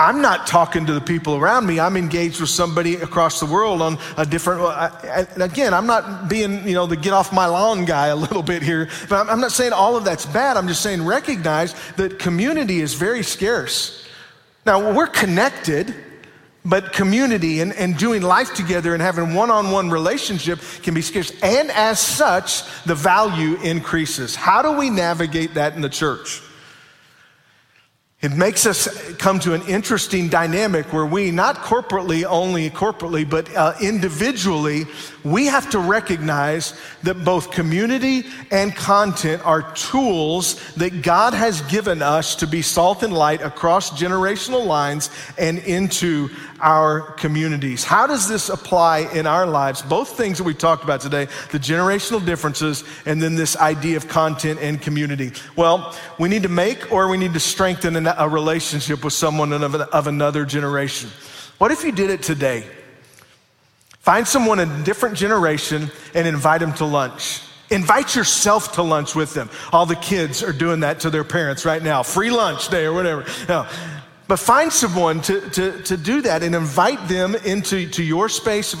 I'm 0.00 0.22
not 0.22 0.46
talking 0.46 0.86
to 0.86 0.92
the 0.92 1.00
people 1.00 1.34
around 1.34 1.66
me. 1.66 1.80
I'm 1.80 1.96
engaged 1.96 2.40
with 2.40 2.50
somebody 2.50 2.94
across 2.94 3.40
the 3.40 3.46
world 3.46 3.82
on 3.82 3.98
a 4.16 4.24
different. 4.24 4.60
Uh, 4.60 5.26
and 5.34 5.42
again, 5.42 5.74
I'm 5.74 5.88
not 5.88 6.28
being, 6.28 6.66
you 6.68 6.74
know, 6.74 6.86
the 6.86 6.94
get 6.94 7.12
off 7.12 7.32
my 7.32 7.46
lawn 7.46 7.84
guy 7.84 8.06
a 8.06 8.16
little 8.16 8.44
bit 8.44 8.62
here. 8.62 8.88
But 9.08 9.28
I'm 9.28 9.40
not 9.40 9.50
saying 9.50 9.72
all 9.72 9.96
of 9.96 10.04
that's 10.04 10.24
bad. 10.24 10.56
I'm 10.56 10.68
just 10.68 10.82
saying 10.82 11.04
recognize 11.04 11.74
that 11.96 12.20
community 12.20 12.80
is 12.80 12.94
very 12.94 13.24
scarce. 13.24 14.06
Now, 14.64 14.92
we're 14.92 15.08
connected, 15.08 15.92
but 16.64 16.92
community 16.92 17.60
and, 17.60 17.72
and 17.72 17.96
doing 17.96 18.22
life 18.22 18.54
together 18.54 18.92
and 18.94 19.02
having 19.02 19.34
one 19.34 19.50
on 19.50 19.72
one 19.72 19.90
relationship 19.90 20.60
can 20.84 20.94
be 20.94 21.02
scarce. 21.02 21.32
And 21.42 21.72
as 21.72 21.98
such, 21.98 22.62
the 22.84 22.94
value 22.94 23.56
increases. 23.62 24.36
How 24.36 24.62
do 24.62 24.78
we 24.78 24.90
navigate 24.90 25.54
that 25.54 25.74
in 25.74 25.80
the 25.80 25.88
church? 25.88 26.40
It 28.20 28.32
makes 28.32 28.66
us 28.66 28.88
come 29.14 29.38
to 29.40 29.54
an 29.54 29.62
interesting 29.68 30.28
dynamic 30.28 30.92
where 30.92 31.06
we, 31.06 31.30
not 31.30 31.54
corporately 31.58 32.24
only 32.24 32.68
corporately, 32.68 33.28
but 33.28 33.48
uh, 33.54 33.74
individually, 33.80 34.86
we 35.22 35.46
have 35.46 35.70
to 35.70 35.78
recognize 35.78 36.76
that 37.04 37.24
both 37.24 37.52
community 37.52 38.24
and 38.50 38.74
content 38.74 39.46
are 39.46 39.72
tools 39.74 40.56
that 40.74 41.02
God 41.02 41.32
has 41.32 41.60
given 41.62 42.02
us 42.02 42.34
to 42.36 42.48
be 42.48 42.60
salt 42.60 43.04
and 43.04 43.12
light 43.12 43.40
across 43.40 43.90
generational 43.90 44.66
lines 44.66 45.10
and 45.38 45.58
into 45.58 46.28
our 46.60 47.00
communities. 47.00 47.84
How 47.84 48.06
does 48.06 48.28
this 48.28 48.48
apply 48.48 49.08
in 49.14 49.26
our 49.26 49.46
lives? 49.46 49.82
Both 49.82 50.16
things 50.16 50.38
that 50.38 50.44
we 50.44 50.54
talked 50.54 50.84
about 50.84 51.00
today 51.00 51.28
the 51.50 51.58
generational 51.58 52.24
differences 52.24 52.84
and 53.06 53.22
then 53.22 53.34
this 53.34 53.56
idea 53.56 53.96
of 53.96 54.08
content 54.08 54.60
and 54.60 54.80
community. 54.80 55.32
Well, 55.56 55.94
we 56.18 56.28
need 56.28 56.42
to 56.42 56.48
make 56.48 56.92
or 56.92 57.08
we 57.08 57.16
need 57.16 57.34
to 57.34 57.40
strengthen 57.40 58.06
a 58.06 58.28
relationship 58.28 59.04
with 59.04 59.12
someone 59.12 59.52
of 59.52 60.06
another 60.06 60.44
generation. 60.44 61.10
What 61.58 61.70
if 61.70 61.84
you 61.84 61.92
did 61.92 62.10
it 62.10 62.22
today? 62.22 62.64
Find 64.00 64.26
someone 64.26 64.58
in 64.58 64.70
a 64.70 64.84
different 64.84 65.16
generation 65.16 65.90
and 66.14 66.26
invite 66.26 66.60
them 66.60 66.72
to 66.74 66.84
lunch. 66.84 67.42
Invite 67.70 68.16
yourself 68.16 68.72
to 68.76 68.82
lunch 68.82 69.14
with 69.14 69.34
them. 69.34 69.50
All 69.72 69.84
the 69.84 69.96
kids 69.96 70.42
are 70.42 70.54
doing 70.54 70.80
that 70.80 71.00
to 71.00 71.10
their 71.10 71.24
parents 71.24 71.66
right 71.66 71.82
now. 71.82 72.02
Free 72.02 72.30
lunch 72.30 72.68
day 72.68 72.86
or 72.86 72.94
whatever. 72.94 73.26
No. 73.46 73.66
But 74.28 74.38
find 74.38 74.70
someone 74.70 75.22
to, 75.22 75.40
to, 75.50 75.82
to 75.82 75.96
do 75.96 76.20
that 76.20 76.42
and 76.42 76.54
invite 76.54 77.08
them 77.08 77.34
into 77.34 77.88
to 77.88 78.02
your 78.02 78.28
space 78.28 78.74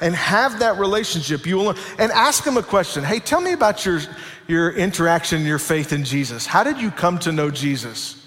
and 0.00 0.14
have 0.14 0.60
that 0.60 0.78
relationship. 0.78 1.44
You 1.44 1.56
will, 1.56 1.74
and 1.98 2.12
ask 2.12 2.44
them 2.44 2.56
a 2.56 2.62
question. 2.62 3.02
Hey, 3.02 3.18
tell 3.18 3.40
me 3.40 3.52
about 3.52 3.84
your, 3.84 4.00
your 4.46 4.70
interaction, 4.70 5.44
your 5.44 5.58
faith 5.58 5.92
in 5.92 6.04
Jesus. 6.04 6.46
How 6.46 6.62
did 6.62 6.80
you 6.80 6.92
come 6.92 7.18
to 7.20 7.32
know 7.32 7.50
Jesus? 7.50 8.24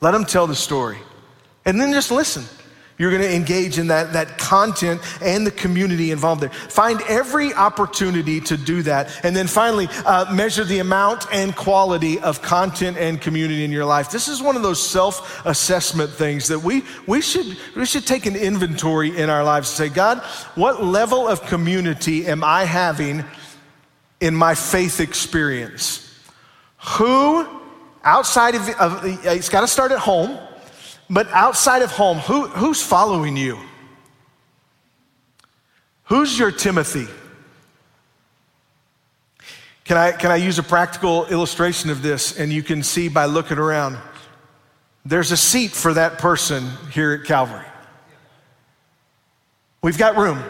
Let 0.00 0.10
them 0.10 0.24
tell 0.24 0.48
the 0.48 0.56
story. 0.56 0.98
And 1.64 1.80
then 1.80 1.92
just 1.92 2.10
listen. 2.10 2.44
You're 2.98 3.12
going 3.12 3.22
to 3.22 3.32
engage 3.32 3.78
in 3.78 3.86
that, 3.86 4.12
that 4.14 4.38
content 4.38 5.00
and 5.22 5.46
the 5.46 5.52
community 5.52 6.10
involved 6.10 6.42
there. 6.42 6.50
Find 6.50 7.00
every 7.02 7.54
opportunity 7.54 8.40
to 8.40 8.56
do 8.56 8.82
that. 8.82 9.24
And 9.24 9.36
then 9.36 9.46
finally, 9.46 9.86
uh, 10.04 10.34
measure 10.34 10.64
the 10.64 10.80
amount 10.80 11.32
and 11.32 11.54
quality 11.54 12.18
of 12.18 12.42
content 12.42 12.96
and 12.96 13.20
community 13.20 13.64
in 13.64 13.70
your 13.70 13.84
life. 13.84 14.10
This 14.10 14.26
is 14.26 14.42
one 14.42 14.56
of 14.56 14.62
those 14.62 14.84
self 14.84 15.46
assessment 15.46 16.10
things 16.10 16.48
that 16.48 16.58
we, 16.58 16.82
we, 17.06 17.20
should, 17.20 17.56
we 17.76 17.86
should 17.86 18.04
take 18.04 18.26
an 18.26 18.34
inventory 18.34 19.16
in 19.16 19.30
our 19.30 19.44
lives 19.44 19.70
and 19.70 19.88
say, 19.88 19.94
God, 19.94 20.18
what 20.56 20.82
level 20.82 21.28
of 21.28 21.42
community 21.42 22.26
am 22.26 22.42
I 22.42 22.64
having 22.64 23.24
in 24.20 24.34
my 24.34 24.56
faith 24.56 24.98
experience? 24.98 26.04
Who 26.96 27.46
outside 28.02 28.56
of, 28.56 28.68
of 28.80 29.00
it's 29.24 29.48
got 29.48 29.60
to 29.60 29.68
start 29.68 29.92
at 29.92 29.98
home 29.98 30.36
but 31.10 31.28
outside 31.30 31.82
of 31.82 31.90
home, 31.90 32.18
who, 32.18 32.48
who's 32.48 32.82
following 32.82 33.36
you? 33.36 33.58
Who's 36.04 36.38
your 36.38 36.50
Timothy? 36.50 37.06
Can 39.84 39.96
I, 39.96 40.12
can 40.12 40.30
I 40.30 40.36
use 40.36 40.58
a 40.58 40.62
practical 40.62 41.26
illustration 41.26 41.88
of 41.90 42.02
this? 42.02 42.38
And 42.38 42.52
you 42.52 42.62
can 42.62 42.82
see 42.82 43.08
by 43.08 43.24
looking 43.24 43.58
around. 43.58 43.96
There's 45.04 45.32
a 45.32 45.36
seat 45.36 45.70
for 45.70 45.94
that 45.94 46.18
person 46.18 46.68
here 46.92 47.12
at 47.12 47.24
Calvary. 47.24 47.64
We've 49.82 49.96
got 49.96 50.16
room. 50.16 50.42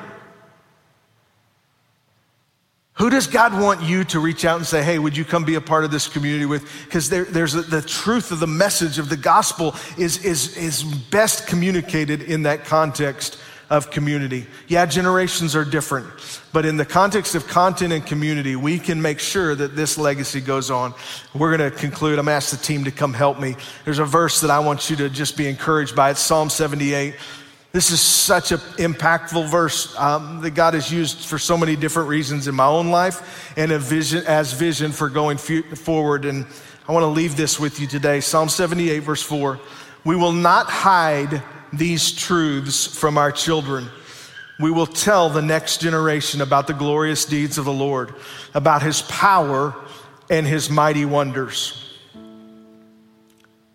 Who 2.99 3.11
does 3.11 3.29
God 3.29 3.59
want 3.59 3.83
you 3.83 4.03
to 4.05 4.19
reach 4.19 4.45
out 4.45 4.57
and 4.57 4.67
say, 4.67 4.83
hey, 4.83 4.99
would 4.99 5.17
you 5.17 5.25
come 5.25 5.45
be 5.45 5.55
a 5.55 5.61
part 5.61 5.85
of 5.85 5.93
this 5.93 6.09
community 6.09 6.47
with? 6.47 6.69
Because 6.85 7.09
there, 7.09 7.25
there's 7.25 7.55
a, 7.55 7.63
the 7.63 7.81
truth 7.81 8.33
of 8.33 8.41
the 8.41 8.47
message 8.49 8.99
of 8.99 9.09
the 9.09 9.17
gospel 9.17 9.77
is, 9.97 10.25
is, 10.25 10.57
is 10.57 10.83
best 10.83 11.47
communicated 11.47 12.23
in 12.23 12.43
that 12.43 12.65
context 12.65 13.39
of 13.71 13.91
community. 13.91 14.47
Yeah, 14.67 14.87
generations 14.87 15.55
are 15.55 15.65
different, 15.65 16.09
but 16.53 16.65
in 16.65 16.77
the 16.77 16.87
context 16.87 17.35
of 17.35 17.47
content 17.47 17.93
and 17.93 18.05
community, 18.05 18.57
we 18.57 18.79
can 18.79 19.01
make 19.01 19.21
sure 19.21 19.55
that 19.55 19.77
this 19.77 19.99
legacy 19.99 20.41
goes 20.41 20.71
on. 20.71 20.95
We're 21.35 21.57
going 21.57 21.71
to 21.71 21.77
conclude. 21.77 22.19
I'm 22.19 22.25
going 22.25 22.33
to 22.33 22.37
ask 22.37 22.51
the 22.51 22.65
team 22.65 22.85
to 22.85 22.91
come 22.91 23.13
help 23.13 23.39
me. 23.39 23.57
There's 23.85 23.99
a 23.99 24.07
verse 24.07 24.41
that 24.41 24.51
I 24.51 24.59
want 24.61 24.89
you 24.89 24.97
to 24.97 25.11
just 25.11 25.37
be 25.37 25.49
encouraged 25.49 25.95
by. 25.95 26.11
It's 26.11 26.21
Psalm 26.21 26.49
78. 26.49 27.15
This 27.79 27.93
is 27.93 28.01
such 28.01 28.51
an 28.51 28.59
impactful 28.59 29.49
verse 29.49 29.97
um, 29.97 30.41
that 30.41 30.51
God 30.51 30.75
has 30.75 30.91
used 30.91 31.25
for 31.25 31.39
so 31.39 31.57
many 31.57 31.77
different 31.77 32.09
reasons 32.09 32.49
in 32.49 32.57
my 32.57 32.67
own 32.67 32.91
life 32.91 33.55
and 33.57 33.71
a 33.71 33.79
vision, 33.79 34.25
as 34.27 34.53
vision 34.53 34.91
for 34.91 35.09
going 35.09 35.39
forward. 35.39 36.25
And 36.25 36.45
I 36.89 36.93
want 36.93 37.05
to 37.05 37.07
leave 37.07 37.37
this 37.37 37.61
with 37.61 37.79
you 37.79 37.87
today 37.87 38.19
Psalm 38.19 38.49
78, 38.49 38.99
verse 38.99 39.23
4. 39.23 39.61
We 40.05 40.17
will 40.17 40.33
not 40.33 40.67
hide 40.67 41.41
these 41.73 42.11
truths 42.11 42.85
from 42.85 43.17
our 43.17 43.31
children. 43.31 43.89
We 44.59 44.73
will 44.73 44.85
tell 44.85 45.31
the 45.31 45.41
next 45.41 45.81
generation 45.81 46.41
about 46.41 46.67
the 46.67 46.75
glorious 46.75 47.27
deeds 47.27 47.59
of 47.59 47.65
the 47.65 47.73
Lord, 47.73 48.13
about 48.55 48.83
his 48.83 49.03
power 49.03 49.73
and 50.29 50.49
his 50.49 50.69
mighty 50.69 51.05
wonders. 51.05 51.88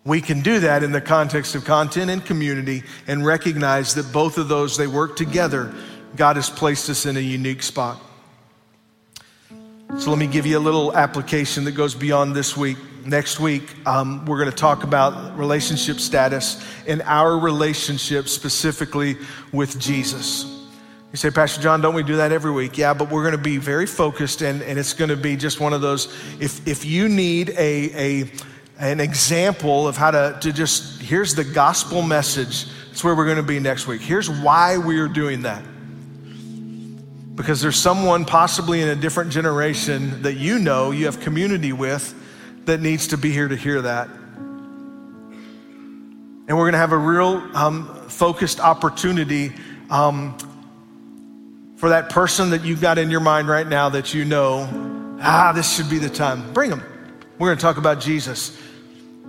We 0.04 0.20
can 0.20 0.42
do 0.42 0.60
that 0.60 0.82
in 0.82 0.92
the 0.92 1.00
context 1.00 1.54
of 1.54 1.64
content 1.64 2.10
and 2.10 2.24
community 2.24 2.82
and 3.06 3.24
recognize 3.24 3.94
that 3.94 4.12
both 4.12 4.36
of 4.36 4.48
those, 4.48 4.76
they 4.76 4.86
work 4.86 5.16
together. 5.16 5.72
God 6.14 6.36
has 6.36 6.50
placed 6.50 6.90
us 6.90 7.06
in 7.06 7.16
a 7.16 7.20
unique 7.20 7.62
spot. 7.62 8.00
So 9.98 10.10
let 10.10 10.18
me 10.18 10.26
give 10.26 10.44
you 10.44 10.58
a 10.58 10.60
little 10.60 10.94
application 10.94 11.64
that 11.64 11.72
goes 11.72 11.94
beyond 11.94 12.34
this 12.34 12.56
week. 12.56 12.76
Next 13.06 13.38
week, 13.38 13.74
um, 13.86 14.24
we're 14.26 14.38
going 14.38 14.50
to 14.50 14.56
talk 14.56 14.82
about 14.82 15.38
relationship 15.38 15.98
status 15.98 16.62
and 16.86 17.00
our 17.02 17.38
relationship 17.38 18.28
specifically 18.28 19.16
with 19.52 19.78
Jesus. 19.78 20.44
You 21.12 21.16
say, 21.16 21.30
Pastor 21.30 21.62
John, 21.62 21.80
don't 21.80 21.94
we 21.94 22.02
do 22.02 22.16
that 22.16 22.32
every 22.32 22.50
week? 22.50 22.76
Yeah, 22.76 22.92
but 22.92 23.10
we're 23.10 23.22
going 23.22 23.36
to 23.36 23.42
be 23.42 23.58
very 23.58 23.86
focused, 23.86 24.42
and, 24.42 24.62
and 24.62 24.78
it's 24.78 24.94
going 24.94 25.10
to 25.10 25.16
be 25.16 25.36
just 25.36 25.60
one 25.60 25.72
of 25.72 25.80
those. 25.80 26.06
If, 26.40 26.66
if 26.66 26.84
you 26.84 27.08
need 27.08 27.50
a, 27.50 28.22
a 28.22 28.30
an 28.78 29.00
example 29.00 29.86
of 29.86 29.96
how 29.96 30.10
to, 30.10 30.36
to 30.40 30.52
just, 30.52 31.00
here's 31.00 31.34
the 31.34 31.44
gospel 31.44 32.02
message. 32.02 32.66
That's 32.88 33.04
where 33.04 33.14
we're 33.14 33.24
going 33.24 33.36
to 33.36 33.42
be 33.42 33.60
next 33.60 33.86
week. 33.86 34.00
Here's 34.00 34.28
why 34.28 34.78
we 34.78 34.98
are 34.98 35.08
doing 35.08 35.42
that. 35.42 35.62
Because 37.36 37.60
there's 37.60 37.76
someone 37.76 38.24
possibly 38.24 38.80
in 38.80 38.88
a 38.88 38.96
different 38.96 39.30
generation 39.32 40.22
that 40.22 40.34
you 40.34 40.58
know, 40.58 40.90
you 40.90 41.06
have 41.06 41.20
community 41.20 41.72
with, 41.72 42.14
that 42.66 42.80
needs 42.80 43.08
to 43.08 43.18
be 43.18 43.30
here 43.30 43.48
to 43.48 43.56
hear 43.56 43.82
that. 43.82 44.08
And 46.46 46.48
we're 46.48 46.64
going 46.64 46.72
to 46.72 46.78
have 46.78 46.92
a 46.92 46.98
real 46.98 47.42
um, 47.54 48.08
focused 48.08 48.60
opportunity 48.60 49.52
um, 49.90 50.36
for 51.76 51.88
that 51.88 52.10
person 52.10 52.50
that 52.50 52.64
you've 52.64 52.80
got 52.80 52.98
in 52.98 53.10
your 53.10 53.20
mind 53.20 53.48
right 53.48 53.66
now 53.66 53.88
that 53.88 54.14
you 54.14 54.24
know, 54.24 54.68
ah, 55.20 55.52
this 55.54 55.74
should 55.74 55.90
be 55.90 55.98
the 55.98 56.08
time. 56.08 56.52
Bring 56.52 56.70
them. 56.70 56.82
We're 57.44 57.50
going 57.50 57.58
to 57.58 57.62
talk 57.62 57.76
about 57.76 58.00
Jesus, 58.00 58.58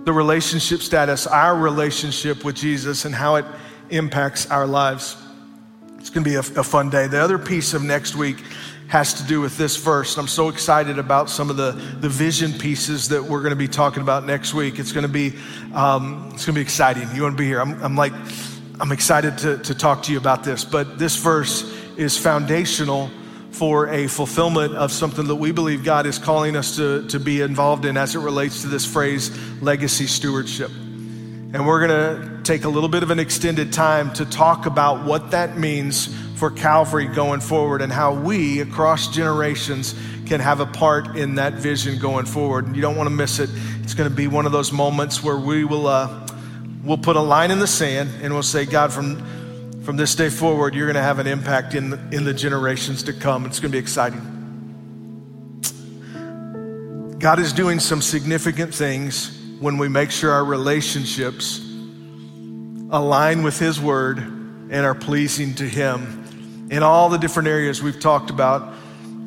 the 0.04 0.12
relationship 0.14 0.80
status, 0.80 1.26
our 1.26 1.54
relationship 1.54 2.46
with 2.46 2.56
Jesus, 2.56 3.04
and 3.04 3.14
how 3.14 3.34
it 3.34 3.44
impacts 3.90 4.50
our 4.50 4.66
lives. 4.66 5.18
It's 5.98 6.08
going 6.08 6.24
to 6.24 6.30
be 6.30 6.36
a, 6.36 6.58
a 6.58 6.64
fun 6.64 6.88
day. 6.88 7.08
The 7.08 7.20
other 7.20 7.36
piece 7.38 7.74
of 7.74 7.84
next 7.84 8.14
week 8.14 8.38
has 8.88 9.12
to 9.20 9.22
do 9.24 9.42
with 9.42 9.58
this 9.58 9.76
verse. 9.76 10.16
I'm 10.16 10.28
so 10.28 10.48
excited 10.48 10.98
about 10.98 11.28
some 11.28 11.50
of 11.50 11.58
the, 11.58 11.72
the 11.72 12.08
vision 12.08 12.54
pieces 12.54 13.10
that 13.10 13.22
we're 13.22 13.40
going 13.40 13.50
to 13.50 13.54
be 13.54 13.68
talking 13.68 14.02
about 14.02 14.24
next 14.24 14.54
week. 14.54 14.78
It's 14.78 14.92
going 14.92 15.06
to 15.06 15.12
be, 15.12 15.34
um, 15.74 16.30
it's 16.32 16.46
going 16.46 16.54
to 16.54 16.58
be 16.58 16.62
exciting. 16.62 17.14
You 17.14 17.20
want 17.20 17.36
to 17.36 17.38
be 17.38 17.46
here. 17.46 17.60
I'm, 17.60 17.82
I'm 17.82 17.96
like, 17.96 18.14
I'm 18.80 18.92
excited 18.92 19.36
to, 19.36 19.58
to 19.58 19.74
talk 19.74 20.04
to 20.04 20.12
you 20.12 20.16
about 20.16 20.42
this. 20.42 20.64
But 20.64 20.98
this 20.98 21.16
verse 21.16 21.70
is 21.98 22.16
foundational 22.16 23.10
for 23.56 23.88
a 23.88 24.06
fulfillment 24.06 24.74
of 24.74 24.92
something 24.92 25.26
that 25.28 25.36
we 25.36 25.50
believe 25.50 25.82
God 25.82 26.04
is 26.04 26.18
calling 26.18 26.56
us 26.56 26.76
to, 26.76 27.08
to 27.08 27.18
be 27.18 27.40
involved 27.40 27.86
in 27.86 27.96
as 27.96 28.14
it 28.14 28.18
relates 28.18 28.60
to 28.60 28.68
this 28.68 28.84
phrase, 28.84 29.30
legacy 29.62 30.06
stewardship. 30.06 30.70
And 30.70 31.66
we're 31.66 31.86
going 31.88 32.36
to 32.36 32.42
take 32.42 32.64
a 32.64 32.68
little 32.68 32.90
bit 32.90 33.02
of 33.02 33.10
an 33.10 33.18
extended 33.18 33.72
time 33.72 34.12
to 34.14 34.26
talk 34.26 34.66
about 34.66 35.06
what 35.06 35.30
that 35.30 35.56
means 35.56 36.14
for 36.38 36.50
Calvary 36.50 37.06
going 37.06 37.40
forward 37.40 37.80
and 37.80 37.90
how 37.90 38.12
we 38.12 38.60
across 38.60 39.08
generations 39.08 39.94
can 40.26 40.38
have 40.38 40.60
a 40.60 40.66
part 40.66 41.16
in 41.16 41.36
that 41.36 41.54
vision 41.54 41.98
going 41.98 42.26
forward. 42.26 42.66
And 42.66 42.76
You 42.76 42.82
don't 42.82 42.96
want 42.96 43.06
to 43.06 43.14
miss 43.14 43.38
it. 43.38 43.48
It's 43.82 43.94
going 43.94 44.10
to 44.10 44.14
be 44.14 44.28
one 44.28 44.44
of 44.44 44.52
those 44.52 44.70
moments 44.70 45.22
where 45.22 45.38
we 45.38 45.64
will 45.64 45.86
uh, 45.86 46.28
we'll 46.84 46.98
put 46.98 47.16
a 47.16 47.22
line 47.22 47.50
in 47.50 47.58
the 47.58 47.66
sand 47.66 48.10
and 48.22 48.34
we'll 48.34 48.42
say, 48.42 48.66
God, 48.66 48.92
from 48.92 49.16
from 49.86 49.96
this 49.96 50.16
day 50.16 50.28
forward, 50.28 50.74
you're 50.74 50.86
going 50.86 50.96
to 50.96 51.00
have 51.00 51.20
an 51.20 51.28
impact 51.28 51.76
in 51.76 51.90
the, 51.90 51.96
in 52.10 52.24
the 52.24 52.34
generations 52.34 53.04
to 53.04 53.12
come. 53.12 53.46
It's 53.46 53.60
going 53.60 53.70
to 53.70 53.76
be 53.76 53.78
exciting. 53.78 54.20
God 57.20 57.38
is 57.38 57.52
doing 57.52 57.78
some 57.78 58.02
significant 58.02 58.74
things 58.74 59.40
when 59.60 59.78
we 59.78 59.88
make 59.88 60.10
sure 60.10 60.32
our 60.32 60.44
relationships 60.44 61.60
align 62.90 63.44
with 63.44 63.60
His 63.60 63.80
Word 63.80 64.18
and 64.18 64.84
are 64.84 64.96
pleasing 64.96 65.54
to 65.54 65.62
Him 65.62 66.66
in 66.68 66.82
all 66.82 67.08
the 67.08 67.18
different 67.18 67.48
areas 67.48 67.80
we've 67.80 68.00
talked 68.00 68.30
about 68.30 68.74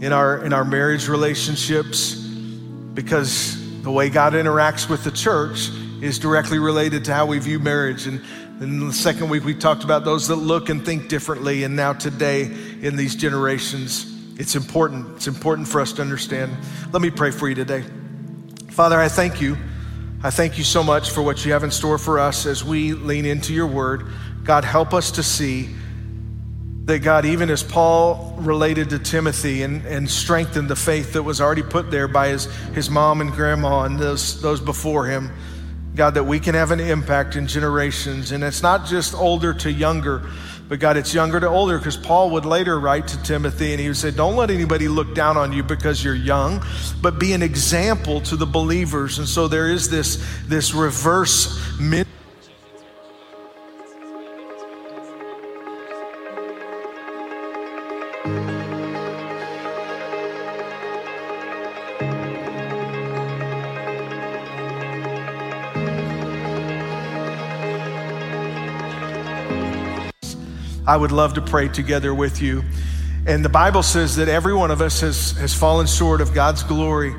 in 0.01 0.12
our 0.12 0.43
in 0.43 0.51
our 0.51 0.66
marriage 0.66 1.07
relationships 1.07 2.16
because 2.16 3.82
the 3.82 3.91
way 3.91 4.10
God 4.10 4.34
interacts 4.34 4.89
with 4.89 5.05
the 5.05 5.12
church 5.12 5.70
is 6.01 6.20
directly 6.20 6.60
related 6.60 7.05
to 7.05 7.14
how 7.14 7.26
we 7.26 7.39
view 7.39 7.60
marriage 7.60 8.07
and 8.07 8.22
in 8.60 8.88
the 8.88 8.93
second 8.93 9.30
week 9.30 9.45
we 9.45 9.53
talked 9.53 9.84
about 9.84 10.03
those 10.03 10.28
that 10.28 10.36
look 10.36 10.70
and 10.70 10.86
think 10.86 11.07
differently 11.07 11.64
and 11.64 11.76
now 11.76 11.93
today 11.93 12.43
in 12.82 12.95
these 12.95 13.16
generations 13.16 14.20
it's 14.39 14.55
important 14.55 15.18
it's 15.18 15.28
important 15.28 15.68
for 15.68 15.82
us 15.82 15.91
to 15.93 16.01
understand. 16.01 16.55
Let 16.93 17.01
me 17.01 17.10
pray 17.10 17.32
for 17.32 17.49
you 17.49 17.55
today. 17.55 17.84
Father 18.70 18.97
i 18.97 19.10
thank 19.10 19.41
you. 19.41 19.57
I 20.24 20.30
thank 20.30 20.57
you 20.57 20.64
so 20.64 20.82
much 20.82 21.12
for 21.12 21.22
what 21.22 21.45
you 21.45 21.51
have 21.51 21.64
in 21.64 21.72
store 21.72 21.97
for 21.97 22.20
us 22.20 22.45
as 22.45 22.64
we 22.64 22.93
lean 22.93 23.26
into 23.26 23.53
your 23.53 23.68
word. 23.68 24.07
God 24.43 24.64
help 24.64 24.93
us 24.93 25.12
to 25.12 25.24
see 25.24 25.70
that 26.86 26.99
God, 26.99 27.26
even 27.26 27.49
as 27.49 27.64
Paul 27.64 28.36
related 28.38 28.89
to 28.91 28.99
Timothy 28.99 29.64
and, 29.64 29.86
and 29.86 30.10
strengthened 30.10 30.70
the 30.70 30.76
faith 30.76 31.14
that 31.14 31.24
was 31.24 31.39
already 31.39 31.62
put 31.62 31.91
there 31.91 32.07
by 32.07 32.30
his, 32.30 32.45
his 32.74 32.89
mom 32.89 33.22
and 33.22 33.32
grandma 33.32 33.84
and 33.84 33.99
those, 33.99 34.41
those 34.41 34.60
before 34.60 35.05
him, 35.05 35.32
God, 35.99 36.13
that 36.13 36.23
we 36.23 36.39
can 36.39 36.55
have 36.55 36.71
an 36.71 36.79
impact 36.79 37.35
in 37.35 37.45
generations. 37.45 38.31
And 38.31 38.41
it's 38.41 38.63
not 38.63 38.85
just 38.85 39.13
older 39.13 39.53
to 39.55 39.69
younger, 39.69 40.23
but 40.69 40.79
God, 40.79 40.95
it's 40.95 41.13
younger 41.13 41.41
to 41.41 41.47
older 41.49 41.77
because 41.77 41.97
Paul 41.97 42.29
would 42.29 42.45
later 42.45 42.79
write 42.79 43.09
to 43.09 43.21
Timothy 43.21 43.73
and 43.73 43.81
he 43.81 43.89
would 43.89 43.97
say, 43.97 44.09
Don't 44.09 44.37
let 44.37 44.49
anybody 44.49 44.87
look 44.87 45.13
down 45.13 45.35
on 45.35 45.51
you 45.51 45.61
because 45.61 46.01
you're 46.01 46.15
young, 46.15 46.63
but 47.01 47.19
be 47.19 47.33
an 47.33 47.41
example 47.41 48.21
to 48.21 48.37
the 48.37 48.45
believers. 48.45 49.19
And 49.19 49.27
so 49.27 49.49
there 49.49 49.69
is 49.69 49.89
this, 49.89 50.25
this 50.47 50.73
reverse 50.73 51.59
I 70.89 70.97
would 70.97 71.11
love 71.11 71.35
to 71.35 71.41
pray 71.41 71.67
together 71.67 72.15
with 72.15 72.41
you. 72.41 72.63
And 73.27 73.45
the 73.45 73.49
Bible 73.49 73.83
says 73.83 74.15
that 74.15 74.27
every 74.27 74.55
one 74.55 74.71
of 74.71 74.81
us 74.81 75.01
has, 75.01 75.33
has 75.33 75.53
fallen 75.53 75.85
short 75.85 76.19
of 76.19 76.33
God's 76.33 76.63
glory 76.63 77.13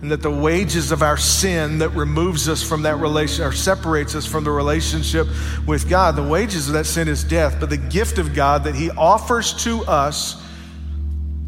and 0.00 0.12
that 0.12 0.22
the 0.22 0.30
wages 0.30 0.92
of 0.92 1.02
our 1.02 1.16
sin 1.16 1.78
that 1.78 1.88
removes 1.88 2.48
us 2.48 2.62
from 2.62 2.82
that 2.82 2.98
relation 2.98 3.44
or 3.44 3.50
separates 3.50 4.14
us 4.14 4.26
from 4.26 4.44
the 4.44 4.52
relationship 4.52 5.26
with 5.66 5.88
God, 5.88 6.14
the 6.14 6.22
wages 6.22 6.68
of 6.68 6.74
that 6.74 6.86
sin 6.86 7.08
is 7.08 7.24
death, 7.24 7.56
but 7.58 7.68
the 7.68 7.76
gift 7.76 8.18
of 8.18 8.32
God 8.32 8.62
that 8.62 8.76
He 8.76 8.90
offers 8.90 9.52
to 9.64 9.84
us 9.86 10.40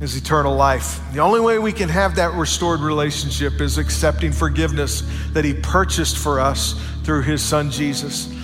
is 0.01 0.17
eternal 0.17 0.57
life. 0.57 1.01
The 1.13 1.21
only 1.21 1.39
way 1.39 1.61
we 1.61 1.71
can 1.71 1.89
have 1.91 2.17
that 2.17 2.35
restored 2.35 2.81
relationship 2.81 3.61
is 3.61 3.79
accepting 3.79 4.33
forgiveness 4.33 5.05
that 5.31 5.45
He 5.45 5.55
purchased 5.55 6.19
for 6.19 6.41
us 6.41 6.75
through 7.05 7.23
His 7.23 7.41
Son 7.41 7.71
Jesus. 7.71 8.35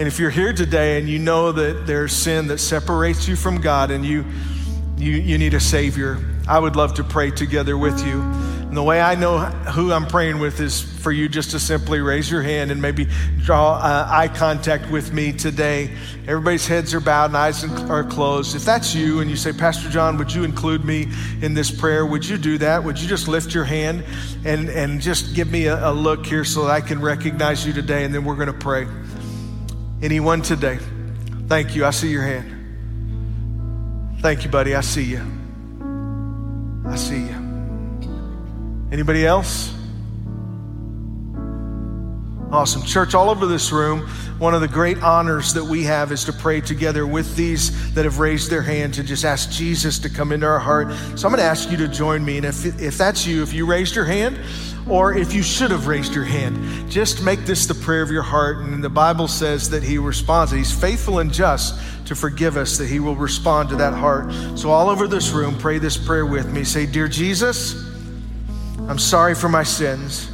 And 0.00 0.08
if 0.08 0.18
you're 0.18 0.30
here 0.30 0.54
today 0.54 0.98
and 0.98 1.06
you 1.06 1.18
know 1.18 1.52
that 1.52 1.86
there's 1.86 2.14
sin 2.14 2.46
that 2.46 2.56
separates 2.56 3.28
you 3.28 3.36
from 3.36 3.60
God 3.60 3.90
and 3.90 4.02
you, 4.02 4.24
you, 4.96 5.12
you 5.12 5.36
need 5.36 5.52
a 5.52 5.60
Savior, 5.60 6.16
I 6.48 6.58
would 6.58 6.74
love 6.74 6.94
to 6.94 7.04
pray 7.04 7.30
together 7.30 7.76
with 7.76 8.06
you. 8.06 8.22
And 8.22 8.74
the 8.74 8.82
way 8.82 9.02
I 9.02 9.14
know 9.14 9.40
who 9.40 9.92
I'm 9.92 10.06
praying 10.06 10.38
with 10.38 10.58
is 10.58 10.80
for 10.80 11.12
you 11.12 11.28
just 11.28 11.50
to 11.50 11.60
simply 11.60 12.00
raise 12.00 12.30
your 12.30 12.40
hand 12.40 12.70
and 12.70 12.80
maybe 12.80 13.08
draw 13.42 13.74
uh, 13.74 14.08
eye 14.10 14.28
contact 14.28 14.90
with 14.90 15.12
me 15.12 15.34
today. 15.34 15.94
Everybody's 16.26 16.66
heads 16.66 16.94
are 16.94 17.00
bowed 17.00 17.26
and 17.26 17.36
eyes 17.36 17.62
are 17.62 18.04
closed. 18.04 18.56
If 18.56 18.64
that's 18.64 18.94
you 18.94 19.20
and 19.20 19.28
you 19.28 19.36
say, 19.36 19.52
Pastor 19.52 19.90
John, 19.90 20.16
would 20.16 20.32
you 20.32 20.44
include 20.44 20.82
me 20.82 21.08
in 21.42 21.52
this 21.52 21.70
prayer? 21.70 22.06
Would 22.06 22.26
you 22.26 22.38
do 22.38 22.56
that? 22.56 22.82
Would 22.82 22.98
you 22.98 23.06
just 23.06 23.28
lift 23.28 23.52
your 23.52 23.64
hand 23.64 24.04
and, 24.46 24.70
and 24.70 25.02
just 25.02 25.34
give 25.34 25.50
me 25.50 25.66
a, 25.66 25.90
a 25.90 25.92
look 25.92 26.24
here 26.24 26.46
so 26.46 26.64
that 26.64 26.70
I 26.70 26.80
can 26.80 27.02
recognize 27.02 27.66
you 27.66 27.74
today? 27.74 28.04
And 28.04 28.14
then 28.14 28.24
we're 28.24 28.36
going 28.36 28.46
to 28.46 28.54
pray. 28.54 28.86
Anyone 30.02 30.40
today? 30.40 30.78
Thank 31.46 31.76
you. 31.76 31.84
I 31.84 31.90
see 31.90 32.10
your 32.10 32.22
hand. 32.22 32.56
Thank 34.20 34.44
you, 34.44 34.50
buddy. 34.50 34.74
I 34.74 34.80
see 34.80 35.04
you. 35.04 35.20
I 36.86 36.96
see 36.96 37.18
you. 37.18 37.36
Anybody 38.90 39.26
else? 39.26 39.74
Awesome. 42.50 42.82
Church, 42.82 43.14
all 43.14 43.30
over 43.30 43.46
this 43.46 43.70
room, 43.70 44.08
one 44.38 44.54
of 44.54 44.60
the 44.62 44.68
great 44.68 45.02
honors 45.02 45.52
that 45.54 45.64
we 45.64 45.84
have 45.84 46.10
is 46.12 46.24
to 46.24 46.32
pray 46.32 46.60
together 46.60 47.06
with 47.06 47.36
these 47.36 47.94
that 47.94 48.04
have 48.04 48.18
raised 48.18 48.50
their 48.50 48.62
hand 48.62 48.94
to 48.94 49.04
just 49.04 49.24
ask 49.24 49.50
Jesus 49.50 49.98
to 50.00 50.08
come 50.10 50.32
into 50.32 50.46
our 50.46 50.58
heart. 50.58 50.90
So 51.16 51.28
I'm 51.28 51.32
going 51.32 51.36
to 51.36 51.44
ask 51.44 51.70
you 51.70 51.76
to 51.76 51.88
join 51.88 52.24
me. 52.24 52.38
And 52.38 52.46
if, 52.46 52.64
if 52.80 52.98
that's 52.98 53.26
you, 53.26 53.42
if 53.42 53.52
you 53.52 53.66
raised 53.66 53.94
your 53.94 54.06
hand, 54.06 54.40
or 54.90 55.16
if 55.16 55.32
you 55.32 55.42
should 55.42 55.70
have 55.70 55.86
raised 55.86 56.14
your 56.14 56.24
hand, 56.24 56.90
just 56.90 57.22
make 57.22 57.46
this 57.46 57.66
the 57.66 57.74
prayer 57.74 58.02
of 58.02 58.10
your 58.10 58.22
heart. 58.22 58.58
And 58.58 58.82
the 58.82 58.90
Bible 58.90 59.28
says 59.28 59.70
that 59.70 59.84
He 59.84 59.98
responds, 59.98 60.50
He's 60.50 60.72
faithful 60.72 61.20
and 61.20 61.32
just 61.32 61.80
to 62.06 62.16
forgive 62.16 62.56
us, 62.56 62.76
that 62.78 62.88
He 62.88 62.98
will 62.98 63.14
respond 63.14 63.68
to 63.68 63.76
that 63.76 63.94
heart. 63.94 64.32
So, 64.56 64.70
all 64.70 64.90
over 64.90 65.06
this 65.06 65.30
room, 65.30 65.56
pray 65.58 65.78
this 65.78 65.96
prayer 65.96 66.26
with 66.26 66.52
me. 66.52 66.64
Say, 66.64 66.86
Dear 66.86 67.06
Jesus, 67.06 67.74
I'm 68.88 68.98
sorry 68.98 69.36
for 69.36 69.48
my 69.48 69.62
sins. 69.62 70.28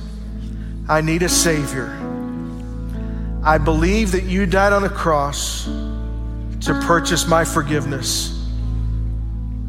I 0.89 1.03
need 1.03 1.23
a 1.23 1.29
Savior. 1.29 1.93
I 3.45 3.59
believe 3.59 4.13
that 4.13 4.25
you 4.25 4.47
died 4.47 4.73
on 4.73 4.85
a 4.85 4.89
cross 4.89 5.67
to 5.67 6.81
purchase 6.87 7.29
my 7.29 7.45
forgiveness. 7.45 8.33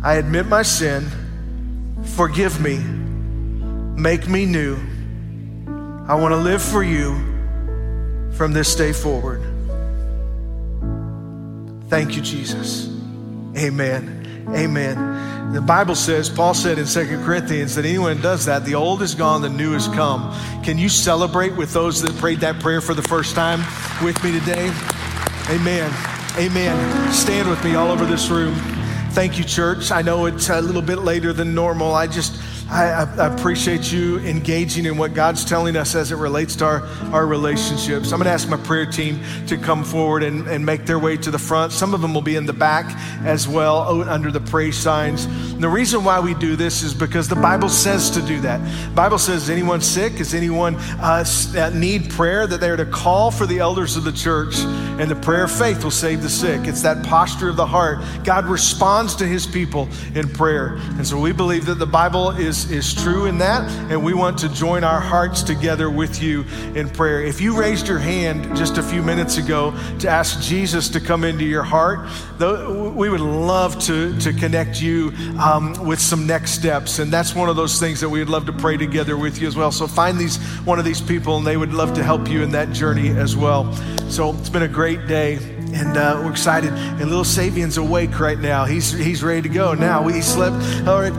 I 0.01 0.15
admit 0.15 0.45
my 0.45 0.61
sin. 0.61 1.05
Forgive 2.15 2.61
me 2.61 3.06
Make 3.97 4.29
me 4.29 4.45
new. 4.45 4.77
I 6.07 6.13
want 6.13 6.31
to 6.31 6.37
live 6.37 6.61
for 6.61 6.83
you 6.83 7.15
from 8.33 8.53
this 8.53 8.75
day 8.75 8.93
forward. 8.93 9.41
Thank 11.89 12.15
you, 12.15 12.21
Jesus. 12.21 12.87
Amen. 13.57 14.45
Amen. 14.49 15.51
The 15.51 15.61
Bible 15.61 15.95
says, 15.95 16.29
Paul 16.29 16.53
said 16.53 16.77
in 16.77 16.85
Second 16.85 17.25
Corinthians, 17.25 17.73
that 17.73 17.85
anyone 17.85 18.21
does 18.21 18.45
that, 18.45 18.65
the 18.65 18.75
old 18.75 19.01
is 19.01 19.15
gone, 19.15 19.41
the 19.41 19.49
new 19.49 19.73
has 19.73 19.87
come. 19.87 20.31
Can 20.63 20.77
you 20.77 20.89
celebrate 20.89 21.55
with 21.55 21.73
those 21.73 21.99
that 22.03 22.15
prayed 22.17 22.41
that 22.41 22.59
prayer 22.59 22.81
for 22.81 22.93
the 22.93 23.01
first 23.01 23.33
time 23.33 23.61
with 24.05 24.23
me 24.23 24.31
today? 24.39 24.67
Amen. 25.49 25.91
Amen. 26.37 27.13
Stand 27.13 27.49
with 27.49 27.63
me 27.63 27.73
all 27.73 27.89
over 27.89 28.05
this 28.05 28.29
room. 28.29 28.53
thank 29.11 29.39
you, 29.39 29.43
church. 29.43 29.89
I 29.89 30.03
know 30.03 30.27
it's 30.27 30.49
a 30.49 30.61
little 30.61 30.83
bit 30.83 30.99
later 30.99 31.33
than 31.33 31.55
normal. 31.55 31.95
I 31.95 32.05
just, 32.05 32.39
I, 32.69 33.03
I, 33.17 33.33
appreciate 33.33 33.93
you 33.93 34.19
engaging 34.19 34.85
in 34.85 34.97
what 34.97 35.13
God's 35.13 35.45
telling 35.45 35.77
us 35.77 35.95
as 35.95 36.11
it 36.11 36.17
relates 36.17 36.57
to 36.57 36.65
our, 36.65 36.85
our 37.13 37.25
relationships. 37.25 38.11
I'm 38.11 38.19
going 38.19 38.25
to 38.25 38.31
ask 38.31 38.49
my 38.49 38.57
prayer 38.57 38.85
team 38.85 39.21
to 39.47 39.57
come 39.57 39.85
forward 39.85 40.21
and, 40.21 40.45
and 40.47 40.65
make 40.65 40.85
their 40.85 40.99
way 40.99 41.15
to 41.15 41.31
the 41.31 41.39
front. 41.39 41.71
Some 41.71 41.93
of 41.93 42.01
them 42.01 42.13
will 42.13 42.21
be 42.21 42.35
in 42.35 42.45
the 42.45 42.51
back 42.51 42.85
as 43.23 43.47
well, 43.47 44.03
under 44.09 44.31
the 44.31 44.41
praise 44.41 44.75
signs. 44.75 45.27
And 45.57 45.63
the 45.63 45.69
reason 45.69 46.03
why 46.03 46.19
we 46.19 46.35
do 46.35 46.55
this 46.55 46.83
is 46.83 46.93
because 46.93 47.27
the 47.27 47.35
Bible 47.35 47.67
says 47.67 48.11
to 48.11 48.21
do 48.21 48.39
that. 48.41 48.59
The 48.89 48.95
Bible 48.95 49.17
says, 49.17 49.43
is 49.43 49.49
anyone 49.49 49.81
sick? 49.81 50.19
Is 50.19 50.35
anyone 50.35 50.75
uh, 50.75 51.25
that 51.53 51.73
need 51.73 52.11
prayer? 52.11 52.45
That 52.45 52.61
they're 52.61 52.75
to 52.75 52.85
call 52.85 53.31
for 53.31 53.47
the 53.47 53.57
elders 53.57 53.97
of 53.97 54.03
the 54.03 54.11
church, 54.11 54.59
and 54.59 55.09
the 55.09 55.15
prayer 55.15 55.45
of 55.45 55.51
faith 55.51 55.83
will 55.83 55.89
save 55.89 56.21
the 56.21 56.29
sick. 56.29 56.67
It's 56.67 56.83
that 56.83 57.03
posture 57.03 57.49
of 57.49 57.55
the 57.55 57.65
heart. 57.65 58.03
God 58.23 58.45
responds 58.45 59.15
to 59.15 59.25
his 59.25 59.47
people 59.47 59.89
in 60.13 60.29
prayer. 60.29 60.75
And 60.75 61.07
so 61.07 61.19
we 61.19 61.31
believe 61.31 61.65
that 61.65 61.79
the 61.79 61.87
Bible 61.87 62.29
is, 62.29 62.69
is 62.69 62.93
true 62.93 63.25
in 63.25 63.39
that, 63.39 63.67
and 63.89 64.05
we 64.05 64.13
want 64.13 64.37
to 64.37 64.49
join 64.49 64.83
our 64.83 64.99
hearts 64.99 65.41
together 65.41 65.89
with 65.89 66.21
you 66.21 66.45
in 66.75 66.87
prayer. 66.87 67.23
If 67.23 67.41
you 67.41 67.59
raised 67.59 67.87
your 67.87 67.97
hand 67.97 68.55
just 68.55 68.77
a 68.77 68.83
few 68.83 69.01
minutes 69.01 69.39
ago 69.39 69.71
to 70.01 70.07
ask 70.07 70.39
Jesus 70.39 70.87
to 70.89 70.99
come 70.99 71.23
into 71.23 71.45
your 71.45 71.63
heart, 71.63 72.07
we 72.39 73.09
would 73.09 73.21
love 73.21 73.79
to, 73.83 74.17
to 74.19 74.33
connect 74.33 74.81
you 74.81 75.11
um, 75.39 75.73
with 75.85 75.99
some 75.99 76.27
next 76.27 76.51
steps. 76.51 76.99
And 76.99 77.11
that's 77.11 77.35
one 77.35 77.49
of 77.49 77.55
those 77.55 77.79
things 77.79 77.99
that 78.01 78.09
we'd 78.09 78.29
love 78.29 78.45
to 78.45 78.53
pray 78.53 78.77
together 78.77 79.17
with 79.17 79.39
you 79.39 79.47
as 79.47 79.55
well. 79.55 79.71
So 79.71 79.87
find 79.87 80.17
these 80.17 80.37
one 80.65 80.79
of 80.79 80.85
these 80.85 81.01
people, 81.01 81.37
and 81.37 81.47
they 81.47 81.57
would 81.57 81.73
love 81.73 81.93
to 81.95 82.03
help 82.03 82.29
you 82.29 82.43
in 82.43 82.51
that 82.51 82.71
journey 82.71 83.09
as 83.09 83.35
well. 83.35 83.73
So 84.09 84.33
it's 84.33 84.49
been 84.49 84.63
a 84.63 84.67
great 84.67 85.07
day 85.07 85.39
and 85.73 85.97
uh, 85.97 86.21
we're 86.23 86.31
excited. 86.31 86.71
And 86.71 87.09
little 87.09 87.23
Savian's 87.23 87.77
awake 87.77 88.19
right 88.19 88.39
now. 88.39 88.65
He's 88.65 88.91
he's 88.91 89.23
ready 89.23 89.41
to 89.41 89.49
go 89.49 89.73
now. 89.73 90.07
He 90.07 90.21
slept. 90.21 90.55
All 90.87 91.01
right, 91.01 91.13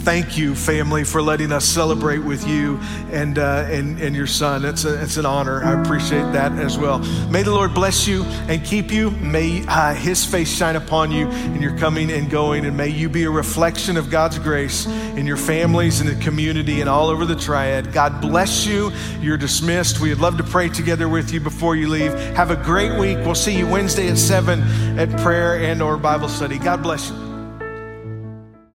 thank 0.00 0.38
you, 0.38 0.54
family, 0.54 1.04
for 1.04 1.20
letting 1.20 1.52
us 1.52 1.64
celebrate 1.64 2.18
with 2.18 2.46
you 2.46 2.78
and, 3.10 3.38
uh, 3.38 3.66
and, 3.68 4.00
and 4.00 4.16
your 4.16 4.26
son. 4.26 4.64
It's, 4.64 4.84
a, 4.84 5.00
it's 5.02 5.16
an 5.16 5.26
honor. 5.26 5.62
I 5.62 5.80
appreciate 5.80 6.32
that 6.32 6.52
as 6.52 6.78
well. 6.78 6.98
May 7.28 7.42
the 7.42 7.50
Lord 7.50 7.74
bless 7.74 8.06
you 8.06 8.24
and 8.48 8.64
keep 8.64 8.90
you. 8.90 9.10
May 9.10 9.64
uh, 9.66 9.94
his 9.94 10.24
face 10.24 10.50
shine 10.54 10.76
upon 10.76 11.12
you 11.12 11.28
in 11.28 11.60
your 11.60 11.76
coming 11.76 12.10
and 12.10 12.30
going. 12.30 12.64
And 12.64 12.76
may 12.76 12.88
you 12.88 13.08
be 13.08 13.24
a 13.24 13.30
reflection 13.30 13.96
of 13.96 14.10
God's 14.10 14.38
grace 14.38 14.86
in 14.86 15.26
your 15.26 15.36
families 15.36 16.00
and 16.00 16.08
the 16.08 16.22
community 16.22 16.80
and 16.80 16.88
all 16.88 17.08
over 17.08 17.24
the 17.26 17.36
triad. 17.36 17.92
God 17.92 18.20
bless 18.20 18.66
you. 18.66 18.92
You're 19.20 19.38
dismissed. 19.38 20.00
We'd 20.00 20.14
love 20.14 20.38
to 20.38 20.44
pray 20.44 20.68
together 20.68 21.08
with 21.08 21.32
you 21.32 21.40
before 21.40 21.76
you 21.76 21.88
leave. 21.88 22.12
Have 22.34 22.50
a 22.50 22.56
great 22.56 22.98
week. 22.98 23.18
We'll 23.18 23.34
see 23.34 23.56
you 23.56 23.66
Wednesday 23.66 24.08
at 24.08 24.18
7 24.18 24.60
at 24.98 25.10
prayer 25.20 25.58
and 25.58 25.82
or 25.82 25.96
Bible 25.96 26.28
study. 26.28 26.58
God 26.58 26.82
bless 26.82 27.10
you. 27.10 27.29